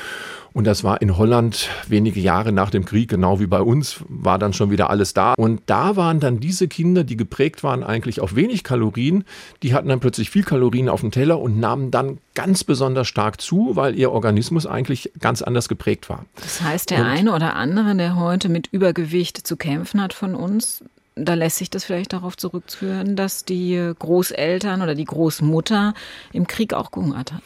und 0.56 0.66
das 0.66 0.86
war 0.86 1.02
in 1.02 1.18
Holland 1.18 1.70
wenige 1.90 2.22
Jahre 2.22 2.54
nach 2.54 2.70
dem 2.70 2.86
Krieg, 2.86 3.10
genau 3.10 3.42
wie 3.42 3.46
bei 3.46 3.60
uns, 3.60 3.98
war 4.08 4.40
dann 4.40 4.54
schon 4.54 4.72
wieder 4.72 4.90
alles 4.90 5.14
da. 5.14 5.34
Und 5.38 5.62
da 5.66 5.98
waren 5.98 6.22
dann 6.22 6.40
diese 6.40 6.70
Kinder, 6.70 7.04
die 7.04 7.18
geprägt 7.18 7.62
waren 7.62 7.84
eigentlich 7.84 8.22
auf 8.22 8.38
wenig 8.38 8.64
Kalorien, 8.64 9.26
die 9.64 9.74
hatten 9.74 9.90
dann 9.90 10.00
plötzlich 10.00 10.30
viel 10.30 10.44
Kalorien 10.44 10.88
auf 10.88 11.02
dem 11.02 11.12
Teller 11.12 11.42
und 11.42 11.60
nahmen 11.60 11.92
dann 11.92 12.20
ganz 12.36 12.64
besonders 12.64 13.10
stark 13.10 13.42
zu, 13.42 13.76
weil 13.76 14.00
ihr 14.00 14.14
Organismus 14.14 14.66
eigentlich 14.66 15.12
ganz 15.20 15.42
anders 15.42 15.68
geprägt 15.68 16.08
war. 16.08 16.26
Das 16.42 16.62
heißt, 16.62 16.90
der 16.90 17.02
und 17.02 17.06
eine 17.08 17.36
oder 17.36 17.58
andere, 17.58 17.94
der 17.94 18.16
heute 18.16 18.48
mit 18.48 18.68
Übergewicht 18.72 19.46
zu 19.46 19.58
kämpfen 19.58 20.02
hat 20.02 20.14
von 20.14 20.36
uns, 20.36 20.86
da 21.16 21.34
lässt 21.34 21.58
sich 21.58 21.70
das 21.70 21.86
vielleicht 21.86 22.14
darauf 22.14 22.38
zurückführen, 22.38 23.16
dass 23.16 23.46
die 23.46 23.94
Großeltern 23.98 24.82
oder 24.82 24.96
die 24.96 25.06
Großmutter 25.06 25.94
im 26.34 26.46
Krieg 26.48 26.74
auch 26.74 26.92
gehungert 26.92 27.32
hat. 27.32 27.44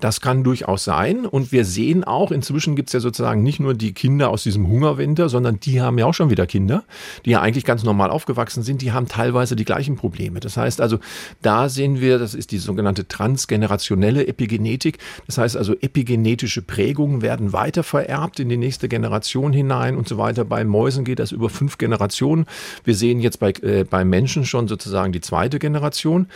Das 0.00 0.20
kann 0.20 0.44
durchaus 0.44 0.84
sein. 0.84 1.26
Und 1.26 1.50
wir 1.50 1.64
sehen 1.64 2.04
auch, 2.04 2.30
inzwischen 2.30 2.76
gibt 2.76 2.88
es 2.88 2.92
ja 2.92 3.00
sozusagen 3.00 3.42
nicht 3.42 3.58
nur 3.58 3.74
die 3.74 3.92
Kinder 3.92 4.30
aus 4.30 4.44
diesem 4.44 4.68
Hungerwinter, 4.68 5.28
sondern 5.28 5.58
die 5.58 5.80
haben 5.80 5.98
ja 5.98 6.06
auch 6.06 6.14
schon 6.14 6.30
wieder 6.30 6.46
Kinder, 6.46 6.84
die 7.24 7.30
ja 7.30 7.40
eigentlich 7.40 7.64
ganz 7.64 7.82
normal 7.82 8.10
aufgewachsen 8.10 8.62
sind, 8.62 8.80
die 8.80 8.92
haben 8.92 9.08
teilweise 9.08 9.56
die 9.56 9.64
gleichen 9.64 9.96
Probleme. 9.96 10.38
Das 10.38 10.56
heißt 10.56 10.80
also, 10.80 11.00
da 11.42 11.68
sehen 11.68 12.00
wir, 12.00 12.20
das 12.20 12.34
ist 12.34 12.52
die 12.52 12.58
sogenannte 12.58 13.08
transgenerationelle 13.08 14.28
Epigenetik. 14.28 14.98
Das 15.26 15.36
heißt 15.36 15.56
also, 15.56 15.74
epigenetische 15.74 16.62
Prägungen 16.62 17.20
werden 17.20 17.52
weiter 17.52 17.82
vererbt 17.82 18.38
in 18.38 18.48
die 18.48 18.56
nächste 18.56 18.88
Generation 18.88 19.52
hinein 19.52 19.96
und 19.96 20.06
so 20.06 20.16
weiter. 20.16 20.44
Bei 20.44 20.64
Mäusen 20.64 21.04
geht 21.04 21.18
das 21.18 21.32
über 21.32 21.50
fünf 21.50 21.76
Generationen. 21.76 22.46
Wir 22.84 22.94
sehen 22.94 23.18
jetzt 23.18 23.40
bei, 23.40 23.50
äh, 23.62 23.82
bei 23.82 24.04
Menschen 24.04 24.44
schon 24.44 24.68
sozusagen 24.68 25.10
die 25.10 25.20
zweite 25.20 25.58
Generation. 25.58 26.28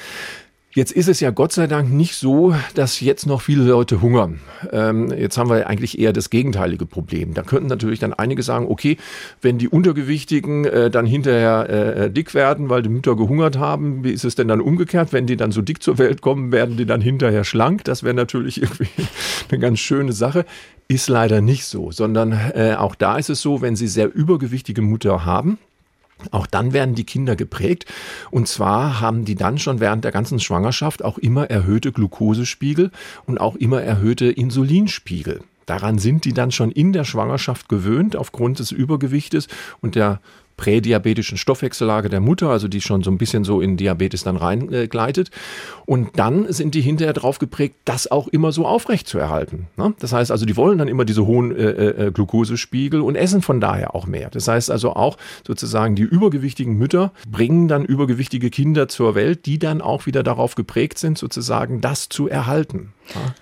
Jetzt 0.75 0.93
ist 0.93 1.07
es 1.07 1.21
ja 1.21 1.31
Gott 1.31 1.53
sei 1.53 1.67
Dank 1.67 1.93
nicht 1.93 2.15
so, 2.15 2.55
dass 2.75 3.01
jetzt 3.01 3.27
noch 3.27 3.43
viele 3.43 3.63
Leute 3.63 4.01
hungern. 4.01 4.41
Ähm, 4.73 5.13
jetzt 5.13 5.37
haben 5.37 5.51
wir 5.51 5.67
eigentlich 5.67 5.99
eher 5.99 6.15
das 6.15 6.31
gegenteilige 6.31 6.87
Problem. 6.87 7.35
Da 7.35 7.43
könnten 7.43 7.67
natürlich 7.67 7.99
dann 7.99 8.15
einige 8.15 8.43
sagen, 8.43 8.67
okay, 8.69 8.97
wenn 9.43 9.59
die 9.59 9.69
Untergewichtigen 9.69 10.65
äh, 10.65 10.91
dann 10.91 11.05
hinterher 11.05 11.69
äh, 11.69 12.11
dick 12.11 12.33
werden, 12.33 12.71
weil 12.71 12.83
die 12.83 12.89
Mütter 12.89 13.17
gehungert 13.17 13.59
haben, 13.59 14.03
wie 14.03 14.13
ist 14.13 14.25
es 14.25 14.35
denn 14.35 14.49
dann 14.49 14.63
umgekehrt? 14.63 15.13
Wenn 15.13 15.27
die 15.27 15.37
dann 15.37 15.53
so 15.53 15.61
dick 15.61 15.83
zur 15.83 15.99
Welt 15.99 16.23
kommen, 16.23 16.53
werden 16.53 16.79
die 16.79 16.87
dann 16.87 17.03
hinterher 17.03 17.45
schlank. 17.45 17.85
Das 17.85 18.03
wäre 18.03 18.15
natürlich 18.15 18.63
irgendwie 18.63 18.89
eine 19.51 19.59
ganz 19.59 19.79
schöne 19.79 20.15
Sache. 20.15 20.47
Ist 20.89 21.11
leider 21.11 21.43
nicht 21.43 21.67
so, 21.67 21.93
sondern 21.93 22.33
äh, 22.33 22.77
auch 22.79 22.95
da 22.95 23.19
ist 23.19 23.29
es 23.29 23.43
so, 23.43 23.61
wenn 23.61 23.77
sie 23.77 23.89
sehr 23.89 24.15
übergewichtige 24.15 24.81
Mutter 24.81 25.27
haben, 25.27 25.59
auch 26.31 26.47
dann 26.47 26.73
werden 26.73 26.95
die 26.95 27.05
Kinder 27.05 27.37
geprägt. 27.37 27.87
Und 28.31 28.49
zwar 28.49 29.01
haben 29.01 29.25
die 29.25 29.35
dann 29.35 29.59
schon 29.59 29.81
während 29.81 30.05
der 30.05 30.13
ganzen 30.13 30.41
Schwangerschaft 30.41 31.05
auch 31.05 31.19
immer 31.19 31.51
erhöhte 31.51 31.93
Glukosespiegel 31.93 32.91
und 33.27 33.41
auch 33.41 33.57
immer 33.57 33.83
erhöhte 33.83 34.27
Insulinspiegel. 34.27 35.41
Daran 35.67 35.99
sind 35.99 36.25
die 36.25 36.33
dann 36.33 36.51
schon 36.51 36.71
in 36.71 36.93
der 36.93 37.05
Schwangerschaft 37.05 37.69
gewöhnt 37.69 38.17
aufgrund 38.17 38.59
des 38.59 38.73
Übergewichtes 38.73 39.49
und 39.81 39.95
der 39.95 40.21
prädiabetischen 40.57 41.39
Stoffwechsellage 41.39 42.09
der 42.09 42.21
Mutter, 42.21 42.51
also 42.51 42.69
die 42.69 42.81
schon 42.81 43.03
so 43.03 43.11
ein 43.11 43.19
bisschen 43.19 43.45
so 43.45 43.61
in 43.61 43.77
Diabetes 43.77 44.25
dann 44.25 44.37
reingleitet. 44.37 45.31
Und 45.87 46.19
dann 46.19 46.53
sind 46.53 46.75
die 46.75 46.81
hinterher 46.81 47.13
drauf 47.13 47.39
geprägt, 47.39 47.77
das 47.85 48.11
auch 48.11 48.29
immer 48.29 48.53
so 48.53 48.67
aufrecht 48.67 49.09
zu 49.09 49.19
erhalten. 49.19 49.67
Ne? 49.77 49.95
Das 49.99 50.13
heißt 50.13 50.31
also, 50.31 50.47
die 50.47 50.57
wollen 50.57 50.79
dann 50.79 50.89
immer 50.89 51.05
diese 51.05 51.27
hohen 51.27 51.55
äh, 51.55 52.07
äh, 52.07 52.11
Glukosespiegel 52.13 53.01
und 53.01 53.17
essen 53.17 53.43
von 53.43 53.61
daher 53.61 53.95
auch 53.95 54.07
mehr. 54.07 54.31
Das 54.31 54.49
heißt 54.49 54.71
also 54.71 54.95
auch 54.95 55.17
sozusagen 55.47 55.97
die 55.97 56.03
übergewichtigen 56.03 56.77
Mütter 56.77 57.13
bringen 57.29 57.69
dann 57.69 57.85
übergewichtige 57.85 58.51
Kinder 58.51 58.89
zur 58.89 59.15
Welt, 59.15 59.47
die 59.47 59.59
dann 59.59 59.81
auch 59.81 60.07
wieder 60.07 60.23
darauf 60.23 60.55
geprägt 60.55 60.99
sind, 60.99 61.19
sozusagen 61.19 61.81
das 61.81 62.09
zu 62.09 62.29
erhalten. 62.29 62.93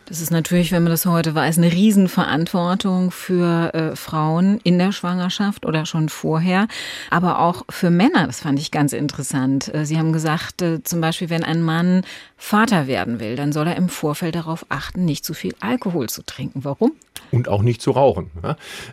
Das 0.07 0.21
ist 0.21 0.31
natürlich, 0.31 0.73
wenn 0.73 0.83
man 0.83 0.91
das 0.91 1.07
heute 1.07 1.35
weiß, 1.35 1.59
eine 1.59 1.73
Riesenverantwortung 1.73 3.11
für 3.11 3.73
äh, 3.75 3.97
Frauen 3.97 4.59
in 4.65 4.79
der 4.79 4.93
Schwangerschaft 4.93 5.65
oder 5.67 5.87
schon 5.87 6.09
vorher, 6.09 6.67
aber 7.11 7.39
auch 7.39 7.65
für 7.71 7.91
Männer. 7.91 8.27
Das 8.27 8.41
fand 8.41 8.59
ich 8.59 8.71
ganz 8.71 8.93
interessant. 8.93 9.73
Äh, 9.73 9.87
Sie 9.87 9.99
haben 9.99 10.13
gesagt, 10.13 10.63
äh, 10.63 10.83
zum 10.83 11.01
Beispiel, 11.01 11.31
wenn 11.31 11.45
ein 11.45 11.63
Mann 11.63 12.03
Vater 12.37 12.87
werden 12.87 13.21
will, 13.21 13.37
dann 13.37 13.53
soll 13.53 13.69
er 13.69 13.77
im 13.77 13.89
Vorfeld 13.89 14.35
darauf 14.35 14.65
achten, 14.71 15.05
nicht 15.05 15.25
zu 15.25 15.35
viel 15.35 15.55
Alkohol 15.61 16.09
zu 16.09 16.25
trinken. 16.25 16.65
Warum? 16.65 16.93
Und 17.31 17.49
auch 17.49 17.63
nicht 17.63 17.81
zu 17.81 17.93
rauchen. 17.93 18.31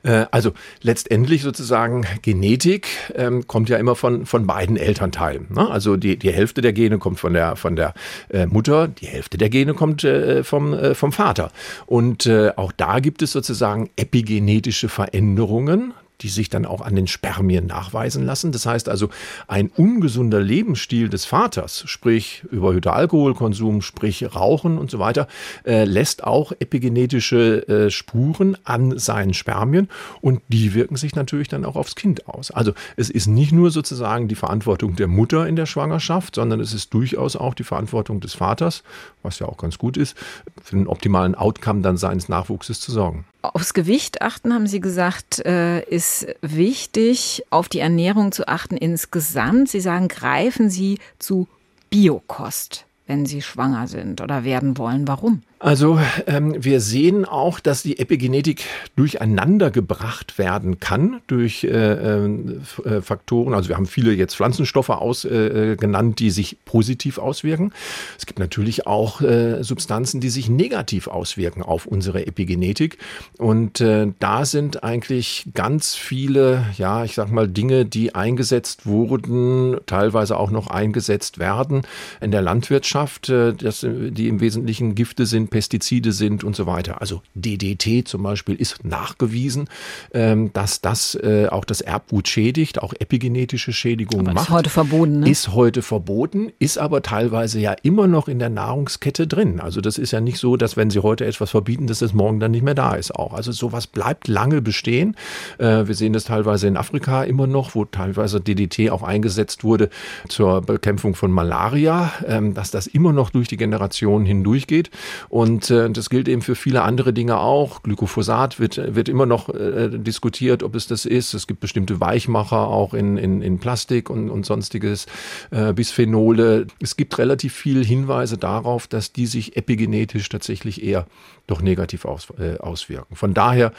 Äh, 0.04 0.26
also 0.32 0.52
letztendlich 0.82 1.42
sozusagen 1.42 2.06
Genetik 2.22 2.88
ähm, 3.16 3.48
kommt 3.48 3.70
ja 3.70 3.78
immer 3.78 3.96
von, 3.96 4.26
von 4.26 4.46
beiden 4.46 4.78
Elternteilen. 4.78 5.48
Ne? 5.50 5.68
Also 5.70 5.96
die, 5.98 6.18
die 6.18 6.32
Hälfte 6.32 6.62
der 6.62 6.74
Gene 6.74 7.00
kommt 7.00 7.20
von 7.20 7.34
der, 7.34 7.56
von 7.56 7.76
der 7.76 7.94
äh, 8.30 8.46
Mutter, 8.46 8.90
die 8.90 9.08
Hälfte 9.08 9.38
der 9.38 9.50
Gene 9.50 9.74
kommt 9.74 10.04
äh, 10.04 10.44
vom, 10.58 10.96
vom 10.96 11.12
Vater. 11.12 11.52
Und 11.86 12.30
auch 12.56 12.72
da 12.72 13.00
gibt 13.00 13.22
es 13.22 13.32
sozusagen 13.32 13.90
epigenetische 13.96 14.90
Veränderungen 14.90 15.94
die 16.22 16.30
sich 16.30 16.50
dann 16.50 16.66
auch 16.66 16.82
an 16.82 16.96
den 16.96 17.08
Spermien 17.08 17.68
nachweisen 17.68 18.26
lassen. 18.26 18.52
Das 18.52 18.66
heißt 18.66 18.90
also, 18.90 19.10
ein 19.48 19.70
ungesunder 19.70 20.40
Lebensstil 20.40 21.10
des 21.10 21.26
Vaters, 21.26 21.84
sprich 21.86 22.44
überhöhter 22.52 22.94
Alkoholkonsum, 22.94 23.82
sprich 23.82 24.36
Rauchen 24.36 24.78
und 24.78 24.90
so 24.90 25.00
weiter, 25.00 25.28
äh, 25.66 25.84
lässt 25.86 26.24
auch 26.24 26.52
epigenetische 26.60 27.68
äh, 27.68 27.90
Spuren 27.92 28.58
an 28.64 28.98
seinen 28.98 29.34
Spermien 29.34 29.90
und 30.22 30.42
die 30.48 30.74
wirken 30.74 30.96
sich 30.96 31.16
natürlich 31.16 31.48
dann 31.48 31.66
auch 31.66 31.76
aufs 31.76 31.96
Kind 31.96 32.28
aus. 32.28 32.52
Also 32.52 32.74
es 32.96 33.10
ist 33.10 33.28
nicht 33.28 33.52
nur 33.52 33.70
sozusagen 33.70 34.28
die 34.28 34.36
Verantwortung 34.36 34.96
der 34.96 35.08
Mutter 35.08 35.48
in 35.48 35.56
der 35.56 35.66
Schwangerschaft, 35.66 36.36
sondern 36.36 36.60
es 36.60 36.74
ist 36.74 36.94
durchaus 36.94 37.36
auch 37.36 37.54
die 37.54 37.64
Verantwortung 37.64 38.20
des 38.20 38.34
Vaters, 38.34 38.84
was 39.22 39.40
ja 39.40 39.48
auch 39.48 39.58
ganz 39.58 39.78
gut 39.78 39.98
ist, 39.98 40.18
für 40.64 40.76
den 40.76 40.88
optimalen 40.88 41.36
Outcome 41.36 41.82
dann 41.82 41.98
seines 41.98 42.30
Nachwuchses 42.30 42.80
zu 42.80 42.92
sorgen. 42.92 43.26
Aufs 43.54 43.74
Gewicht 43.74 44.22
achten, 44.22 44.54
haben 44.54 44.68
Sie 44.68 44.80
gesagt, 44.80 45.46
äh, 45.46 45.82
ist 45.82 46.28
wichtig, 46.42 47.44
auf 47.50 47.70
die 47.70 47.80
Ernährung 47.80 48.32
zu 48.32 48.48
achten 48.48 48.78
insgesamt. 48.78 49.70
Sie 49.70 49.82
sagen, 49.82 50.08
greifen 50.08 50.70
Sie 50.70 51.00
zu 51.20 51.48
Biokost, 51.90 52.86
wenn 53.06 53.26
Sie 53.26 53.42
schwanger 53.42 53.88
sind 53.88 54.22
oder 54.22 54.44
werden 54.44 54.78
wollen. 54.78 55.08
Warum? 55.08 55.42
Also 55.60 56.00
ähm, 56.28 56.56
wir 56.64 56.80
sehen 56.80 57.26
auch, 57.26 57.60
dass 57.60 57.82
die 57.82 57.98
Epigenetik 57.98 58.66
durcheinander 58.96 59.72
gebracht 59.72 60.38
werden 60.38 60.80
kann 60.80 61.22
durch 61.26 61.64
äh, 61.64 61.70
ähm, 61.70 62.62
äh, 62.86 63.02
Faktoren. 63.02 63.56
Also 63.56 63.70
wir 63.70 63.76
haben 63.76 63.88
viele 63.88 64.14
jetzt 64.14 64.36
Pflanzenstoffe 64.36 64.90
aus, 64.90 65.26
äh, 65.26 65.76
genannt, 65.76 66.20
die 66.20 66.30
sich 66.30 66.58
positiv 66.66 67.18
auswirken. 67.18 67.74
Es 68.20 68.28
gibt 68.28 68.38
natürlich 68.38 68.86
auch 68.86 69.22
äh, 69.22 69.64
Substanzen, 69.64 70.22
die 70.22 70.30
sich 70.30 70.48
negativ 70.48 71.08
auswirken 71.08 71.64
auf 71.64 71.88
unsere 71.88 72.28
Epigenetik. 72.28 73.00
Und 73.40 73.82
äh, 73.82 74.12
da 74.20 74.46
sind 74.46 74.84
eigentlich 74.84 75.48
ganz 75.56 75.96
viele, 75.96 76.66
ja, 76.78 77.04
ich 77.04 77.16
sag 77.16 77.32
mal, 77.32 77.48
Dinge, 77.48 77.86
die 77.86 78.14
eingesetzt 78.14 78.86
wurden, 78.86 79.78
teilweise 79.88 80.38
auch 80.38 80.52
noch 80.52 80.68
eingesetzt 80.68 81.40
werden 81.40 81.82
in 82.22 82.30
der 82.30 82.44
Landwirtschaft, 82.44 83.30
äh, 83.30 83.56
das, 83.56 83.84
die 83.84 84.28
im 84.28 84.40
Wesentlichen 84.40 84.94
Gifte 84.94 85.26
sind 85.26 85.47
Pestizide 85.48 86.12
sind 86.12 86.44
und 86.44 86.56
so 86.56 86.66
weiter. 86.66 87.02
Also 87.02 87.22
DDT 87.36 88.08
zum 88.08 88.24
Beispiel 88.24 88.56
ist 88.56 88.84
nachgewiesen, 88.84 89.70
ähm, 90.14 90.52
dass 90.54 90.82
das 90.82 91.16
äh, 91.16 91.48
auch 91.50 91.66
das 91.66 91.82
Erbgut 91.82 92.28
schädigt, 92.28 92.82
auch 92.82 92.94
epigenetische 93.00 93.74
Schädigungen 93.74 94.34
macht. 94.34 94.48
Ist 94.48 94.54
heute 94.54 94.70
verboten, 94.70 95.20
ne? 95.22 95.30
Ist 95.30 95.54
heute 95.54 95.82
verboten, 95.82 96.52
ist 96.60 96.78
aber 96.78 97.02
teilweise 97.02 97.60
ja 97.60 97.76
immer 97.84 98.08
noch 98.08 98.28
in 98.28 98.40
der 98.40 98.50
Nahrungskette 98.50 99.28
drin. 99.28 99.60
Also 99.60 99.82
das 99.82 99.98
ist 99.98 100.12
ja 100.12 100.22
nicht 100.22 100.38
so, 100.38 100.58
dass 100.58 100.78
wenn 100.78 100.90
Sie 100.90 101.00
heute 101.00 101.26
etwas 101.26 101.52
verbieten, 101.52 101.88
dass 101.88 102.02
es 102.02 102.14
morgen 102.14 102.40
dann 102.40 102.52
nicht 102.52 102.64
mehr 102.64 102.76
da 102.76 102.96
ist 102.96 103.16
auch. 103.16 103.34
Also 103.34 103.52
sowas 103.52 103.88
bleibt 103.88 104.28
lange 104.28 104.62
bestehen. 104.62 105.16
Äh, 105.58 105.88
wir 105.88 105.96
sehen 105.96 106.14
das 106.14 106.26
teilweise 106.26 106.68
in 106.68 106.78
Afrika 106.78 107.24
immer 107.24 107.48
noch, 107.48 107.76
wo 107.76 107.86
teilweise 107.86 108.42
DDT 108.42 108.90
auch 108.92 109.04
eingesetzt 109.04 109.64
wurde 109.64 109.90
zur 110.28 110.62
Bekämpfung 110.62 111.16
von 111.16 111.32
Malaria, 111.32 112.12
ähm, 112.28 112.54
dass 112.54 112.72
das 112.72 112.88
immer 112.88 113.14
noch 113.14 113.30
durch 113.30 113.48
die 113.48 113.58
Generationen 113.58 114.26
hindurchgeht. 114.26 114.90
Und 115.30 115.37
äh, 115.70 115.90
das 115.90 116.10
gilt 116.10 116.28
eben 116.28 116.42
für 116.42 116.56
viele 116.56 116.82
andere 116.82 117.14
Dinge 117.14 117.38
auch. 117.38 117.84
Glyphosat 117.84 118.60
wird, 118.60 118.96
wird 118.96 119.08
immer 119.08 119.26
noch 119.26 119.50
äh, 119.50 119.90
diskutiert, 119.90 120.64
ob 120.64 120.74
es 120.74 120.88
das 120.88 121.06
ist. 121.06 121.34
Es 121.34 121.46
gibt 121.46 121.60
bestimmte 121.60 122.00
Weichmacher 122.00 122.68
auch 122.68 122.94
in, 122.94 123.18
in, 123.18 123.42
in 123.42 123.60
Plastik 123.60 124.10
und, 124.10 124.30
und 124.30 124.46
sonstiges, 124.46 125.06
äh, 125.52 125.74
Bisphenole. 125.74 126.66
Es 126.82 126.98
gibt 126.98 127.18
relativ 127.18 127.54
viele 127.54 127.84
Hinweise 127.84 128.38
darauf, 128.38 128.88
dass 128.88 129.14
die 129.14 129.28
sich 129.28 129.58
epigenetisch 129.58 130.28
tatsächlich 130.30 130.84
eher 130.84 131.06
doch 131.46 131.62
negativ 131.62 132.06
aus, 132.06 132.28
äh, 132.40 132.58
auswirken. 132.58 133.16
Von 133.16 133.34
daher, 133.34 133.74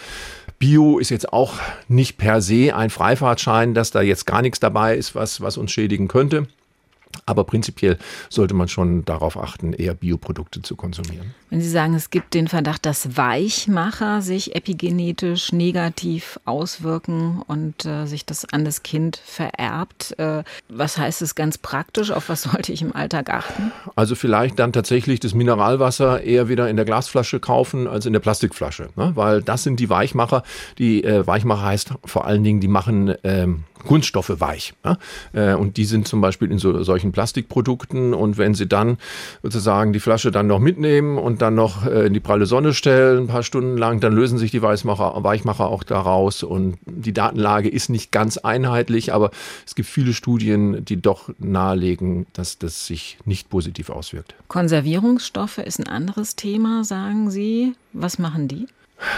Bio 0.59 0.99
ist 0.99 1.11
jetzt 1.11 1.33
auch 1.33 1.55
nicht 1.89 2.19
per 2.19 2.41
se 2.41 2.75
ein 2.75 2.91
Freifahrtschein, 2.91 3.75
dass 3.75 3.91
da 3.91 4.01
jetzt 4.01 4.27
gar 4.27 4.43
nichts 4.43 4.61
dabei 4.61 4.97
ist, 4.97 5.15
was, 5.15 5.41
was 5.41 5.57
uns 5.57 5.73
schädigen 5.73 6.09
könnte. 6.09 6.47
Aber 7.27 7.45
prinzipiell 7.45 7.99
sollte 8.29 8.55
man 8.55 8.69
schon 8.69 9.05
darauf 9.05 9.37
achten, 9.37 9.73
eher 9.73 9.95
Bioprodukte 9.95 10.63
zu 10.63 10.77
konsumieren. 10.77 11.35
Wenn 11.51 11.61
Sie 11.61 11.69
sagen, 11.69 11.95
es 11.95 12.11
gibt 12.11 12.35
den 12.35 12.49
Verdacht, 12.49 12.85
dass 12.85 13.17
Weichmacher 13.17 14.23
sich 14.23 14.55
epigenetisch 14.55 15.53
negativ 15.53 16.39
auswirken 16.45 17.43
und 17.47 17.85
äh, 17.85 18.07
sich 18.07 18.27
das 18.27 18.45
an 18.53 18.65
das 18.65 18.83
Kind 18.83 19.17
vererbt, 19.25 20.19
äh, 20.19 20.43
was 20.69 20.99
heißt 20.99 21.23
es 21.23 21.35
ganz 21.35 21.59
praktisch? 21.59 22.11
Auf 22.11 22.29
was 22.29 22.43
sollte 22.51 22.73
ich 22.73 22.83
im 22.83 22.95
Alltag 22.95 23.31
achten? 23.31 23.73
Also 23.97 24.15
vielleicht 24.15 24.59
dann 24.59 24.73
tatsächlich 24.73 25.21
das 25.21 25.35
Mineralwasser 25.35 26.23
eher 26.23 26.49
wieder 26.49 26.69
in 26.69 26.77
der 26.77 26.85
Glasflasche 26.85 27.41
kaufen 27.41 27.87
als 27.87 28.07
in 28.07 28.13
der 28.13 28.21
Plastikflasche, 28.21 28.91
ne? 28.97 29.13
weil 29.15 29.43
das 29.43 29.63
sind 29.63 29.81
die 29.81 29.91
Weichmacher. 29.91 30.43
Die 30.79 31.05
äh, 31.05 31.27
Weichmacher 31.27 31.63
heißt 31.63 31.95
vor 32.05 32.27
allen 32.27 32.45
Dingen, 32.45 32.61
die 32.61 32.69
machen 32.69 33.15
ähm, 33.25 33.65
Kunststoffe 33.87 34.41
weich. 34.41 34.75
Ja? 34.85 34.99
Äh, 35.33 35.55
und 35.55 35.77
die 35.77 35.85
sind 35.85 36.09
zum 36.09 36.21
Beispiel 36.21 36.51
in 36.51 36.59
so, 36.59 36.83
solchen 36.83 36.98
Plastikprodukten. 37.13 38.15
Und 38.15 38.39
wenn 38.39 38.55
Sie 38.55 38.67
dann 38.67 38.99
sozusagen 39.43 39.93
die 39.93 40.01
Flasche 40.01 40.31
dann 40.31 40.47
noch 40.47 40.59
mitnehmen 40.59 41.19
und 41.19 41.43
dann 41.43 41.55
noch 41.55 41.87
äh, 41.87 42.07
in 42.07 42.15
die 42.15 42.21
pralle 42.21 42.47
Sonne 42.47 42.75
stellen, 42.75 43.25
ein 43.25 43.27
paar 43.27 43.43
Stunden 43.43 43.77
lang, 43.77 44.01
dann 44.01 44.13
lösen 44.13 44.39
sich 44.39 44.51
die 44.51 44.63
Weichmacher, 44.63 45.13
Weichmacher 45.23 45.67
auch 45.67 45.83
daraus. 45.83 46.43
Und 46.43 46.79
die 46.87 47.13
Datenlage 47.13 47.69
ist 47.69 47.89
nicht 47.89 48.13
ganz 48.13 48.39
einheitlich, 48.39 49.13
aber 49.13 49.31
es 49.67 49.75
gibt 49.75 49.89
viele 49.89 50.13
Studien, 50.13 50.85
die 50.85 51.01
doch 51.01 51.31
nahelegen, 51.39 52.27
dass 52.33 52.59
das 52.59 52.87
sich 52.87 53.19
nicht 53.25 53.51
positiv 53.51 53.91
auswirkt. 53.91 54.35
Konservierungsstoffe 54.49 55.59
ist 55.59 55.79
ein 55.79 55.89
anderes 55.89 56.37
Thema, 56.37 56.85
sagen 56.85 57.31
Sie. 57.31 57.75
Was 57.93 58.19
machen 58.19 58.49
die? 58.49 58.67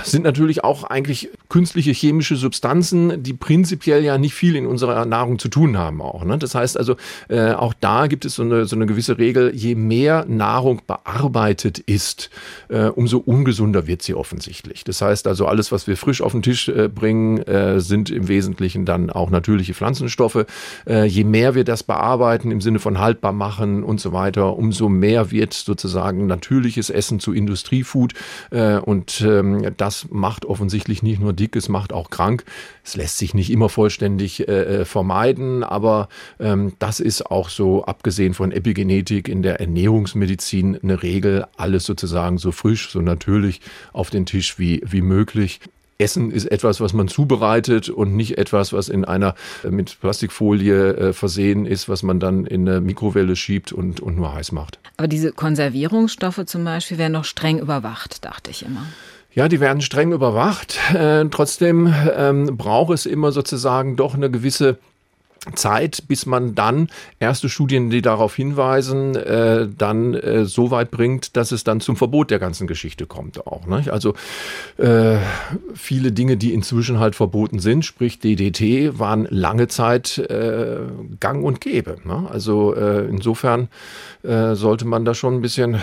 Sind 0.04 0.24
natürlich 0.24 0.64
auch 0.64 0.84
eigentlich 0.84 1.30
künstliche 1.48 1.92
chemische 1.92 2.36
Substanzen, 2.36 3.22
die 3.22 3.32
prinzipiell 3.32 4.04
ja 4.04 4.18
nicht 4.18 4.34
viel 4.34 4.56
in 4.56 4.66
unserer 4.66 5.04
Nahrung 5.04 5.38
zu 5.38 5.48
tun 5.48 5.78
haben 5.78 6.02
auch. 6.02 6.24
Ne? 6.24 6.38
Das 6.38 6.54
heißt 6.54 6.78
also, 6.78 6.96
äh, 7.28 7.52
auch 7.52 7.74
da 7.80 8.06
gibt 8.06 8.24
es 8.24 8.34
so 8.34 8.42
eine, 8.42 8.66
so 8.66 8.76
eine 8.76 8.86
gewisse 8.86 9.18
Regel, 9.18 9.54
je 9.54 9.74
mehr 9.74 10.24
Nahrung 10.28 10.82
bearbeitet 10.86 11.78
ist, 11.78 12.30
äh, 12.68 12.86
umso 12.86 13.18
ungesunder 13.18 13.86
wird 13.86 14.02
sie 14.02 14.14
offensichtlich. 14.14 14.84
Das 14.84 15.02
heißt 15.02 15.26
also, 15.26 15.46
alles, 15.46 15.72
was 15.72 15.86
wir 15.86 15.96
frisch 15.96 16.22
auf 16.22 16.32
den 16.32 16.42
Tisch 16.42 16.68
äh, 16.68 16.88
bringen, 16.88 17.38
äh, 17.38 17.80
sind 17.80 18.10
im 18.10 18.28
Wesentlichen 18.28 18.84
dann 18.84 19.10
auch 19.10 19.30
natürliche 19.30 19.74
Pflanzenstoffe. 19.74 20.46
Äh, 20.86 21.06
je 21.06 21.24
mehr 21.24 21.54
wir 21.54 21.64
das 21.64 21.82
bearbeiten 21.82 22.50
im 22.50 22.60
Sinne 22.60 22.78
von 22.78 22.98
haltbar 22.98 23.32
machen 23.32 23.82
und 23.82 24.00
so 24.00 24.12
weiter, 24.12 24.56
umso 24.56 24.88
mehr 24.88 25.30
wird 25.30 25.52
sozusagen 25.52 26.26
natürliches 26.26 26.90
Essen 26.90 27.20
zu 27.20 27.32
Industriefood 27.32 28.12
äh, 28.50 28.76
und 28.76 29.20
ähm, 29.22 29.69
das 29.76 30.06
macht 30.10 30.44
offensichtlich 30.44 31.02
nicht 31.02 31.20
nur 31.20 31.32
dick, 31.32 31.56
es 31.56 31.68
macht 31.68 31.92
auch 31.92 32.10
krank. 32.10 32.44
Es 32.84 32.96
lässt 32.96 33.18
sich 33.18 33.34
nicht 33.34 33.50
immer 33.50 33.68
vollständig 33.68 34.48
äh, 34.48 34.80
äh, 34.80 34.84
vermeiden, 34.84 35.64
aber 35.64 36.08
ähm, 36.38 36.72
das 36.78 37.00
ist 37.00 37.30
auch 37.30 37.48
so, 37.48 37.84
abgesehen 37.84 38.34
von 38.34 38.52
Epigenetik 38.52 39.28
in 39.28 39.42
der 39.42 39.60
Ernährungsmedizin, 39.60 40.78
eine 40.82 41.02
Regel, 41.02 41.46
alles 41.56 41.84
sozusagen 41.84 42.38
so 42.38 42.52
frisch, 42.52 42.90
so 42.90 43.00
natürlich 43.00 43.60
auf 43.92 44.10
den 44.10 44.26
Tisch 44.26 44.58
wie, 44.58 44.82
wie 44.84 45.02
möglich. 45.02 45.60
Essen 46.00 46.30
ist 46.30 46.46
etwas, 46.46 46.80
was 46.80 46.92
man 46.92 47.08
zubereitet 47.08 47.88
und 47.88 48.16
nicht 48.16 48.38
etwas, 48.38 48.72
was 48.72 48.88
in 48.88 49.04
einer 49.04 49.34
äh, 49.62 49.70
mit 49.70 50.00
Plastikfolie 50.00 50.96
äh, 50.96 51.12
versehen 51.12 51.66
ist, 51.66 51.88
was 51.88 52.02
man 52.02 52.18
dann 52.18 52.46
in 52.46 52.68
eine 52.68 52.80
Mikrowelle 52.80 53.36
schiebt 53.36 53.72
und, 53.72 54.00
und 54.00 54.16
nur 54.16 54.34
heiß 54.34 54.52
macht. 54.52 54.78
Aber 54.96 55.08
diese 55.08 55.32
Konservierungsstoffe 55.32 56.44
zum 56.46 56.64
Beispiel 56.64 56.98
werden 56.98 57.12
noch 57.12 57.24
streng 57.24 57.58
überwacht, 57.58 58.24
dachte 58.24 58.50
ich 58.50 58.64
immer. 58.64 58.86
Ja, 59.32 59.48
die 59.48 59.60
werden 59.60 59.80
streng 59.80 60.12
überwacht. 60.12 60.78
Äh, 60.94 61.26
trotzdem 61.30 61.92
ähm, 62.16 62.56
braucht 62.56 62.92
es 62.94 63.06
immer 63.06 63.32
sozusagen 63.32 63.96
doch 63.96 64.14
eine 64.14 64.30
gewisse 64.30 64.78
Zeit, 65.54 66.04
bis 66.06 66.26
man 66.26 66.54
dann 66.54 66.88
erste 67.18 67.48
Studien, 67.48 67.88
die 67.88 68.02
darauf 68.02 68.34
hinweisen, 68.34 69.16
äh, 69.16 69.68
dann 69.76 70.12
äh, 70.14 70.44
so 70.44 70.70
weit 70.70 70.90
bringt, 70.90 71.36
dass 71.36 71.50
es 71.50 71.64
dann 71.64 71.80
zum 71.80 71.96
Verbot 71.96 72.30
der 72.30 72.38
ganzen 72.38 72.66
Geschichte 72.66 73.06
kommt 73.06 73.46
auch. 73.46 73.66
Nicht? 73.66 73.88
Also 73.90 74.14
äh, 74.76 75.16
viele 75.74 76.12
Dinge, 76.12 76.36
die 76.36 76.52
inzwischen 76.52 76.98
halt 76.98 77.14
verboten 77.14 77.58
sind, 77.58 77.86
sprich 77.86 78.18
DDT, 78.18 78.98
waren 78.98 79.26
lange 79.30 79.68
Zeit 79.68 80.18
äh, 80.18 80.80
Gang 81.20 81.42
und 81.42 81.60
Gäbe. 81.62 81.96
Ne? 82.04 82.28
Also 82.30 82.74
äh, 82.74 83.06
insofern 83.06 83.68
äh, 84.22 84.54
sollte 84.54 84.86
man 84.86 85.06
da 85.06 85.14
schon 85.14 85.34
ein 85.36 85.40
bisschen 85.40 85.80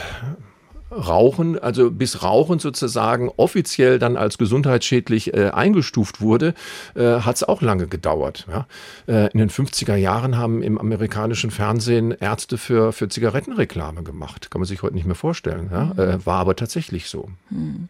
Rauchen, 0.92 1.60
also 1.60 1.92
bis 1.92 2.24
Rauchen 2.24 2.60
sozusagen 2.60 3.30
offiziell 3.36 4.00
dann 4.00 4.16
als 4.16 4.38
gesundheitsschädlich 4.38 5.34
äh, 5.34 5.50
eingestuft 5.50 6.22
wurde, 6.22 6.54
äh, 6.96 7.20
hat 7.20 7.36
es 7.36 7.44
auch 7.44 7.62
lange 7.62 7.88
gedauert. 7.88 8.48
Ja? 8.50 8.68
Äh, 9.08 9.32
in 9.32 9.40
den 9.40 9.50
50er 9.50 9.96
Jahren 9.96 10.38
haben 10.38 10.64
im 10.64 10.78
amerikanischen 10.78 11.52
Fernsehen 11.52 12.12
Ärzte 12.12 12.58
für, 12.58 12.94
für 12.94 13.10
Zigarettenreklame 13.10 14.04
gemacht. 14.04 14.50
Kann 14.50 14.62
man 14.62 14.68
sich 14.68 14.82
heute 14.82 14.96
nicht 14.96 15.06
mehr 15.06 15.16
vorstellen. 15.16 15.70
Ja? 15.72 15.86
Mhm. 15.94 16.00
Äh, 16.00 16.26
war 16.26 16.40
aber 16.40 16.56
tatsächlich 16.56 17.10
so. 17.10 17.30
Mhm. 17.50 17.90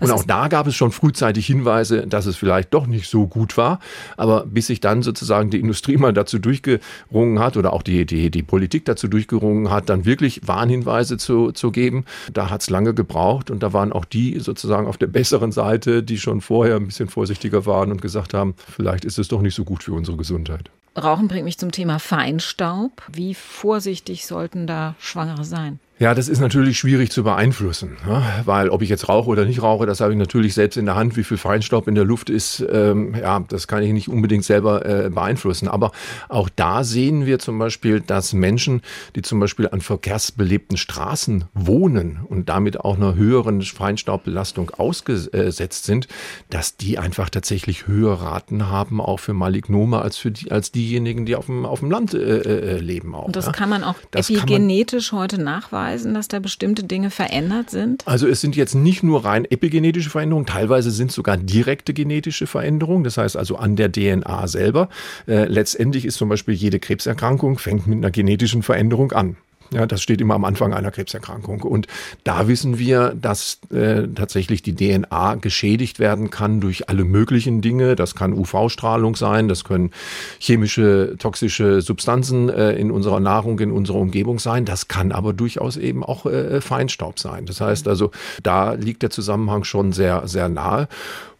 Und 0.00 0.10
auch 0.10 0.24
da 0.24 0.48
gab 0.48 0.66
es 0.66 0.74
schon 0.74 0.90
frühzeitig 0.90 1.46
Hinweise, 1.46 2.06
dass 2.06 2.24
es 2.24 2.36
vielleicht 2.36 2.72
doch 2.72 2.86
nicht 2.86 3.10
so 3.10 3.26
gut 3.26 3.58
war. 3.58 3.78
Aber 4.16 4.46
bis 4.46 4.68
sich 4.68 4.80
dann 4.80 5.02
sozusagen 5.02 5.50
die 5.50 5.60
Industrie 5.60 5.98
mal 5.98 6.14
dazu 6.14 6.38
durchgerungen 6.38 7.40
hat 7.40 7.58
oder 7.58 7.74
auch 7.74 7.82
die, 7.82 8.06
die, 8.06 8.30
die 8.30 8.42
Politik 8.42 8.86
dazu 8.86 9.06
durchgerungen 9.06 9.70
hat, 9.70 9.90
dann 9.90 10.06
wirklich 10.06 10.48
Warnhinweise 10.48 11.18
zu, 11.18 11.52
zu 11.52 11.70
geben, 11.70 12.04
da 12.38 12.50
hat 12.50 12.62
es 12.62 12.70
lange 12.70 12.94
gebraucht 12.94 13.50
und 13.50 13.64
da 13.64 13.72
waren 13.72 13.92
auch 13.92 14.04
die 14.04 14.38
sozusagen 14.38 14.86
auf 14.86 14.96
der 14.96 15.08
besseren 15.08 15.50
Seite, 15.50 16.04
die 16.04 16.18
schon 16.18 16.40
vorher 16.40 16.76
ein 16.76 16.86
bisschen 16.86 17.08
vorsichtiger 17.08 17.66
waren 17.66 17.90
und 17.90 18.00
gesagt 18.00 18.32
haben, 18.32 18.54
vielleicht 18.56 19.04
ist 19.04 19.18
es 19.18 19.26
doch 19.26 19.42
nicht 19.42 19.56
so 19.56 19.64
gut 19.64 19.82
für 19.82 19.92
unsere 19.92 20.16
Gesundheit. 20.16 20.70
Rauchen 20.96 21.26
bringt 21.26 21.44
mich 21.44 21.58
zum 21.58 21.72
Thema 21.72 21.98
Feinstaub. 21.98 23.02
Wie 23.12 23.34
vorsichtig 23.34 24.24
sollten 24.24 24.68
da 24.68 24.94
Schwangere 25.00 25.42
sein? 25.42 25.80
Ja, 26.00 26.14
das 26.14 26.28
ist 26.28 26.38
natürlich 26.38 26.78
schwierig 26.78 27.10
zu 27.10 27.24
beeinflussen, 27.24 27.96
ne? 28.06 28.22
weil 28.44 28.68
ob 28.68 28.82
ich 28.82 28.88
jetzt 28.88 29.08
rauche 29.08 29.28
oder 29.28 29.44
nicht 29.44 29.62
rauche, 29.62 29.84
das 29.84 30.00
habe 30.00 30.12
ich 30.12 30.18
natürlich 30.18 30.54
selbst 30.54 30.76
in 30.76 30.86
der 30.86 30.94
Hand. 30.94 31.16
Wie 31.16 31.24
viel 31.24 31.38
Feinstaub 31.38 31.88
in 31.88 31.96
der 31.96 32.04
Luft 32.04 32.30
ist, 32.30 32.64
ähm, 32.70 33.16
ja, 33.16 33.40
das 33.48 33.66
kann 33.66 33.82
ich 33.82 33.92
nicht 33.92 34.08
unbedingt 34.08 34.44
selber 34.44 34.86
äh, 34.86 35.10
beeinflussen. 35.10 35.66
Aber 35.66 35.90
auch 36.28 36.48
da 36.54 36.84
sehen 36.84 37.26
wir 37.26 37.40
zum 37.40 37.58
Beispiel, 37.58 38.00
dass 38.00 38.32
Menschen, 38.32 38.82
die 39.16 39.22
zum 39.22 39.40
Beispiel 39.40 39.68
an 39.68 39.80
verkehrsbelebten 39.80 40.76
Straßen 40.76 41.46
wohnen 41.52 42.20
und 42.28 42.48
damit 42.48 42.78
auch 42.78 42.96
einer 42.96 43.16
höheren 43.16 43.60
Feinstaubbelastung 43.60 44.70
ausgesetzt 44.70 45.84
sind, 45.84 46.06
dass 46.48 46.76
die 46.76 46.98
einfach 47.00 47.28
tatsächlich 47.28 47.88
höhere 47.88 48.22
Raten 48.22 48.68
haben, 48.68 49.00
auch 49.00 49.18
für 49.18 49.34
Malignome, 49.34 50.00
als 50.00 50.16
für 50.16 50.30
die, 50.30 50.52
als 50.52 50.70
diejenigen, 50.70 51.26
die 51.26 51.34
auf 51.34 51.46
dem, 51.46 51.66
auf 51.66 51.80
dem 51.80 51.90
Land 51.90 52.14
äh, 52.14 52.18
äh 52.18 52.78
leben. 52.78 53.16
Auch, 53.16 53.24
und 53.24 53.34
das 53.34 53.46
ja? 53.46 53.52
kann 53.52 53.68
man 53.68 53.82
auch 53.82 53.96
das 54.12 54.30
epigenetisch 54.30 55.10
man, 55.10 55.22
heute 55.22 55.42
nachweisen 55.42 55.87
nachweisen, 55.88 56.14
dass 56.14 56.28
da 56.28 56.38
bestimmte 56.38 56.84
Dinge 56.84 57.10
verändert 57.10 57.70
sind? 57.70 58.06
Also 58.06 58.26
es 58.26 58.40
sind 58.40 58.56
jetzt 58.56 58.74
nicht 58.74 59.02
nur 59.02 59.24
rein 59.24 59.44
epigenetische 59.44 60.10
Veränderungen, 60.10 60.46
teilweise 60.46 60.90
sind 60.90 61.10
es 61.10 61.16
sogar 61.16 61.36
direkte 61.36 61.94
genetische 61.94 62.46
Veränderungen, 62.46 63.04
das 63.04 63.16
heißt 63.16 63.36
also 63.36 63.56
an 63.56 63.76
der 63.76 63.90
DNA 63.90 64.46
selber. 64.46 64.88
Äh, 65.26 65.44
letztendlich 65.46 66.04
ist 66.04 66.16
zum 66.16 66.28
Beispiel 66.28 66.54
jede 66.54 66.78
Krebserkrankung 66.78 67.58
fängt 67.58 67.86
mit 67.86 67.98
einer 67.98 68.10
genetischen 68.10 68.62
Veränderung 68.62 69.12
an. 69.12 69.36
Ja, 69.70 69.86
das 69.86 70.02
steht 70.02 70.20
immer 70.20 70.34
am 70.34 70.44
Anfang 70.44 70.72
einer 70.72 70.90
Krebserkrankung. 70.90 71.62
Und 71.62 71.86
da 72.24 72.48
wissen 72.48 72.78
wir, 72.78 73.14
dass 73.14 73.60
äh, 73.70 74.08
tatsächlich 74.14 74.62
die 74.62 74.74
DNA 74.74 75.36
geschädigt 75.36 75.98
werden 75.98 76.30
kann 76.30 76.60
durch 76.60 76.88
alle 76.88 77.04
möglichen 77.04 77.60
Dinge. 77.60 77.94
Das 77.94 78.14
kann 78.14 78.32
UV-Strahlung 78.32 79.14
sein, 79.14 79.48
das 79.48 79.64
können 79.64 79.90
chemische, 80.38 81.16
toxische 81.18 81.82
Substanzen 81.82 82.48
äh, 82.48 82.72
in 82.72 82.90
unserer 82.90 83.20
Nahrung, 83.20 83.58
in 83.60 83.70
unserer 83.70 83.98
Umgebung 83.98 84.38
sein. 84.38 84.64
Das 84.64 84.88
kann 84.88 85.12
aber 85.12 85.34
durchaus 85.34 85.76
eben 85.76 86.02
auch 86.02 86.24
äh, 86.24 86.60
Feinstaub 86.60 87.18
sein. 87.18 87.44
Das 87.44 87.60
heißt 87.60 87.88
also, 87.88 88.10
da 88.42 88.72
liegt 88.72 89.02
der 89.02 89.10
Zusammenhang 89.10 89.64
schon 89.64 89.92
sehr, 89.92 90.26
sehr 90.26 90.48
nahe. 90.48 90.88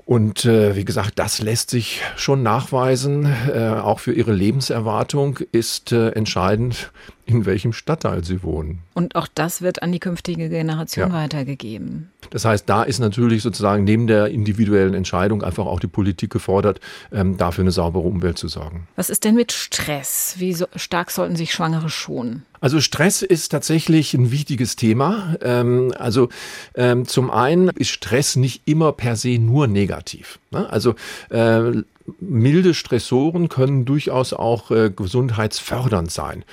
Und 0.09 0.47
äh, 0.47 0.75
wie 0.75 0.87
gesagt, 0.87 1.19
das 1.19 1.39
lässt 1.43 1.69
sich 1.69 2.01
schon 2.17 2.43
nachweisen. 2.43 3.31
Äh, 3.55 3.75
auch 3.75 4.01
für 4.01 4.15
ihre 4.15 4.33
Lebenserwartung 4.33 5.41
ist 5.53 5.93
äh, 5.93 6.13
entscheidend, 6.13 6.93
in 7.27 7.45
welchem 7.45 7.75
Stadtteil 7.75 8.25
sie 8.25 8.43
wohnen. 8.43 8.79
Und 8.95 9.17
auch 9.17 9.29
das 9.35 9.61
wird 9.61 9.83
an 9.83 9.93
die 9.93 9.99
künftige 9.99 10.49
Generation 10.49 11.11
ja. 11.11 11.15
weitergegeben. 11.15 12.11
Das 12.31 12.47
heißt, 12.47 12.67
da 12.71 12.85
ist 12.85 13.01
natürlich 13.01 13.43
sozusagen 13.43 13.85
neben 13.85 14.07
der 14.07 14.29
individuellen 14.29 14.95
Entscheidung 14.95 15.43
einfach 15.43 15.67
auch 15.67 15.79
die 15.79 15.89
Politik 15.89 16.31
gefordert, 16.31 16.81
ähm, 17.13 17.37
dafür 17.37 17.65
eine 17.65 17.71
saubere 17.71 18.05
Umwelt 18.05 18.39
zu 18.39 18.49
sorgen. 18.49 18.89
Was 18.97 19.11
ist 19.11 19.25
denn 19.25 19.35
mit 19.35 19.53
Stress? 19.53 20.37
Wie 20.39 20.55
so 20.55 20.65
stark 20.75 21.11
sollten 21.11 21.37
sich 21.37 21.53
Schwangere 21.53 21.91
schonen? 21.91 22.47
Also 22.61 22.81
Stress 22.81 23.23
ist 23.23 23.51
tatsächlich 23.51 24.15
ein 24.15 24.31
wichtiges 24.31 24.77
Thema. 24.77 25.37
Ähm, 25.43 25.93
also 25.99 26.29
ähm, 26.75 27.07
zum 27.07 27.31
einen 27.31 27.69
ist 27.71 27.91
Stress 27.91 28.37
nicht 28.37 28.63
immer 28.67 28.93
per 28.93 29.17
se 29.17 29.39
nur 29.39 29.67
negativ. 29.67 30.39
Ne? 30.51 30.71
Also 30.71 30.95
äh, 31.31 31.83
milde 32.21 32.75
Stressoren 32.75 33.49
können 33.49 33.85
durchaus 33.85 34.33
auch 34.33 34.71
äh, 34.71 34.91
gesundheitsfördernd 34.91 36.11
sein. 36.11 36.45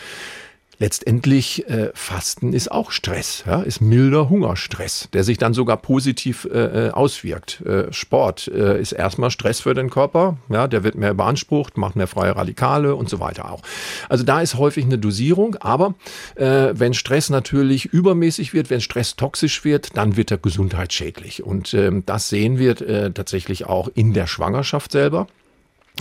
Letztendlich 0.78 1.68
äh, 1.70 1.92
Fasten 1.94 2.52
ist 2.52 2.72
auch 2.72 2.92
Stress, 2.92 3.44
ja, 3.46 3.62
ist 3.62 3.82
milder 3.82 4.30
Hungerstress, 4.30 5.08
der 5.14 5.24
sich 5.24 5.38
dann 5.38 5.54
sogar 5.54 5.78
positiv 5.78 6.46
äh, 6.52 6.88
äh, 6.88 6.92
auswirkt. 6.92 7.62
Äh, 7.62 7.94
Sport 7.94 8.50
äh, 8.50 8.80
ist 8.80 8.92
erstmal 8.92 9.32
Stress 9.32 9.62
für 9.62 9.74
den 9.74 9.90
Körper, 9.90 10.38
ja, 10.50 10.68
der 10.68 10.84
wird 10.84 10.96
mehr 10.96 11.14
beansprucht, 11.14 11.78
macht 11.78 11.96
mehr 11.96 12.08
freie 12.08 12.36
Radikale 12.36 12.96
und 12.96 13.10
so 13.10 13.20
weiter 13.20 13.52
auch. 13.52 13.62
Also 14.10 14.26
da 14.26 14.42
ist 14.42 14.56
häufig 14.56 14.84
eine 14.84 14.98
Dosierung, 14.98 15.56
aber 15.62 15.96
äh, 16.36 16.74
wenn 16.74 16.94
Stress 16.94 17.30
natürlich 17.30 17.86
übermäßig 17.86 18.54
wird, 18.54 18.70
wenn 18.70 18.82
Stress 18.82 19.16
toxisch 19.16 19.64
wird, 19.64 19.96
dann 19.96 20.18
wird 20.18 20.32
er 20.32 20.38
gesundheitsschädlich 20.38 21.44
und 21.44 21.74
äh, 21.74 21.92
das 22.06 22.28
sehen 22.28 22.58
wir 22.60 22.82
äh, 22.82 23.12
tatsächlich 23.12 23.66
auch 23.66 23.90
in 23.96 24.14
der 24.14 24.28
Schwangerschaft 24.28 24.92
selber. 24.92 25.28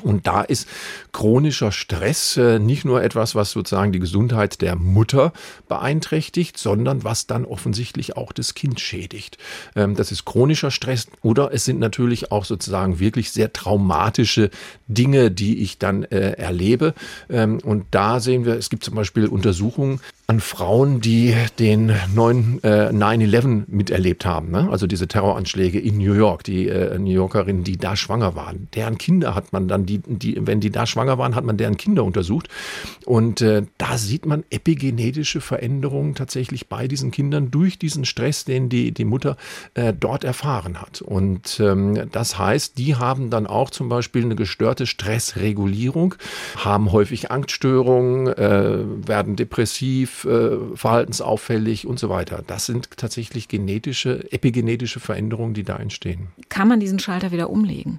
Und 0.02 0.26
da 0.26 0.42
ist 0.42 0.68
chronischer 1.14 1.72
Stress 1.72 2.36
äh, 2.36 2.58
nicht 2.58 2.84
nur 2.84 3.02
etwas, 3.02 3.34
was 3.34 3.52
sozusagen 3.52 3.92
die 3.92 4.00
Gesundheit 4.00 4.60
der 4.60 4.76
Mutter 4.76 5.32
beeinträchtigt, 5.68 6.58
sondern 6.58 7.04
was 7.04 7.26
dann 7.26 7.46
offensichtlich 7.46 8.18
auch 8.18 8.32
das 8.32 8.54
Kind 8.54 8.80
schädigt. 8.80 9.38
Ähm, 9.76 9.94
das 9.94 10.12
ist 10.12 10.26
chronischer 10.26 10.70
Stress 10.70 11.06
oder 11.22 11.54
es 11.54 11.64
sind 11.64 11.78
natürlich 11.78 12.32
auch 12.32 12.44
sozusagen 12.44 12.98
wirklich 12.98 13.30
sehr 13.30 13.52
traumatische 13.52 14.50
Dinge, 14.88 15.30
die 15.30 15.62
ich 15.62 15.78
dann 15.78 16.02
äh, 16.02 16.32
erlebe. 16.32 16.94
Ähm, 17.30 17.60
und 17.64 17.86
da 17.92 18.18
sehen 18.20 18.44
wir, 18.44 18.54
es 18.56 18.68
gibt 18.68 18.84
zum 18.84 18.96
Beispiel 18.96 19.26
Untersuchungen, 19.26 20.00
an 20.26 20.40
Frauen, 20.40 21.02
die 21.02 21.34
den 21.58 21.90
9-11 21.92 22.62
äh, 22.62 23.64
miterlebt 23.68 24.24
haben, 24.24 24.50
ne? 24.50 24.68
also 24.70 24.86
diese 24.86 25.06
Terroranschläge 25.06 25.78
in 25.78 25.98
New 25.98 26.14
York, 26.14 26.44
die 26.44 26.66
äh, 26.66 26.98
New 26.98 27.10
Yorkerinnen, 27.10 27.62
die 27.62 27.76
da 27.76 27.94
schwanger 27.94 28.34
waren. 28.34 28.68
Deren 28.74 28.96
Kinder 28.96 29.34
hat 29.34 29.52
man 29.52 29.68
dann, 29.68 29.84
die, 29.84 29.98
die, 29.98 30.38
wenn 30.40 30.60
die 30.60 30.70
da 30.70 30.86
schwanger 30.86 31.03
waren, 31.18 31.34
hat 31.34 31.44
man 31.44 31.56
deren 31.56 31.76
Kinder 31.76 32.04
untersucht. 32.04 32.48
Und 33.04 33.40
äh, 33.40 33.62
da 33.78 33.98
sieht 33.98 34.26
man 34.26 34.44
epigenetische 34.50 35.40
Veränderungen 35.40 36.14
tatsächlich 36.14 36.68
bei 36.68 36.88
diesen 36.88 37.10
Kindern 37.10 37.50
durch 37.50 37.78
diesen 37.78 38.04
Stress, 38.04 38.44
den 38.44 38.68
die, 38.68 38.92
die 38.92 39.04
Mutter 39.04 39.36
äh, 39.74 39.92
dort 39.92 40.24
erfahren 40.24 40.80
hat. 40.80 41.02
Und 41.02 41.60
ähm, 41.60 42.08
das 42.12 42.38
heißt, 42.38 42.78
die 42.78 42.96
haben 42.96 43.30
dann 43.30 43.46
auch 43.46 43.70
zum 43.70 43.88
Beispiel 43.88 44.24
eine 44.24 44.36
gestörte 44.36 44.86
Stressregulierung, 44.86 46.14
haben 46.56 46.92
häufig 46.92 47.30
Angststörungen, 47.30 48.28
äh, 48.28 49.08
werden 49.08 49.36
depressiv, 49.36 50.24
äh, 50.24 50.56
verhaltensauffällig 50.74 51.86
und 51.86 51.98
so 51.98 52.08
weiter. 52.08 52.42
Das 52.46 52.66
sind 52.66 52.96
tatsächlich 52.96 53.48
genetische, 53.48 54.30
epigenetische 54.32 55.00
Veränderungen, 55.00 55.54
die 55.54 55.64
da 55.64 55.76
entstehen. 55.76 56.28
Kann 56.48 56.68
man 56.68 56.80
diesen 56.80 56.98
Schalter 56.98 57.32
wieder 57.32 57.50
umlegen? 57.50 57.98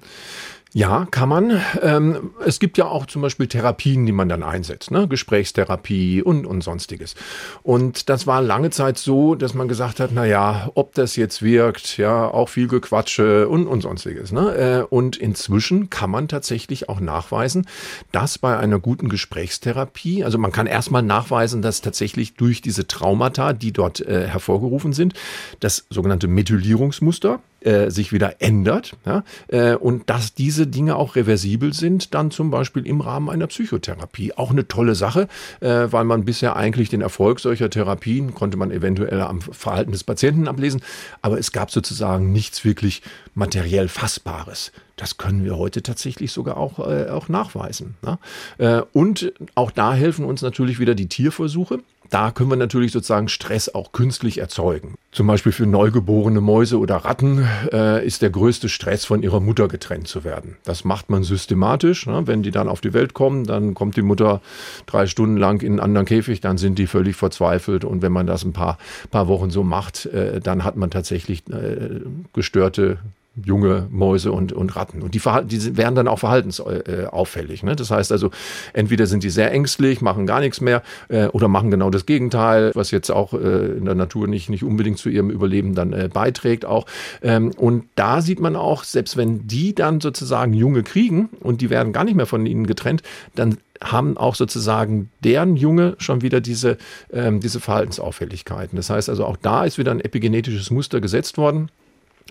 Ja, 0.76 1.06
kann 1.10 1.30
man. 1.30 1.58
Ähm, 1.80 2.32
es 2.44 2.60
gibt 2.60 2.76
ja 2.76 2.84
auch 2.84 3.06
zum 3.06 3.22
Beispiel 3.22 3.46
Therapien, 3.46 4.04
die 4.04 4.12
man 4.12 4.28
dann 4.28 4.42
einsetzt, 4.42 4.90
ne? 4.90 5.08
Gesprächstherapie 5.08 6.20
und, 6.20 6.44
und 6.44 6.60
sonstiges. 6.60 7.14
Und 7.62 8.10
das 8.10 8.26
war 8.26 8.42
lange 8.42 8.68
Zeit 8.68 8.98
so, 8.98 9.36
dass 9.36 9.54
man 9.54 9.68
gesagt 9.68 10.00
hat, 10.00 10.10
na 10.12 10.26
ja, 10.26 10.70
ob 10.74 10.92
das 10.92 11.16
jetzt 11.16 11.40
wirkt, 11.40 11.96
ja, 11.96 12.28
auch 12.28 12.50
viel 12.50 12.68
Gequatsche 12.68 13.48
und, 13.48 13.66
und 13.68 13.80
sonstiges. 13.80 14.32
Ne? 14.32 14.54
Äh, 14.54 14.82
und 14.82 15.16
inzwischen 15.16 15.88
kann 15.88 16.10
man 16.10 16.28
tatsächlich 16.28 16.90
auch 16.90 17.00
nachweisen, 17.00 17.66
dass 18.12 18.36
bei 18.36 18.58
einer 18.58 18.78
guten 18.78 19.08
Gesprächstherapie, 19.08 20.24
also 20.24 20.36
man 20.36 20.52
kann 20.52 20.66
erstmal 20.66 21.02
nachweisen, 21.02 21.62
dass 21.62 21.80
tatsächlich 21.80 22.34
durch 22.34 22.60
diese 22.60 22.86
Traumata, 22.86 23.54
die 23.54 23.72
dort 23.72 24.00
äh, 24.00 24.26
hervorgerufen 24.26 24.92
sind, 24.92 25.14
das 25.58 25.86
sogenannte 25.88 26.28
Methylierungsmuster, 26.28 27.40
äh, 27.60 27.90
sich 27.90 28.12
wieder 28.12 28.40
ändert 28.40 28.92
ja, 29.04 29.24
äh, 29.48 29.74
und 29.74 30.08
dass 30.10 30.34
diese 30.34 30.66
Dinge 30.66 30.96
auch 30.96 31.16
reversibel 31.16 31.72
sind, 31.72 32.14
dann 32.14 32.30
zum 32.30 32.50
Beispiel 32.50 32.86
im 32.86 33.00
Rahmen 33.00 33.30
einer 33.30 33.46
Psychotherapie. 33.46 34.34
Auch 34.34 34.50
eine 34.50 34.68
tolle 34.68 34.94
Sache, 34.94 35.26
äh, 35.60 35.86
weil 35.90 36.04
man 36.04 36.24
bisher 36.24 36.54
eigentlich 36.56 36.90
den 36.90 37.00
Erfolg 37.00 37.40
solcher 37.40 37.70
Therapien 37.70 38.34
konnte 38.34 38.56
man 38.56 38.70
eventuell 38.70 39.20
am 39.20 39.40
Verhalten 39.40 39.92
des 39.92 40.04
Patienten 40.04 40.48
ablesen, 40.48 40.82
aber 41.22 41.38
es 41.38 41.50
gab 41.50 41.70
sozusagen 41.70 42.30
nichts 42.30 42.64
wirklich 42.64 43.02
materiell 43.34 43.88
Fassbares. 43.88 44.70
Das 44.96 45.16
können 45.16 45.44
wir 45.44 45.56
heute 45.56 45.82
tatsächlich 45.82 46.32
sogar 46.32 46.56
auch, 46.56 46.78
auch 46.78 47.28
nachweisen. 47.28 47.96
Ne? 48.00 48.86
Und 48.94 49.34
auch 49.54 49.70
da 49.70 49.92
helfen 49.92 50.24
uns 50.24 50.40
natürlich 50.40 50.78
wieder 50.78 50.94
die 50.94 51.06
Tierversuche. 51.06 51.80
Da 52.10 52.30
können 52.30 52.50
wir 52.50 52.56
natürlich 52.56 52.92
sozusagen 52.92 53.28
Stress 53.28 53.68
auch 53.68 53.92
künstlich 53.92 54.38
erzeugen. 54.38 54.94
Zum 55.12 55.26
Beispiel 55.26 55.52
für 55.52 55.66
neugeborene 55.66 56.40
Mäuse 56.40 56.78
oder 56.78 56.96
Ratten 56.96 57.46
äh, 57.72 58.06
ist 58.06 58.22
der 58.22 58.30
größte 58.30 58.68
Stress, 58.68 59.04
von 59.04 59.22
ihrer 59.22 59.40
Mutter 59.40 59.68
getrennt 59.68 60.08
zu 60.08 60.24
werden. 60.24 60.56
Das 60.64 60.84
macht 60.84 61.10
man 61.10 61.22
systematisch. 61.22 62.06
Ne? 62.06 62.26
Wenn 62.26 62.42
die 62.42 62.50
dann 62.50 62.68
auf 62.68 62.80
die 62.80 62.92
Welt 62.92 63.14
kommen, 63.14 63.44
dann 63.44 63.74
kommt 63.74 63.96
die 63.96 64.02
Mutter 64.02 64.40
drei 64.86 65.06
Stunden 65.06 65.36
lang 65.36 65.62
in 65.62 65.72
einen 65.72 65.80
anderen 65.80 66.06
Käfig, 66.06 66.40
dann 66.40 66.58
sind 66.58 66.78
die 66.78 66.86
völlig 66.86 67.16
verzweifelt. 67.16 67.84
Und 67.84 68.02
wenn 68.02 68.12
man 68.12 68.26
das 68.26 68.44
ein 68.44 68.52
paar, 68.52 68.78
paar 69.10 69.28
Wochen 69.28 69.50
so 69.50 69.62
macht, 69.62 70.06
äh, 70.06 70.40
dann 70.40 70.64
hat 70.64 70.76
man 70.76 70.90
tatsächlich 70.90 71.42
äh, 71.48 72.00
gestörte 72.32 72.98
junge 73.44 73.86
Mäuse 73.90 74.32
und, 74.32 74.52
und 74.52 74.76
Ratten. 74.76 75.02
Und 75.02 75.14
die, 75.14 75.20
die 75.44 75.76
werden 75.76 75.94
dann 75.94 76.08
auch 76.08 76.18
verhaltensauffällig. 76.18 77.62
Ne? 77.62 77.76
Das 77.76 77.90
heißt 77.90 78.12
also, 78.12 78.30
entweder 78.72 79.06
sind 79.06 79.22
die 79.22 79.30
sehr 79.30 79.52
ängstlich, 79.52 80.00
machen 80.00 80.26
gar 80.26 80.40
nichts 80.40 80.60
mehr 80.60 80.82
äh, 81.08 81.26
oder 81.28 81.48
machen 81.48 81.70
genau 81.70 81.90
das 81.90 82.06
Gegenteil, 82.06 82.72
was 82.74 82.90
jetzt 82.90 83.10
auch 83.10 83.34
äh, 83.34 83.76
in 83.76 83.84
der 83.84 83.94
Natur 83.94 84.26
nicht, 84.26 84.48
nicht 84.48 84.64
unbedingt 84.64 84.98
zu 84.98 85.08
ihrem 85.08 85.30
Überleben 85.30 85.74
dann 85.74 85.92
äh, 85.92 86.08
beiträgt 86.12 86.64
auch. 86.64 86.86
Ähm, 87.22 87.52
und 87.56 87.84
da 87.94 88.22
sieht 88.22 88.40
man 88.40 88.56
auch, 88.56 88.84
selbst 88.84 89.16
wenn 89.16 89.46
die 89.46 89.74
dann 89.74 90.00
sozusagen 90.00 90.54
Junge 90.54 90.82
kriegen 90.82 91.28
und 91.40 91.60
die 91.60 91.70
werden 91.70 91.92
gar 91.92 92.04
nicht 92.04 92.16
mehr 92.16 92.26
von 92.26 92.46
ihnen 92.46 92.66
getrennt, 92.66 93.02
dann 93.34 93.58
haben 93.82 94.16
auch 94.16 94.34
sozusagen 94.34 95.10
deren 95.22 95.56
Junge 95.56 95.96
schon 95.98 96.22
wieder 96.22 96.40
diese, 96.40 96.78
ähm, 97.12 97.40
diese 97.40 97.60
Verhaltensauffälligkeiten. 97.60 98.76
Das 98.76 98.88
heißt 98.88 99.10
also, 99.10 99.26
auch 99.26 99.36
da 99.36 99.64
ist 99.64 99.76
wieder 99.76 99.90
ein 99.90 100.00
epigenetisches 100.00 100.70
Muster 100.70 101.02
gesetzt 101.02 101.36
worden 101.36 101.68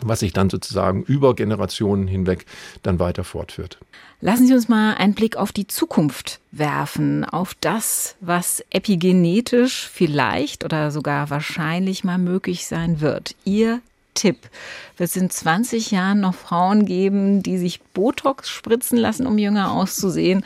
was 0.02 0.20
sich 0.20 0.34
dann 0.34 0.50
sozusagen 0.50 1.04
über 1.04 1.36
Generationen 1.36 2.08
hinweg 2.08 2.46
dann 2.84 3.00
weiter 3.00 3.24
fortführt. 3.24 3.80
Lassen 4.22 4.48
Sie 4.48 4.54
uns 4.54 4.68
mal 4.68 4.96
einen 4.96 5.14
Blick 5.14 5.38
auf 5.38 5.52
die 5.52 5.68
Zukunft 5.68 6.40
werfen, 6.52 7.26
auf 7.26 7.54
das, 7.62 8.16
was 8.22 8.64
epigenetisch 8.70 9.90
vielleicht 9.92 10.64
oder 10.64 10.92
sogar 10.92 11.30
wahrscheinlich 11.30 12.04
mal 12.04 12.18
möglich 12.18 12.66
sein 12.66 13.02
wird. 13.02 13.36
Ihr 13.46 13.82
Tipp. 14.16 14.50
Wird 14.98 15.10
es 15.10 15.16
in 15.18 15.30
20 15.30 15.92
Jahren 15.92 16.22
noch 16.22 16.34
Frauen 16.34 16.86
geben, 16.86 17.44
die 17.44 17.58
sich 17.58 17.82
Botox 17.82 18.50
spritzen 18.50 18.98
lassen, 18.98 19.28
um 19.28 19.38
jünger 19.38 19.72
auszusehen? 19.72 20.44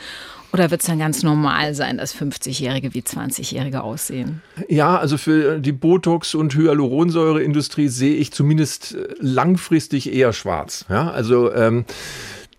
Oder 0.51 0.71
wird 0.71 0.81
es 0.81 0.87
dann 0.87 0.99
ganz 0.99 1.21
normal 1.21 1.75
sein, 1.75 1.97
dass 1.97 2.15
50-Jährige 2.15 2.93
wie 2.93 3.01
20-Jährige 3.01 3.81
aussehen? 3.81 4.41
Ja, 4.67 4.97
also 4.97 5.17
für 5.17 5.59
die 5.59 5.73
Botox- 5.73 6.35
und 6.35 6.55
Hyaluronsäureindustrie 6.55 7.87
sehe 7.87 8.15
ich 8.15 8.31
zumindest 8.31 8.95
äh, 8.95 9.07
langfristig 9.19 10.11
eher 10.11 10.33
schwarz. 10.33 10.85
Ja, 10.89 11.11
also 11.11 11.53
ähm, 11.53 11.85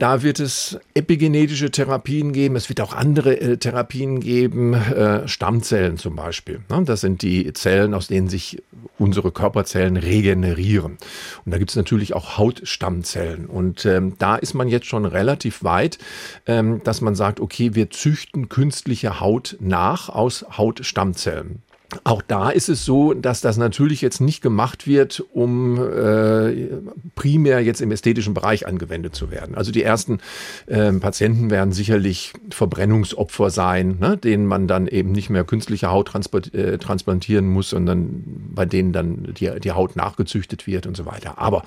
da 0.01 0.23
wird 0.23 0.41
es 0.41 0.79
epigenetische 0.95 1.71
Therapien 1.71 2.33
geben. 2.33 2.57
Es 2.57 2.69
wird 2.71 2.81
auch 2.81 2.95
andere 2.95 3.39
äh, 3.39 3.57
Therapien 3.59 4.21
geben, 4.21 4.73
äh, 4.73 5.29
Stammzellen 5.29 5.99
zum 5.99 6.17
Beispiel. 6.17 6.61
Ne? 6.71 6.83
Das 6.85 7.03
sind 7.03 7.21
die 7.23 7.53
Zellen, 7.53 7.93
aus 7.93 8.09
denen 8.09 8.29
sich 8.29 8.63
unsere 8.99 9.31
Körperzellen 9.31 9.99
regenerieren. 9.99 10.97
Und 11.45 11.53
da 11.53 11.59
gibt 11.59 11.71
es 11.71 11.77
natürlich 11.77 12.15
auch 12.15 12.39
Hautstammzellen. 12.39 13.47
Und 13.47 13.85
ähm, 13.85 14.15
da 14.19 14.37
ist 14.37 14.55
man 14.55 14.69
jetzt 14.69 14.87
schon 14.87 15.05
relativ 15.05 15.63
weit, 15.65 15.99
ähm, 16.47 16.81
dass 16.83 17.03
man 17.03 17.15
sagt, 17.15 17.39
okay, 17.39 17.75
wir 17.75 17.91
züchten 17.91 18.49
künstliche 18.49 19.21
Haut 19.21 19.57
nach 19.61 20.09
aus 20.09 20.47
Hautstammzellen. 20.57 21.63
Auch 22.05 22.23
da 22.23 22.51
ist 22.51 22.69
es 22.69 22.85
so, 22.85 23.15
dass 23.15 23.41
das 23.41 23.57
natürlich 23.57 24.01
jetzt 24.01 24.21
nicht 24.21 24.43
gemacht 24.43 24.87
wird, 24.87 25.25
um 25.33 25.77
äh, 25.77 26.69
primär 27.17 27.61
jetzt 27.61 27.81
im 27.81 27.91
ästhetischen 27.91 28.33
Bereich 28.33 28.67
angewendet 28.69 29.17
zu 29.17 29.31
werden. 29.31 29.57
Also 29.57 29.73
die 29.73 29.83
ersten 29.83 30.19
äh, 30.67 30.93
Patienten 30.93 31.51
werden 31.51 31.73
sicherlich 31.73 32.33
Verbrennungsopfer 32.51 33.51
sein, 33.51 33.97
ne, 33.99 34.17
denen 34.17 34.47
man 34.47 34.69
dann 34.69 34.87
eben 34.87 35.11
nicht 35.11 35.31
mehr 35.31 35.43
künstliche 35.43 35.91
Haut 35.91 36.15
äh, 36.55 36.79
transplantieren 36.79 37.49
muss, 37.49 37.71
sondern 37.71 38.25
bei 38.55 38.67
denen 38.67 38.93
dann 38.93 39.35
die, 39.35 39.51
die 39.59 39.73
Haut 39.73 39.97
nachgezüchtet 39.97 40.69
wird 40.69 40.87
und 40.87 40.97
so 40.97 41.07
weiter. 41.07 41.39
Aber 41.39 41.65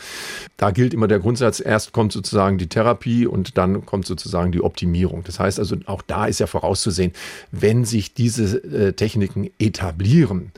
da 0.56 0.72
gilt 0.72 0.94
immer 0.94 1.10
der 1.10 1.20
Grundsatz, 1.20 1.60
erst 1.60 1.92
kommt 1.92 2.14
sozusagen 2.14 2.58
die 2.58 2.68
Therapie 2.68 3.28
und 3.28 3.58
dann 3.58 3.86
kommt 3.86 4.06
sozusagen 4.06 4.54
die 4.54 4.62
Optimierung. 4.62 5.24
Das 5.26 5.40
heißt 5.40 5.60
also, 5.60 5.76
auch 5.86 6.02
da 6.02 6.28
ist 6.28 6.40
ja 6.40 6.48
vorauszusehen, 6.48 7.12
wenn 7.52 7.84
sich 7.84 8.14
diese 8.14 8.58
äh, 8.64 8.94
Techniken 8.94 9.50
etablieren, 9.60 10.13
verlieren, 10.14 10.52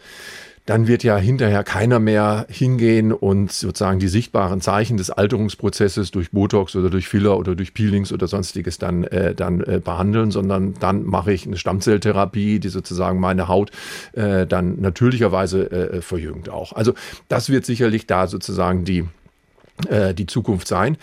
dann 0.66 0.88
wird 0.88 1.04
ja 1.04 1.16
hinterher 1.16 1.64
keiner 1.64 2.00
mehr 2.00 2.48
hingehen 2.50 3.12
und 3.14 3.52
sozusagen 3.52 4.00
die 4.00 4.08
sichtbaren 4.08 4.62
Zeichen 4.62 4.98
des 4.98 5.12
Alterungsprozesses 5.12 6.10
durch 6.10 6.32
Botox 6.32 6.76
oder 6.76 6.90
durch 6.90 7.08
Filler 7.08 7.38
oder 7.38 7.56
durch 7.56 7.76
Peelings 7.76 8.12
oder 8.12 8.28
sonstiges 8.28 8.80
dann, 8.80 9.04
äh, 9.04 9.36
dann 9.36 9.62
äh, 9.62 9.80
behandeln, 9.84 10.32
sondern 10.32 10.74
dann 10.80 11.04
mache 11.04 11.32
ich 11.34 11.46
eine 11.46 11.58
Stammzelltherapie, 11.58 12.60
die 12.60 12.70
sozusagen 12.70 13.20
meine 13.20 13.48
Haut 13.48 13.70
äh, 14.14 14.48
dann 14.48 14.82
natürlicherweise 14.82 15.72
äh, 15.72 16.02
verjüngt 16.02 16.50
auch. 16.50 16.74
Also 16.74 16.96
das 17.28 17.50
wird 17.50 17.66
sicherlich 17.66 18.08
da 18.08 18.26
sozusagen 18.26 18.86
die 18.86 19.06
äh, 19.90 20.14
die 20.14 20.26
Zukunft 20.26 20.68
sein. 20.68 20.98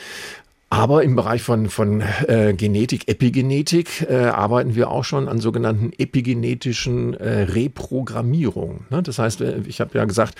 Aber 0.72 1.02
im 1.02 1.16
Bereich 1.16 1.42
von, 1.42 1.68
von 1.68 2.00
äh, 2.00 2.54
Genetik, 2.54 3.06
Epigenetik 3.06 4.06
äh, 4.08 4.14
arbeiten 4.14 4.74
wir 4.74 4.90
auch 4.90 5.04
schon 5.04 5.28
an 5.28 5.38
sogenannten 5.38 5.92
epigenetischen 5.98 7.12
äh, 7.12 7.42
Reprogrammierungen. 7.42 8.86
Ne? 8.88 9.02
Das 9.02 9.18
heißt, 9.18 9.42
äh, 9.42 9.60
ich 9.66 9.82
habe 9.82 9.98
ja 9.98 10.06
gesagt, 10.06 10.34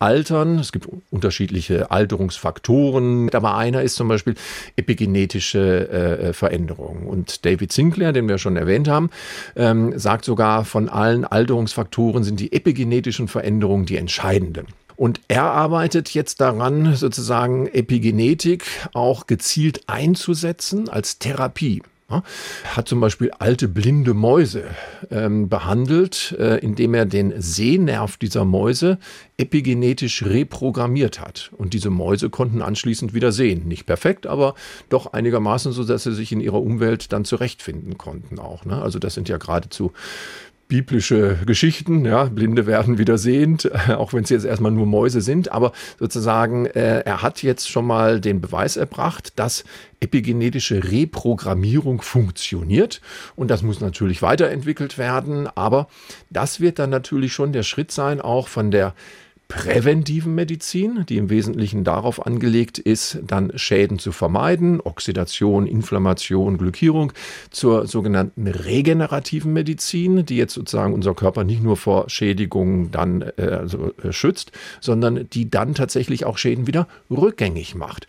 Altern, 0.00 0.58
es 0.58 0.72
gibt 0.72 0.88
unterschiedliche 1.12 1.92
Alterungsfaktoren, 1.92 3.30
aber 3.32 3.56
einer 3.56 3.82
ist 3.82 3.94
zum 3.94 4.08
Beispiel 4.08 4.34
epigenetische 4.74 5.88
äh, 5.88 6.32
Veränderungen. 6.32 7.06
Und 7.06 7.46
David 7.46 7.70
Sinclair, 7.70 8.12
den 8.12 8.28
wir 8.28 8.38
schon 8.38 8.56
erwähnt 8.56 8.88
haben, 8.88 9.10
ähm, 9.54 9.96
sagt 9.96 10.24
sogar, 10.24 10.64
von 10.64 10.88
allen 10.88 11.24
Alterungsfaktoren 11.24 12.24
sind 12.24 12.40
die 12.40 12.52
epigenetischen 12.52 13.28
Veränderungen 13.28 13.86
die 13.86 13.96
entscheidenden. 13.96 14.66
Und 14.98 15.20
er 15.28 15.44
arbeitet 15.44 16.12
jetzt 16.12 16.40
daran, 16.40 16.96
sozusagen 16.96 17.68
Epigenetik 17.68 18.64
auch 18.94 19.28
gezielt 19.28 19.88
einzusetzen 19.88 20.88
als 20.88 21.20
Therapie. 21.20 21.82
Hat 22.64 22.88
zum 22.88 23.00
Beispiel 23.00 23.30
alte 23.38 23.68
blinde 23.68 24.12
Mäuse 24.12 24.64
ähm, 25.10 25.48
behandelt, 25.48 26.34
äh, 26.38 26.56
indem 26.56 26.94
er 26.94 27.04
den 27.04 27.40
Sehnerv 27.40 28.16
dieser 28.16 28.44
Mäuse 28.44 28.98
epigenetisch 29.36 30.24
reprogrammiert 30.24 31.20
hat. 31.20 31.50
Und 31.56 31.74
diese 31.74 31.90
Mäuse 31.90 32.30
konnten 32.30 32.62
anschließend 32.62 33.12
wieder 33.14 33.30
sehen. 33.30 33.68
Nicht 33.68 33.84
perfekt, 33.84 34.26
aber 34.26 34.54
doch 34.88 35.12
einigermaßen 35.12 35.70
so, 35.70 35.84
dass 35.84 36.04
sie 36.04 36.14
sich 36.14 36.32
in 36.32 36.40
ihrer 36.40 36.60
Umwelt 36.60 37.12
dann 37.12 37.26
zurechtfinden 37.26 37.98
konnten 37.98 38.38
auch. 38.38 38.64
Ne? 38.64 38.80
Also 38.82 38.98
das 38.98 39.12
sind 39.14 39.28
ja 39.28 39.36
geradezu 39.36 39.92
biblische 40.68 41.38
Geschichten, 41.46 42.04
ja, 42.04 42.24
Blinde 42.24 42.66
werden 42.66 42.98
wieder 42.98 43.16
sehend, 43.16 43.70
auch 43.88 44.12
wenn 44.12 44.24
es 44.24 44.30
jetzt 44.30 44.44
erstmal 44.44 44.70
nur 44.70 44.86
Mäuse 44.86 45.22
sind, 45.22 45.50
aber 45.50 45.72
sozusagen, 45.98 46.66
äh, 46.66 47.00
er 47.00 47.22
hat 47.22 47.42
jetzt 47.42 47.70
schon 47.70 47.86
mal 47.86 48.20
den 48.20 48.40
Beweis 48.40 48.76
erbracht, 48.76 49.32
dass 49.36 49.64
epigenetische 50.00 50.84
Reprogrammierung 50.84 52.02
funktioniert. 52.02 53.00
Und 53.34 53.50
das 53.50 53.62
muss 53.62 53.80
natürlich 53.80 54.22
weiterentwickelt 54.22 54.98
werden, 54.98 55.48
aber 55.54 55.88
das 56.30 56.60
wird 56.60 56.78
dann 56.78 56.90
natürlich 56.90 57.32
schon 57.32 57.52
der 57.52 57.62
Schritt 57.62 57.90
sein, 57.90 58.20
auch 58.20 58.46
von 58.46 58.70
der 58.70 58.94
präventiven 59.48 60.34
Medizin, 60.34 61.06
die 61.08 61.16
im 61.16 61.30
Wesentlichen 61.30 61.82
darauf 61.82 62.24
angelegt 62.26 62.78
ist, 62.78 63.18
dann 63.26 63.50
Schäden 63.56 63.98
zu 63.98 64.12
vermeiden, 64.12 64.80
Oxidation, 64.82 65.66
Inflammation, 65.66 66.58
Glykierung, 66.58 67.14
zur 67.50 67.86
sogenannten 67.86 68.46
regenerativen 68.46 69.54
Medizin, 69.54 70.26
die 70.26 70.36
jetzt 70.36 70.52
sozusagen 70.52 70.92
unser 70.92 71.14
Körper 71.14 71.44
nicht 71.44 71.62
nur 71.62 71.78
vor 71.78 72.10
Schädigungen 72.10 72.90
dann 72.90 73.22
äh, 73.38 73.42
also, 73.44 73.92
äh, 74.02 74.12
schützt, 74.12 74.52
sondern 74.82 75.28
die 75.30 75.50
dann 75.50 75.74
tatsächlich 75.74 76.26
auch 76.26 76.36
Schäden 76.36 76.66
wieder 76.66 76.86
rückgängig 77.10 77.74
macht. 77.74 78.06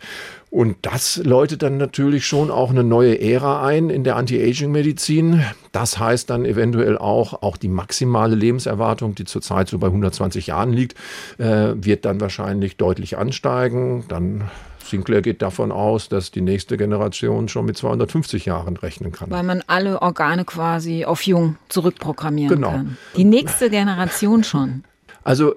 Und 0.50 0.78
das 0.82 1.18
läutet 1.18 1.62
dann 1.62 1.76
natürlich 1.76 2.26
schon 2.26 2.50
auch 2.50 2.70
eine 2.70 2.82
neue 2.82 3.20
Ära 3.20 3.64
ein 3.64 3.88
in 3.88 4.02
der 4.02 4.16
Anti-Aging-Medizin. 4.16 5.44
Das 5.70 6.00
heißt 6.00 6.28
dann 6.28 6.44
eventuell 6.44 6.98
auch, 6.98 7.42
auch 7.42 7.56
die 7.56 7.68
maximale 7.68 8.34
Lebenserwartung, 8.34 9.14
die 9.14 9.24
zurzeit 9.24 9.68
so 9.68 9.78
bei 9.78 9.86
120 9.86 10.48
Jahren 10.48 10.72
liegt, 10.72 10.98
äh, 11.38 11.74
wird 11.76 12.04
dann 12.04 12.20
wahrscheinlich 12.20 12.76
deutlich 12.76 13.16
ansteigen. 13.16 14.04
Dann 14.08 14.50
Sinclair 14.90 15.22
geht 15.22 15.40
davon 15.40 15.70
aus, 15.70 16.08
dass 16.08 16.32
die 16.32 16.40
nächste 16.40 16.76
Generation 16.76 17.48
schon 17.48 17.64
mit 17.64 17.76
250 17.76 18.44
Jahren 18.44 18.76
rechnen 18.76 19.12
kann. 19.12 19.30
Weil 19.30 19.44
man 19.44 19.62
alle 19.68 20.02
Organe 20.02 20.44
quasi 20.44 21.04
auf 21.04 21.22
jung 21.22 21.56
zurückprogrammieren 21.68 22.56
genau. 22.56 22.70
kann. 22.70 22.98
Die 23.16 23.24
nächste 23.24 23.70
Generation 23.70 24.42
schon. 24.42 24.82
Also 25.22 25.54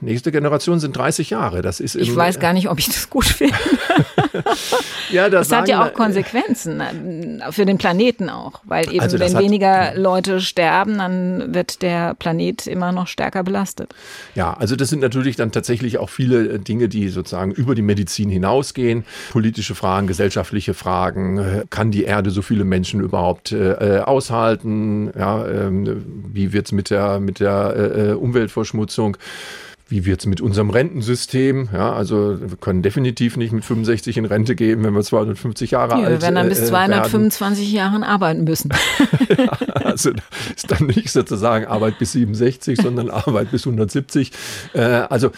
nächste 0.00 0.32
Generation 0.32 0.80
sind 0.80 0.96
30 0.96 1.30
Jahre. 1.30 1.62
Das 1.62 1.80
ist 1.80 1.94
ich 1.94 2.14
weiß 2.14 2.40
gar 2.40 2.52
nicht, 2.52 2.68
ob 2.68 2.78
ich 2.78 2.86
das 2.86 3.10
gut 3.10 3.26
finde. 3.26 3.54
ja, 5.10 5.28
das, 5.28 5.48
das 5.48 5.58
hat 5.58 5.68
ja 5.68 5.84
auch 5.84 5.92
Konsequenzen 5.92 6.80
äh, 6.80 7.52
für 7.52 7.66
den 7.66 7.78
Planeten 7.78 8.30
auch, 8.30 8.60
weil 8.64 8.92
eben 8.92 9.00
also 9.00 9.18
wenn 9.18 9.36
weniger 9.38 9.94
Leute 9.94 10.40
sterben, 10.40 10.98
dann 10.98 11.54
wird 11.54 11.82
der 11.82 12.14
Planet 12.14 12.66
immer 12.66 12.92
noch 12.92 13.06
stärker 13.06 13.42
belastet. 13.42 13.94
Ja, 14.34 14.54
also 14.54 14.76
das 14.76 14.88
sind 14.88 15.00
natürlich 15.00 15.36
dann 15.36 15.52
tatsächlich 15.52 15.98
auch 15.98 16.10
viele 16.10 16.48
äh, 16.48 16.58
Dinge, 16.58 16.88
die 16.88 17.08
sozusagen 17.08 17.52
über 17.52 17.74
die 17.74 17.82
Medizin 17.82 18.28
hinausgehen. 18.28 19.04
Politische 19.30 19.74
Fragen, 19.74 20.06
gesellschaftliche 20.06 20.74
Fragen. 20.74 21.38
Äh, 21.38 21.64
kann 21.70 21.90
die 21.90 22.04
Erde 22.04 22.30
so 22.30 22.42
viele 22.42 22.64
Menschen 22.64 23.00
überhaupt 23.00 23.52
äh, 23.52 24.00
aushalten? 24.04 25.10
Ja, 25.16 25.46
ähm, 25.46 26.04
wie 26.32 26.52
wird's 26.52 26.72
mit 26.72 26.90
der, 26.90 27.20
mit 27.20 27.40
der 27.40 27.74
äh, 27.76 28.12
Umweltverschmutzung? 28.12 29.16
Wie 29.88 30.04
wird 30.04 30.18
es 30.18 30.26
mit 30.26 30.40
unserem 30.40 30.70
Rentensystem? 30.70 31.68
Ja, 31.72 31.92
also 31.92 32.40
wir 32.40 32.56
können 32.56 32.82
definitiv 32.82 33.36
nicht 33.36 33.52
mit 33.52 33.64
65 33.64 34.18
in 34.18 34.24
Rente 34.24 34.56
gehen, 34.56 34.82
wenn 34.82 34.92
wir 34.94 35.02
250 35.02 35.70
Jahre 35.70 35.90
ja, 35.90 35.96
alt 35.98 36.04
sind. 36.04 36.12
Wir 36.14 36.22
werden 36.22 36.34
dann 36.34 36.48
bis 36.48 36.66
225 36.66 37.72
äh, 37.72 37.76
Jahren 37.76 38.02
arbeiten 38.02 38.42
müssen. 38.42 38.70
ja, 39.38 39.52
also 39.74 40.10
ist 40.56 40.68
dann 40.72 40.88
nicht 40.88 41.10
sozusagen 41.10 41.66
Arbeit 41.66 42.00
bis 42.00 42.12
67, 42.12 42.80
sondern 42.82 43.10
Arbeit 43.26 43.52
bis 43.52 43.64
170. 43.64 44.32
Äh, 44.72 44.80
also 44.80 45.30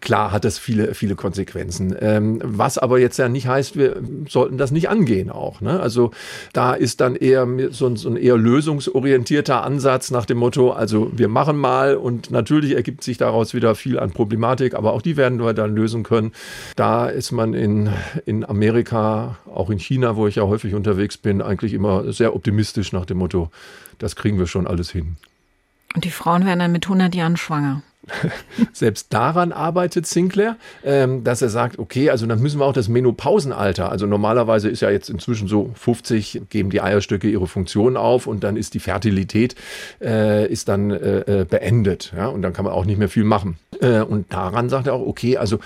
klar 0.00 0.30
hat 0.30 0.44
das 0.44 0.56
viele, 0.56 0.94
viele 0.94 1.16
Konsequenzen. 1.16 1.96
Ähm, 1.98 2.40
was 2.44 2.78
aber 2.78 3.00
jetzt 3.00 3.18
ja 3.18 3.28
nicht 3.28 3.48
heißt, 3.48 3.76
wir 3.76 3.96
sollten 4.28 4.56
das 4.56 4.70
nicht 4.70 4.88
angehen 4.88 5.30
auch. 5.30 5.60
Ne? 5.60 5.80
Also 5.80 6.12
da 6.52 6.74
ist 6.74 7.00
dann 7.00 7.16
eher 7.16 7.44
so 7.70 7.88
ein, 7.88 7.96
so 7.96 8.08
ein 8.08 8.16
eher 8.16 8.36
lösungsorientierter 8.36 9.64
Ansatz 9.64 10.12
nach 10.12 10.26
dem 10.26 10.38
Motto, 10.38 10.70
also 10.70 11.10
wir 11.12 11.26
machen 11.26 11.56
mal 11.56 11.96
und 11.96 12.30
natürlich 12.30 12.76
ergibt 12.76 13.02
sich 13.02 13.18
daraus 13.18 13.52
wieder 13.52 13.74
viel 13.74 13.95
viel 13.96 13.98
an 13.98 14.10
Problematik, 14.10 14.74
aber 14.74 14.92
auch 14.92 15.02
die 15.02 15.16
werden 15.16 15.38
wir 15.38 15.54
dann 15.54 15.74
lösen 15.74 16.02
können. 16.02 16.32
Da 16.76 17.06
ist 17.06 17.32
man 17.32 17.54
in, 17.54 17.90
in 18.24 18.44
Amerika, 18.44 19.38
auch 19.46 19.70
in 19.70 19.78
China, 19.78 20.16
wo 20.16 20.26
ich 20.26 20.36
ja 20.36 20.44
häufig 20.44 20.74
unterwegs 20.74 21.16
bin, 21.16 21.42
eigentlich 21.42 21.72
immer 21.72 22.12
sehr 22.12 22.34
optimistisch 22.34 22.92
nach 22.92 23.06
dem 23.06 23.18
Motto, 23.18 23.50
das 23.98 24.16
kriegen 24.16 24.38
wir 24.38 24.46
schon 24.46 24.66
alles 24.66 24.90
hin. 24.90 25.16
Und 25.94 26.04
die 26.04 26.10
Frauen 26.10 26.44
werden 26.44 26.58
dann 26.58 26.72
mit 26.72 26.84
100 26.84 27.14
Jahren 27.14 27.36
schwanger. 27.36 27.82
Selbst 28.72 29.12
daran 29.12 29.52
arbeitet 29.52 30.06
Sinclair, 30.06 30.56
ähm, 30.84 31.24
dass 31.24 31.42
er 31.42 31.48
sagt, 31.48 31.78
okay, 31.78 32.10
also 32.10 32.26
dann 32.26 32.40
müssen 32.40 32.60
wir 32.60 32.66
auch 32.66 32.72
das 32.72 32.88
Menopausenalter, 32.88 33.90
also 33.90 34.06
normalerweise 34.06 34.68
ist 34.68 34.80
ja 34.80 34.90
jetzt 34.90 35.10
inzwischen 35.10 35.48
so 35.48 35.72
50, 35.74 36.42
geben 36.48 36.70
die 36.70 36.80
Eierstöcke 36.80 37.28
ihre 37.28 37.46
Funktion 37.46 37.96
auf 37.96 38.26
und 38.26 38.44
dann 38.44 38.56
ist 38.56 38.74
die 38.74 38.80
Fertilität 38.80 39.56
äh, 40.00 40.46
ist 40.50 40.68
dann 40.68 40.90
äh, 40.90 41.40
äh, 41.40 41.44
beendet, 41.44 42.12
ja, 42.16 42.28
und 42.28 42.42
dann 42.42 42.52
kann 42.52 42.64
man 42.64 42.72
auch 42.72 42.84
nicht 42.84 42.98
mehr 42.98 43.08
viel 43.08 43.24
machen. 43.24 43.58
Äh, 43.80 44.00
und 44.00 44.32
daran 44.32 44.68
sagt 44.68 44.86
er 44.86 44.94
auch, 44.94 45.06
okay, 45.06 45.36
also 45.36 45.58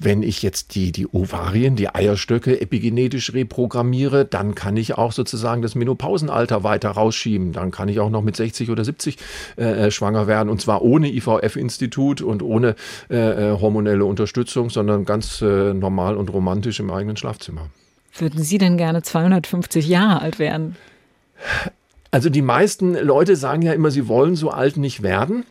wenn 0.00 0.22
ich 0.22 0.42
jetzt 0.42 0.74
die, 0.74 0.92
die 0.92 1.06
Ovarien, 1.08 1.76
die 1.76 1.92
Eierstöcke 1.92 2.60
epigenetisch 2.60 3.34
reprogrammiere, 3.34 4.24
dann 4.24 4.54
kann 4.54 4.76
ich 4.76 4.96
auch 4.96 5.12
sozusagen 5.12 5.62
das 5.62 5.74
Menopausenalter 5.74 6.62
weiter 6.62 6.90
rausschieben. 6.90 7.52
Dann 7.52 7.70
kann 7.70 7.88
ich 7.88 8.00
auch 8.00 8.10
noch 8.10 8.22
mit 8.22 8.36
60 8.36 8.70
oder 8.70 8.84
70 8.84 9.18
äh, 9.56 9.86
äh, 9.86 9.90
schwanger 9.90 10.26
werden 10.26 10.48
und 10.48 10.60
zwar 10.60 10.82
ohne 10.82 11.12
IVF-Institut 11.12 11.87
und 12.22 12.42
ohne 12.42 12.74
äh, 13.10 13.16
äh, 13.16 13.60
hormonelle 13.60 14.04
Unterstützung, 14.04 14.70
sondern 14.70 15.04
ganz 15.04 15.40
äh, 15.40 15.72
normal 15.74 16.16
und 16.16 16.32
romantisch 16.32 16.80
im 16.80 16.90
eigenen 16.90 17.16
Schlafzimmer. 17.16 17.68
Würden 18.16 18.42
Sie 18.42 18.58
denn 18.58 18.76
gerne 18.76 19.02
250 19.02 19.86
Jahre 19.88 20.20
alt 20.22 20.38
werden? 20.38 20.76
Also 22.10 22.30
die 22.30 22.42
meisten 22.42 22.94
Leute 22.94 23.36
sagen 23.36 23.62
ja 23.62 23.72
immer, 23.72 23.90
sie 23.90 24.08
wollen 24.08 24.34
so 24.34 24.50
alt 24.50 24.76
nicht 24.76 25.02
werden 25.02 25.44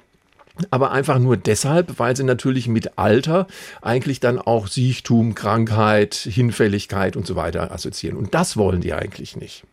aber 0.71 0.91
einfach 0.91 1.19
nur 1.19 1.37
deshalb, 1.37 1.99
weil 1.99 2.15
sie 2.15 2.23
natürlich 2.23 2.67
mit 2.67 2.97
Alter 2.97 3.47
eigentlich 3.81 4.19
dann 4.19 4.39
auch 4.39 4.67
Siechtum, 4.67 5.35
Krankheit, 5.35 6.15
Hinfälligkeit 6.15 7.15
und 7.15 7.27
so 7.27 7.35
weiter 7.35 7.71
assoziieren. 7.71 8.17
Und 8.17 8.33
das 8.33 8.57
wollen 8.57 8.81
die 8.81 8.93
eigentlich 8.93 9.35
nicht. 9.35 9.63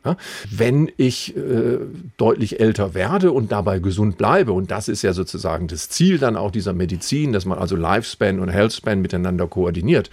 Wenn 0.51 0.91
ich 0.97 1.37
äh, 1.37 1.78
deutlich 2.16 2.61
älter 2.61 2.95
werde 2.95 3.32
und 3.32 3.53
dabei 3.53 3.78
gesund 3.78 4.18
bleibe, 4.18 4.53
und 4.53 4.70
das 4.70 4.89
ist 4.89 5.03
ja 5.03 5.12
sozusagen 5.12 5.68
das 5.68 5.89
Ziel 5.89 6.18
dann 6.18 6.37
auch 6.37 6.51
dieser 6.51 6.72
Medizin, 6.72 7.32
dass 7.32 7.45
man 7.45 7.59
also 7.59 7.76
Lifespan 7.76 8.41
und 8.41 8.49
Healthspan 8.49 9.01
miteinander 9.01 9.47
koordiniert, 9.47 10.11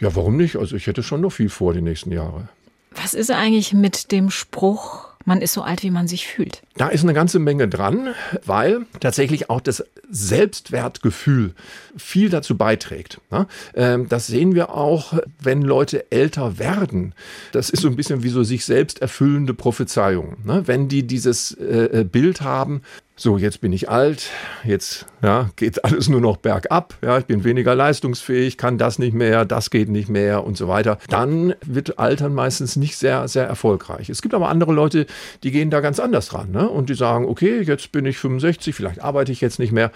ja, 0.00 0.14
warum 0.14 0.36
nicht? 0.36 0.56
Also 0.56 0.76
ich 0.76 0.86
hätte 0.86 1.02
schon 1.02 1.20
noch 1.20 1.30
viel 1.30 1.48
vor 1.48 1.74
die 1.74 1.82
nächsten 1.82 2.12
Jahre. 2.12 2.48
Was 2.94 3.14
ist 3.14 3.30
eigentlich 3.30 3.72
mit 3.72 4.12
dem 4.12 4.30
Spruch, 4.30 5.07
man 5.28 5.42
ist 5.42 5.52
so 5.52 5.62
alt, 5.62 5.82
wie 5.84 5.90
man 5.90 6.08
sich 6.08 6.26
fühlt. 6.26 6.62
Da 6.76 6.88
ist 6.88 7.04
eine 7.04 7.14
ganze 7.14 7.38
Menge 7.38 7.68
dran, 7.68 8.14
weil 8.44 8.86
tatsächlich 8.98 9.50
auch 9.50 9.60
das 9.60 9.84
Selbstwertgefühl 10.10 11.52
viel 11.96 12.30
dazu 12.30 12.56
beiträgt. 12.56 13.20
Ne? 13.30 13.46
Ähm, 13.74 14.08
das 14.08 14.26
sehen 14.26 14.54
wir 14.54 14.70
auch, 14.70 15.12
wenn 15.40 15.62
Leute 15.62 16.10
älter 16.10 16.58
werden. 16.58 17.14
Das 17.52 17.70
ist 17.70 17.82
so 17.82 17.88
ein 17.88 17.96
bisschen 17.96 18.22
wie 18.22 18.30
so 18.30 18.42
sich 18.42 18.64
selbst 18.64 19.02
erfüllende 19.02 19.54
Prophezeiung. 19.54 20.38
Ne? 20.44 20.62
Wenn 20.66 20.88
die 20.88 21.06
dieses 21.06 21.52
äh, 21.52 22.04
Bild 22.10 22.40
haben, 22.40 22.82
so, 23.20 23.36
jetzt 23.36 23.60
bin 23.60 23.72
ich 23.72 23.90
alt, 23.90 24.30
jetzt 24.62 25.06
ja, 25.22 25.50
geht 25.56 25.84
alles 25.84 26.08
nur 26.08 26.20
noch 26.20 26.36
bergab, 26.36 26.94
ja, 27.02 27.18
ich 27.18 27.24
bin 27.24 27.42
weniger 27.42 27.74
leistungsfähig, 27.74 28.56
kann 28.56 28.78
das 28.78 29.00
nicht 29.00 29.12
mehr, 29.12 29.44
das 29.44 29.70
geht 29.70 29.88
nicht 29.88 30.08
mehr 30.08 30.44
und 30.44 30.56
so 30.56 30.68
weiter, 30.68 30.98
dann 31.08 31.54
wird 31.66 31.98
Altern 31.98 32.32
meistens 32.32 32.76
nicht 32.76 32.96
sehr, 32.96 33.26
sehr 33.26 33.44
erfolgreich. 33.44 34.08
Es 34.08 34.22
gibt 34.22 34.34
aber 34.34 34.48
andere 34.48 34.72
Leute, 34.72 35.06
die 35.42 35.50
gehen 35.50 35.68
da 35.70 35.80
ganz 35.80 35.98
anders 35.98 36.32
ran 36.32 36.52
ne? 36.52 36.68
und 36.68 36.90
die 36.90 36.94
sagen, 36.94 37.26
okay, 37.26 37.60
jetzt 37.60 37.90
bin 37.90 38.06
ich 38.06 38.18
65, 38.18 38.72
vielleicht 38.72 39.02
arbeite 39.02 39.32
ich 39.32 39.40
jetzt 39.40 39.58
nicht 39.58 39.72
mehr, 39.72 39.90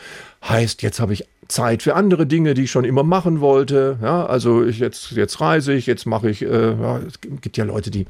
heißt, 0.48 0.82
jetzt 0.82 0.98
habe 0.98 1.12
ich 1.12 1.24
Zeit 1.46 1.84
für 1.84 1.94
andere 1.94 2.26
Dinge, 2.26 2.54
die 2.54 2.64
ich 2.64 2.70
schon 2.72 2.84
immer 2.84 3.04
machen 3.04 3.40
wollte. 3.40 3.98
Ja, 4.02 4.26
also 4.26 4.64
ich 4.64 4.78
jetzt, 4.78 5.12
jetzt 5.12 5.40
reise 5.40 5.74
ich, 5.74 5.86
jetzt 5.86 6.06
mache 6.06 6.30
ich, 6.30 6.42
äh, 6.42 6.72
ja, 6.72 6.98
es 6.98 7.20
gibt 7.20 7.56
ja 7.56 7.64
Leute, 7.64 7.90
die 7.90 8.06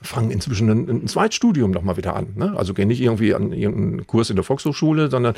fangen 0.00 0.30
inzwischen 0.30 0.68
ein, 0.68 0.88
ein 0.88 1.06
Zweitstudium 1.06 1.70
nochmal 1.70 1.96
wieder 1.96 2.14
an. 2.14 2.28
Ne? 2.36 2.54
Also 2.56 2.74
gehen 2.74 2.88
nicht 2.88 3.00
irgendwie 3.00 3.34
an 3.34 3.52
irgendeinen 3.52 4.06
Kurs 4.06 4.30
in 4.30 4.36
der 4.36 4.44
Volkshochschule, 4.44 5.10
sondern 5.10 5.34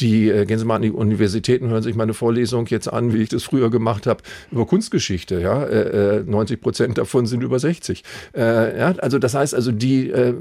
die 0.00 0.28
äh, 0.28 0.46
gehen 0.46 0.58
Sie 0.58 0.64
mal 0.64 0.76
an 0.76 0.82
die 0.82 0.90
Universitäten, 0.90 1.68
hören 1.68 1.82
sich 1.82 1.94
meine 1.94 2.14
Vorlesung 2.14 2.66
jetzt 2.66 2.88
an, 2.88 3.12
wie 3.12 3.18
ich 3.18 3.28
das 3.28 3.44
früher 3.44 3.70
gemacht 3.70 4.06
habe, 4.06 4.22
über 4.50 4.66
Kunstgeschichte. 4.66 5.40
Ja? 5.40 5.64
Äh, 5.64 6.24
90 6.24 6.54
äh, 6.54 6.60
Prozent 6.60 6.98
davon 6.98 7.26
sind 7.26 7.42
über 7.42 7.58
60. 7.58 8.02
Äh, 8.34 8.78
ja? 8.78 8.94
Also 8.98 9.18
das 9.18 9.34
heißt, 9.34 9.54
also 9.54 9.72
die 9.72 10.10
äh, 10.10 10.34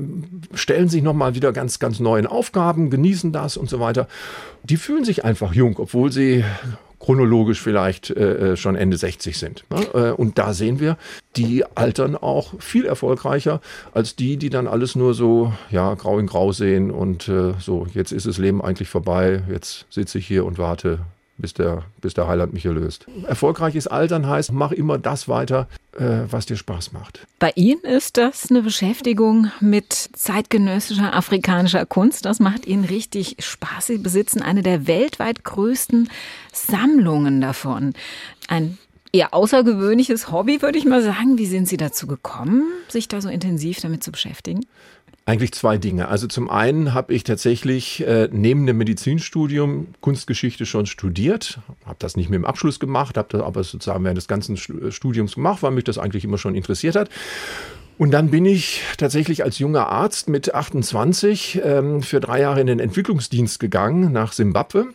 stellen 0.53 0.89
sich 0.89 1.03
nochmal 1.03 1.35
wieder 1.35 1.51
ganz, 1.51 1.79
ganz 1.79 1.99
neuen 1.99 2.27
Aufgaben, 2.27 2.89
genießen 2.89 3.31
das 3.31 3.57
und 3.57 3.69
so 3.69 3.79
weiter. 3.79 4.07
Die 4.63 4.77
fühlen 4.77 5.03
sich 5.03 5.25
einfach 5.25 5.53
jung, 5.53 5.77
obwohl 5.77 6.11
sie 6.11 6.43
chronologisch 6.99 7.61
vielleicht 7.61 8.09
äh, 8.09 8.53
äh 8.53 8.57
schon 8.57 8.75
Ende 8.75 8.97
60 8.97 9.37
sind. 9.37 9.63
Ne? 9.69 9.87
Äh, 9.93 10.11
und 10.11 10.37
da 10.37 10.53
sehen 10.53 10.79
wir, 10.79 10.97
die 11.35 11.63
altern 11.75 12.15
auch 12.15 12.59
viel 12.59 12.85
erfolgreicher 12.85 13.61
als 13.93 14.15
die, 14.15 14.37
die 14.37 14.49
dann 14.49 14.67
alles 14.67 14.95
nur 14.95 15.13
so 15.13 15.53
ja 15.69 15.93
grau 15.93 16.19
in 16.19 16.27
grau 16.27 16.51
sehen 16.51 16.91
und 16.91 17.27
äh, 17.27 17.53
so 17.59 17.87
jetzt 17.93 18.11
ist 18.11 18.25
das 18.25 18.37
Leben 18.37 18.61
eigentlich 18.61 18.89
vorbei, 18.89 19.43
jetzt 19.49 19.85
sitze 19.89 20.17
ich 20.17 20.27
hier 20.27 20.45
und 20.45 20.57
warte, 20.57 20.99
bis 21.37 21.53
der, 21.53 21.83
bis 22.01 22.13
der 22.13 22.27
Heiland 22.27 22.53
mich 22.53 22.65
erlöst. 22.65 23.05
Erfolgreiches 23.27 23.87
Altern 23.87 24.27
heißt, 24.27 24.51
mach 24.51 24.71
immer 24.71 24.97
das 24.97 25.27
weiter, 25.27 25.67
äh, 25.97 26.21
was 26.29 26.45
dir 26.45 26.57
Spaß 26.57 26.93
macht. 26.93 27.25
Bei 27.39 27.51
Ihnen 27.55 27.81
ist 27.81 28.17
das 28.17 28.49
eine 28.49 28.61
Beschäftigung 28.61 29.51
mit 29.59 29.93
zeitgenössischer 29.93 31.13
afrikanischer 31.13 31.85
Kunst. 31.85 32.25
Das 32.25 32.39
macht 32.39 32.65
Ihnen 32.65 32.85
richtig 32.85 33.37
Spaß. 33.39 33.87
Sie 33.87 33.97
besitzen 33.97 34.41
eine 34.41 34.63
der 34.63 34.87
weltweit 34.87 35.43
größten 35.43 36.09
Sammlungen 36.51 37.41
davon. 37.41 37.93
Ein 38.47 38.77
eher 39.11 39.33
außergewöhnliches 39.33 40.31
Hobby, 40.31 40.61
würde 40.61 40.77
ich 40.77 40.85
mal 40.85 41.01
sagen. 41.01 41.37
Wie 41.37 41.45
sind 41.45 41.67
Sie 41.67 41.77
dazu 41.77 42.07
gekommen, 42.07 42.63
sich 42.87 43.07
da 43.07 43.21
so 43.21 43.29
intensiv 43.29 43.79
damit 43.81 44.03
zu 44.03 44.11
beschäftigen? 44.11 44.65
Eigentlich 45.27 45.51
zwei 45.51 45.77
Dinge. 45.77 46.07
Also 46.07 46.25
zum 46.27 46.49
einen 46.49 46.93
habe 46.93 47.13
ich 47.13 47.25
tatsächlich 47.25 47.99
äh, 48.07 48.29
neben 48.31 48.65
dem 48.65 48.77
Medizinstudium 48.77 49.87
Kunstgeschichte 49.99 50.65
schon 50.65 50.85
studiert, 50.85 51.59
habe 51.85 51.97
das 51.99 52.15
nicht 52.15 52.29
mit 52.29 52.37
dem 52.37 52.45
Abschluss 52.45 52.79
gemacht, 52.79 53.17
habe 53.17 53.27
das 53.31 53.41
aber 53.41 53.61
sozusagen 53.65 54.05
während 54.05 54.15
des 54.15 54.29
ganzen 54.29 54.55
äh, 54.55 54.89
Studiums 54.89 55.35
gemacht, 55.35 55.63
weil 55.63 55.71
mich 55.71 55.83
das 55.83 55.97
eigentlich 55.97 56.23
immer 56.23 56.37
schon 56.37 56.55
interessiert 56.55 56.95
hat. 56.95 57.09
Und 57.97 58.11
dann 58.11 58.31
bin 58.31 58.45
ich 58.45 58.83
tatsächlich 58.97 59.43
als 59.43 59.59
junger 59.59 59.89
Arzt 59.89 60.29
mit 60.29 60.55
28 60.55 61.59
ähm, 61.61 62.03
für 62.03 62.21
drei 62.21 62.39
Jahre 62.39 62.61
in 62.61 62.67
den 62.67 62.79
Entwicklungsdienst 62.79 63.59
gegangen 63.59 64.13
nach 64.13 64.31
Simbabwe 64.31 64.85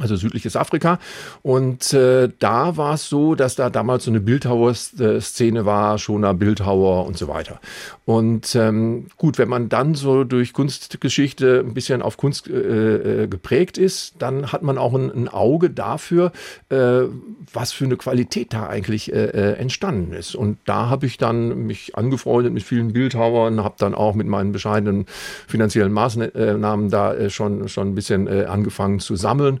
also 0.00 0.16
südliches 0.16 0.56
Afrika. 0.56 0.98
Und 1.42 1.92
äh, 1.92 2.28
da 2.38 2.76
war 2.76 2.94
es 2.94 3.08
so, 3.08 3.34
dass 3.34 3.54
da 3.54 3.70
damals 3.70 4.04
so 4.04 4.10
eine 4.10 4.20
Bildhauer-Szene 4.20 5.64
war, 5.64 5.98
Schoner 5.98 6.34
Bildhauer 6.34 7.06
und 7.06 7.16
so 7.16 7.28
weiter. 7.28 7.60
Und 8.04 8.54
ähm, 8.54 9.06
gut, 9.16 9.38
wenn 9.38 9.48
man 9.48 9.68
dann 9.68 9.94
so 9.94 10.24
durch 10.24 10.52
Kunstgeschichte 10.52 11.60
ein 11.60 11.72
bisschen 11.72 12.02
auf 12.02 12.16
Kunst 12.16 12.48
äh, 12.48 13.22
äh, 13.22 13.28
geprägt 13.28 13.78
ist, 13.78 14.16
dann 14.18 14.52
hat 14.52 14.62
man 14.62 14.76
auch 14.76 14.94
ein, 14.94 15.10
ein 15.10 15.28
Auge 15.28 15.70
dafür, 15.70 16.32
äh, 16.68 17.02
was 17.52 17.72
für 17.72 17.86
eine 17.86 17.96
Qualität 17.96 18.52
da 18.52 18.66
eigentlich 18.66 19.12
äh, 19.12 19.24
äh 19.24 19.52
entstanden 19.54 20.12
ist. 20.12 20.34
Und 20.34 20.58
da 20.66 20.90
habe 20.90 21.06
ich 21.06 21.16
dann 21.16 21.66
mich 21.66 21.96
angefreundet 21.96 22.52
mit 22.52 22.62
vielen 22.62 22.92
Bildhauern, 22.92 23.64
habe 23.64 23.76
dann 23.78 23.94
auch 23.94 24.14
mit 24.14 24.26
meinen 24.26 24.52
bescheidenen 24.52 25.06
finanziellen 25.46 25.92
Maßnahmen 25.92 26.90
da 26.90 27.30
schon, 27.30 27.68
schon 27.68 27.88
ein 27.88 27.94
bisschen 27.94 28.28
angefangen 28.28 29.00
zu 29.00 29.16
sammeln. 29.16 29.60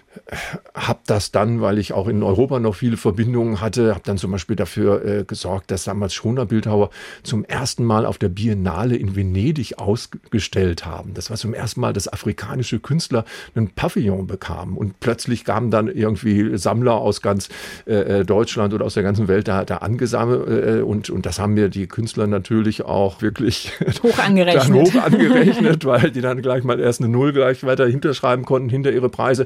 habe 0.73 0.99
das 1.05 1.31
dann, 1.31 1.61
weil 1.61 1.77
ich 1.77 1.93
auch 1.93 2.07
in 2.07 2.23
Europa 2.23 2.59
noch 2.59 2.75
viele 2.75 2.97
Verbindungen 2.97 3.61
hatte, 3.61 3.91
habe 3.91 4.01
dann 4.03 4.17
zum 4.17 4.31
Beispiel 4.31 4.55
dafür 4.55 5.05
äh, 5.05 5.23
gesorgt, 5.23 5.71
dass 5.71 5.85
damals 5.85 6.13
Schoner 6.13 6.45
Bildhauer 6.45 6.89
zum 7.23 7.45
ersten 7.45 7.83
Mal 7.83 8.05
auf 8.05 8.17
der 8.17 8.29
Biennale 8.29 8.95
in 8.95 9.15
Venedig 9.15 9.79
ausgestellt 9.79 10.85
haben. 10.85 11.13
Das 11.13 11.29
war 11.29 11.37
zum 11.37 11.53
ersten 11.53 11.81
Mal, 11.81 11.93
dass 11.93 12.11
afrikanische 12.11 12.79
Künstler 12.79 13.25
einen 13.55 13.69
Pavillon 13.69 14.27
bekamen 14.27 14.77
und 14.77 14.99
plötzlich 14.99 15.45
kamen 15.45 15.71
dann 15.71 15.87
irgendwie 15.87 16.57
Sammler 16.57 16.95
aus 16.95 17.21
ganz 17.21 17.49
äh, 17.87 18.19
äh 18.19 18.25
Deutschland 18.25 18.73
oder 18.73 18.85
aus 18.85 18.93
der 18.93 19.03
ganzen 19.03 19.27
Welt 19.27 19.47
da, 19.47 19.65
da 19.65 19.77
angesammelt 19.77 20.47
äh, 20.47 20.81
und, 20.81 21.09
und 21.09 21.25
das 21.25 21.39
haben 21.39 21.53
mir 21.53 21.69
die 21.69 21.87
Künstler 21.87 22.27
natürlich 22.27 22.83
auch 22.83 23.21
wirklich 23.21 23.71
hoch 24.03 24.17
angerechnet. 24.19 24.71
hoch 24.71 25.01
angerechnet, 25.01 25.85
weil 25.85 26.11
die 26.11 26.21
dann 26.21 26.41
gleich 26.41 26.63
mal 26.63 26.79
erst 26.79 27.01
eine 27.01 27.09
Null 27.09 27.33
gleich 27.33 27.63
weiter 27.63 27.87
hinterschreiben 27.87 28.45
konnten 28.45 28.69
hinter 28.69 28.91
ihre 28.91 29.09
Preise. 29.09 29.45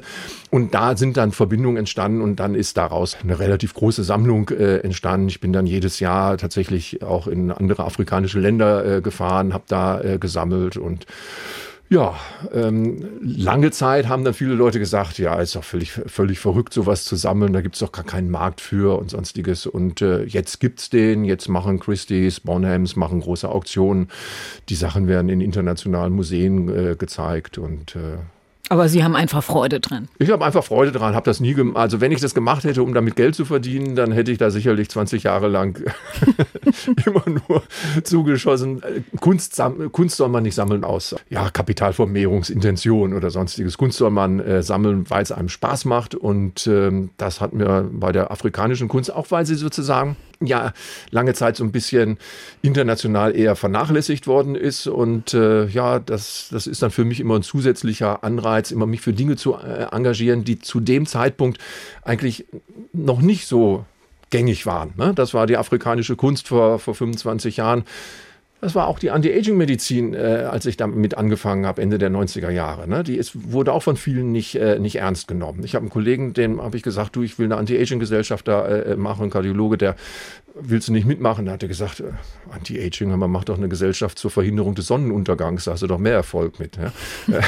Und 0.50 0.55
da 0.74 0.96
sind 0.96 1.16
dann 1.16 1.32
Verbindungen 1.32 1.76
entstanden 1.76 2.20
und 2.20 2.36
dann 2.36 2.54
ist 2.54 2.76
daraus 2.76 3.16
eine 3.22 3.38
relativ 3.38 3.74
große 3.74 4.04
Sammlung 4.04 4.48
äh, 4.50 4.78
entstanden. 4.78 5.28
Ich 5.28 5.40
bin 5.40 5.52
dann 5.52 5.66
jedes 5.66 6.00
Jahr 6.00 6.38
tatsächlich 6.38 7.02
auch 7.02 7.26
in 7.26 7.50
andere 7.50 7.84
afrikanische 7.84 8.40
Länder 8.40 8.96
äh, 8.96 9.00
gefahren, 9.00 9.52
habe 9.52 9.64
da 9.68 10.00
äh, 10.00 10.18
gesammelt 10.18 10.76
und 10.76 11.06
ja, 11.88 12.18
ähm, 12.52 13.06
lange 13.20 13.70
Zeit 13.70 14.08
haben 14.08 14.24
dann 14.24 14.34
viele 14.34 14.54
Leute 14.54 14.80
gesagt, 14.80 15.18
ja, 15.18 15.38
ist 15.38 15.54
doch 15.54 15.62
völlig, 15.62 15.92
völlig 15.92 16.40
verrückt, 16.40 16.72
sowas 16.72 17.04
zu 17.04 17.14
sammeln, 17.14 17.52
da 17.52 17.60
gibt's 17.60 17.78
doch 17.78 17.92
gar 17.92 18.04
keinen 18.04 18.28
Markt 18.28 18.60
für 18.60 18.98
und 18.98 19.10
sonstiges. 19.10 19.66
Und 19.66 20.02
äh, 20.02 20.24
jetzt 20.24 20.58
gibt's 20.58 20.90
den, 20.90 21.24
jetzt 21.24 21.48
machen 21.48 21.78
Christie's, 21.78 22.40
Bonhams, 22.40 22.96
machen 22.96 23.20
große 23.20 23.48
Auktionen. 23.48 24.08
Die 24.68 24.74
Sachen 24.74 25.06
werden 25.06 25.28
in 25.28 25.40
internationalen 25.40 26.12
Museen 26.12 26.68
äh, 26.68 26.96
gezeigt 26.96 27.56
und 27.56 27.94
äh, 27.94 28.18
aber 28.68 28.88
Sie 28.88 29.04
haben 29.04 29.14
einfach 29.14 29.44
Freude 29.44 29.80
dran. 29.80 30.08
Ich 30.18 30.30
habe 30.30 30.44
einfach 30.44 30.64
Freude 30.64 30.92
dran, 30.92 31.14
habe 31.14 31.24
das 31.24 31.40
nie 31.40 31.54
gemacht. 31.54 31.76
Also 31.76 32.00
wenn 32.00 32.10
ich 32.12 32.20
das 32.20 32.34
gemacht 32.34 32.64
hätte, 32.64 32.82
um 32.82 32.94
damit 32.94 33.16
Geld 33.16 33.34
zu 33.34 33.44
verdienen, 33.44 33.94
dann 33.94 34.12
hätte 34.12 34.32
ich 34.32 34.38
da 34.38 34.50
sicherlich 34.50 34.88
20 34.88 35.22
Jahre 35.22 35.48
lang 35.48 35.80
immer 37.06 37.22
nur 37.26 37.62
zugeschossen. 38.02 38.82
Kunst, 39.20 39.60
Kunst 39.92 40.16
soll 40.16 40.28
man 40.28 40.42
nicht 40.42 40.54
sammeln 40.54 40.84
aus 40.84 41.14
ja, 41.30 41.48
Kapitalvermehrungsintention 41.50 43.12
oder 43.12 43.30
sonstiges. 43.30 43.78
Kunst 43.78 43.98
soll 43.98 44.10
man 44.10 44.40
äh, 44.40 44.62
sammeln, 44.62 45.08
weil 45.08 45.22
es 45.22 45.32
einem 45.32 45.48
Spaß 45.48 45.84
macht. 45.84 46.14
Und 46.14 46.66
ähm, 46.66 47.10
das 47.16 47.40
hat 47.40 47.52
mir 47.52 47.88
bei 47.92 48.12
der 48.12 48.30
afrikanischen 48.30 48.88
Kunst, 48.88 49.12
auch 49.14 49.30
weil 49.30 49.46
sie 49.46 49.54
sozusagen 49.54 50.16
ja 50.40 50.72
lange 51.10 51.34
Zeit 51.34 51.56
so 51.56 51.64
ein 51.64 51.72
bisschen 51.72 52.18
international 52.62 53.36
eher 53.36 53.56
vernachlässigt 53.56 54.26
worden 54.26 54.54
ist. 54.54 54.86
Und 54.86 55.34
äh, 55.34 55.66
ja, 55.66 55.98
das, 55.98 56.48
das 56.50 56.66
ist 56.66 56.82
dann 56.82 56.90
für 56.90 57.04
mich 57.04 57.20
immer 57.20 57.36
ein 57.36 57.42
zusätzlicher 57.42 58.24
Anreiz, 58.24 58.70
immer 58.70 58.86
mich 58.86 59.00
für 59.00 59.12
Dinge 59.12 59.36
zu 59.36 59.54
äh, 59.54 59.86
engagieren, 59.92 60.44
die 60.44 60.58
zu 60.58 60.80
dem 60.80 61.06
Zeitpunkt 61.06 61.58
eigentlich 62.02 62.46
noch 62.92 63.20
nicht 63.20 63.46
so 63.46 63.84
gängig 64.30 64.66
waren. 64.66 64.92
Ne? 64.96 65.12
Das 65.14 65.34
war 65.34 65.46
die 65.46 65.56
afrikanische 65.56 66.16
Kunst 66.16 66.48
vor, 66.48 66.78
vor 66.78 66.94
25 66.94 67.58
Jahren. 67.58 67.84
Das 68.60 68.74
war 68.74 68.88
auch 68.88 68.98
die 68.98 69.10
Anti-Aging-Medizin, 69.10 70.14
äh, 70.14 70.48
als 70.50 70.64
ich 70.64 70.76
damit 70.78 71.16
angefangen 71.18 71.66
habe, 71.66 71.82
Ende 71.82 71.98
der 71.98 72.10
90er 72.10 72.50
Jahre. 72.50 72.88
Ne? 72.88 73.02
Die 73.04 73.16
ist, 73.16 73.52
wurde 73.52 73.72
auch 73.72 73.82
von 73.82 73.96
vielen 73.96 74.32
nicht, 74.32 74.54
äh, 74.54 74.78
nicht 74.78 74.96
ernst 74.96 75.28
genommen. 75.28 75.62
Ich 75.62 75.74
habe 75.74 75.82
einen 75.82 75.90
Kollegen, 75.90 76.32
dem 76.32 76.62
habe 76.62 76.76
ich 76.76 76.82
gesagt, 76.82 77.16
du, 77.16 77.22
ich 77.22 77.38
will 77.38 77.46
eine 77.46 77.56
Anti-Aging-Gesellschaft 77.56 78.48
da 78.48 78.66
äh, 78.66 78.96
machen, 78.96 79.24
ein 79.24 79.30
Kardiologe, 79.30 79.76
der 79.76 79.96
willst 80.58 80.88
du 80.88 80.92
nicht 80.92 81.06
mitmachen? 81.06 81.46
Da 81.46 81.52
hat 81.52 81.62
er 81.62 81.68
gesagt, 81.68 82.00
äh, 82.00 82.12
Anti-Aging, 82.50 83.16
man 83.16 83.30
macht 83.30 83.48
doch 83.48 83.58
eine 83.58 83.68
Gesellschaft 83.68 84.18
zur 84.18 84.30
Verhinderung 84.30 84.74
des 84.74 84.86
Sonnenuntergangs, 84.86 85.64
da 85.64 85.72
hast 85.72 85.82
du 85.82 85.86
doch 85.86 85.98
mehr 85.98 86.14
Erfolg 86.14 86.58
mit. 86.58 86.76
Ja? 86.76 86.92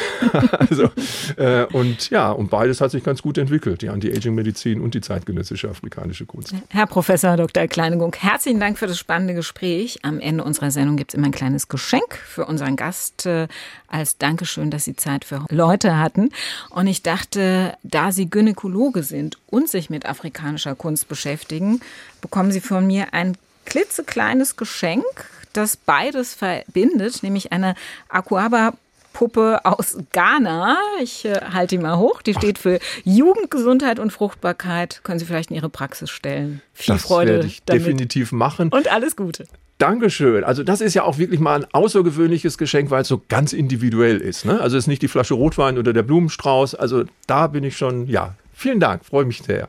also, 0.59 0.91
äh, 1.37 1.65
und 1.73 2.11
ja, 2.11 2.31
und 2.31 2.51
beides 2.51 2.81
hat 2.81 2.91
sich 2.91 3.03
ganz 3.03 3.23
gut 3.23 3.39
entwickelt, 3.39 3.83
die 3.83 3.89
Anti-Aging-Medizin 3.89 4.81
und 4.81 4.95
die 4.95 5.01
zeitgenössische 5.01 5.69
afrikanische 5.69 6.27
Kunst. 6.27 6.55
Herr 6.69 6.87
Professor 6.87 7.37
Dr. 7.37 7.67
Kleinegung, 7.67 8.15
herzlichen 8.19 8.61
Dank 8.61 8.79
für 8.79 8.87
das 8.87 8.99
spannende 8.99 9.35
Gespräch. 9.35 9.99
Am 10.03 10.21
Ende 10.21 10.45
unserer 10.45 10.71
Sendung 10.71 10.97
gibt 10.97 11.13
es 11.13 11.19
immer 11.19 11.27
ein 11.27 11.33
kleines 11.33 11.69
Geschenk 11.69 12.17
für 12.17 12.47
unseren 12.47 12.77
Gast 12.77 13.27
äh, 13.27 13.49
als 13.89 14.19
Dankeschön, 14.19 14.71
dass 14.71 14.85
Sie 14.85 14.97
Zeit 14.97 15.25
für 15.25 15.47
Leute 15.51 15.99
hatten. 15.99 16.31
Und 16.71 16.87
ich 16.87 17.03
dachte, 17.03 17.75
da 17.83 18.13
Sie 18.13 18.29
Gynäkologe 18.29 19.03
sind 19.03 19.39
und 19.47 19.69
sich 19.69 19.91
mit 19.91 20.07
afrikanischer 20.07 20.75
Kunst 20.75 21.09
beschäftigen, 21.09 21.81
bekommen 22.21 22.53
Sie 22.53 22.61
von 22.61 22.87
mir 22.87 23.13
ein 23.13 23.37
klitzekleines 23.67 24.57
Geschenk, 24.57 25.05
das 25.53 25.77
beides 25.77 26.35
verbindet, 26.35 27.23
nämlich 27.23 27.53
eine 27.53 27.75
Aquaba 28.09 28.73
Puppe 29.19 29.65
aus 29.65 29.99
Ghana. 30.13 30.77
Ich 31.03 31.25
äh, 31.25 31.41
halte 31.53 31.77
die 31.77 31.83
mal 31.83 31.99
hoch. 31.99 32.23
Die 32.23 32.35
steht 32.35 32.57
für 32.57 32.79
Jugendgesundheit 33.03 33.99
und 33.99 34.13
Fruchtbarkeit. 34.13 35.01
Können 35.03 35.19
Sie 35.19 35.25
vielleicht 35.25 35.51
in 35.51 35.57
Ihre 35.57 35.69
Praxis 35.69 36.09
stellen. 36.09 36.63
Viel 36.73 36.95
das 36.95 37.03
Freude. 37.03 37.33
Das 37.33 37.37
werde 37.39 37.47
ich 37.49 37.65
damit. 37.65 37.83
definitiv 37.83 38.31
machen. 38.31 38.69
Und 38.69 38.87
alles 38.93 39.17
Gute. 39.17 39.47
Dankeschön. 39.79 40.45
Also 40.45 40.63
das 40.63 40.81
ist 40.81 40.95
ja 40.95 41.03
auch 41.03 41.19
wirklich 41.19 41.41
mal 41.41 41.63
ein 41.63 41.67
außergewöhnliches 41.73 42.59
Geschenk, 42.59 42.91
weil 42.91 43.03
es 43.03 43.09
so 43.09 43.21
ganz 43.29 43.53
individuell 43.53 44.19
ist. 44.19 44.45
Ne? 44.45 44.61
Also 44.61 44.77
es 44.77 44.85
ist 44.85 44.89
nicht 44.89 45.03
die 45.03 45.09
Flasche 45.09 45.35
Rotwein 45.35 45.79
oder 45.79 45.93
der 45.93 46.05
Blumenstrauß. 46.05 46.77
Also 46.77 47.05
da 47.27 47.49
bin 47.49 47.65
ich 47.65 47.77
schon, 47.77 48.07
ja, 48.07 48.35
vielen 48.53 48.79
Dank, 48.79 49.05
freue 49.05 49.25
mich 49.25 49.43
sehr. 49.43 49.69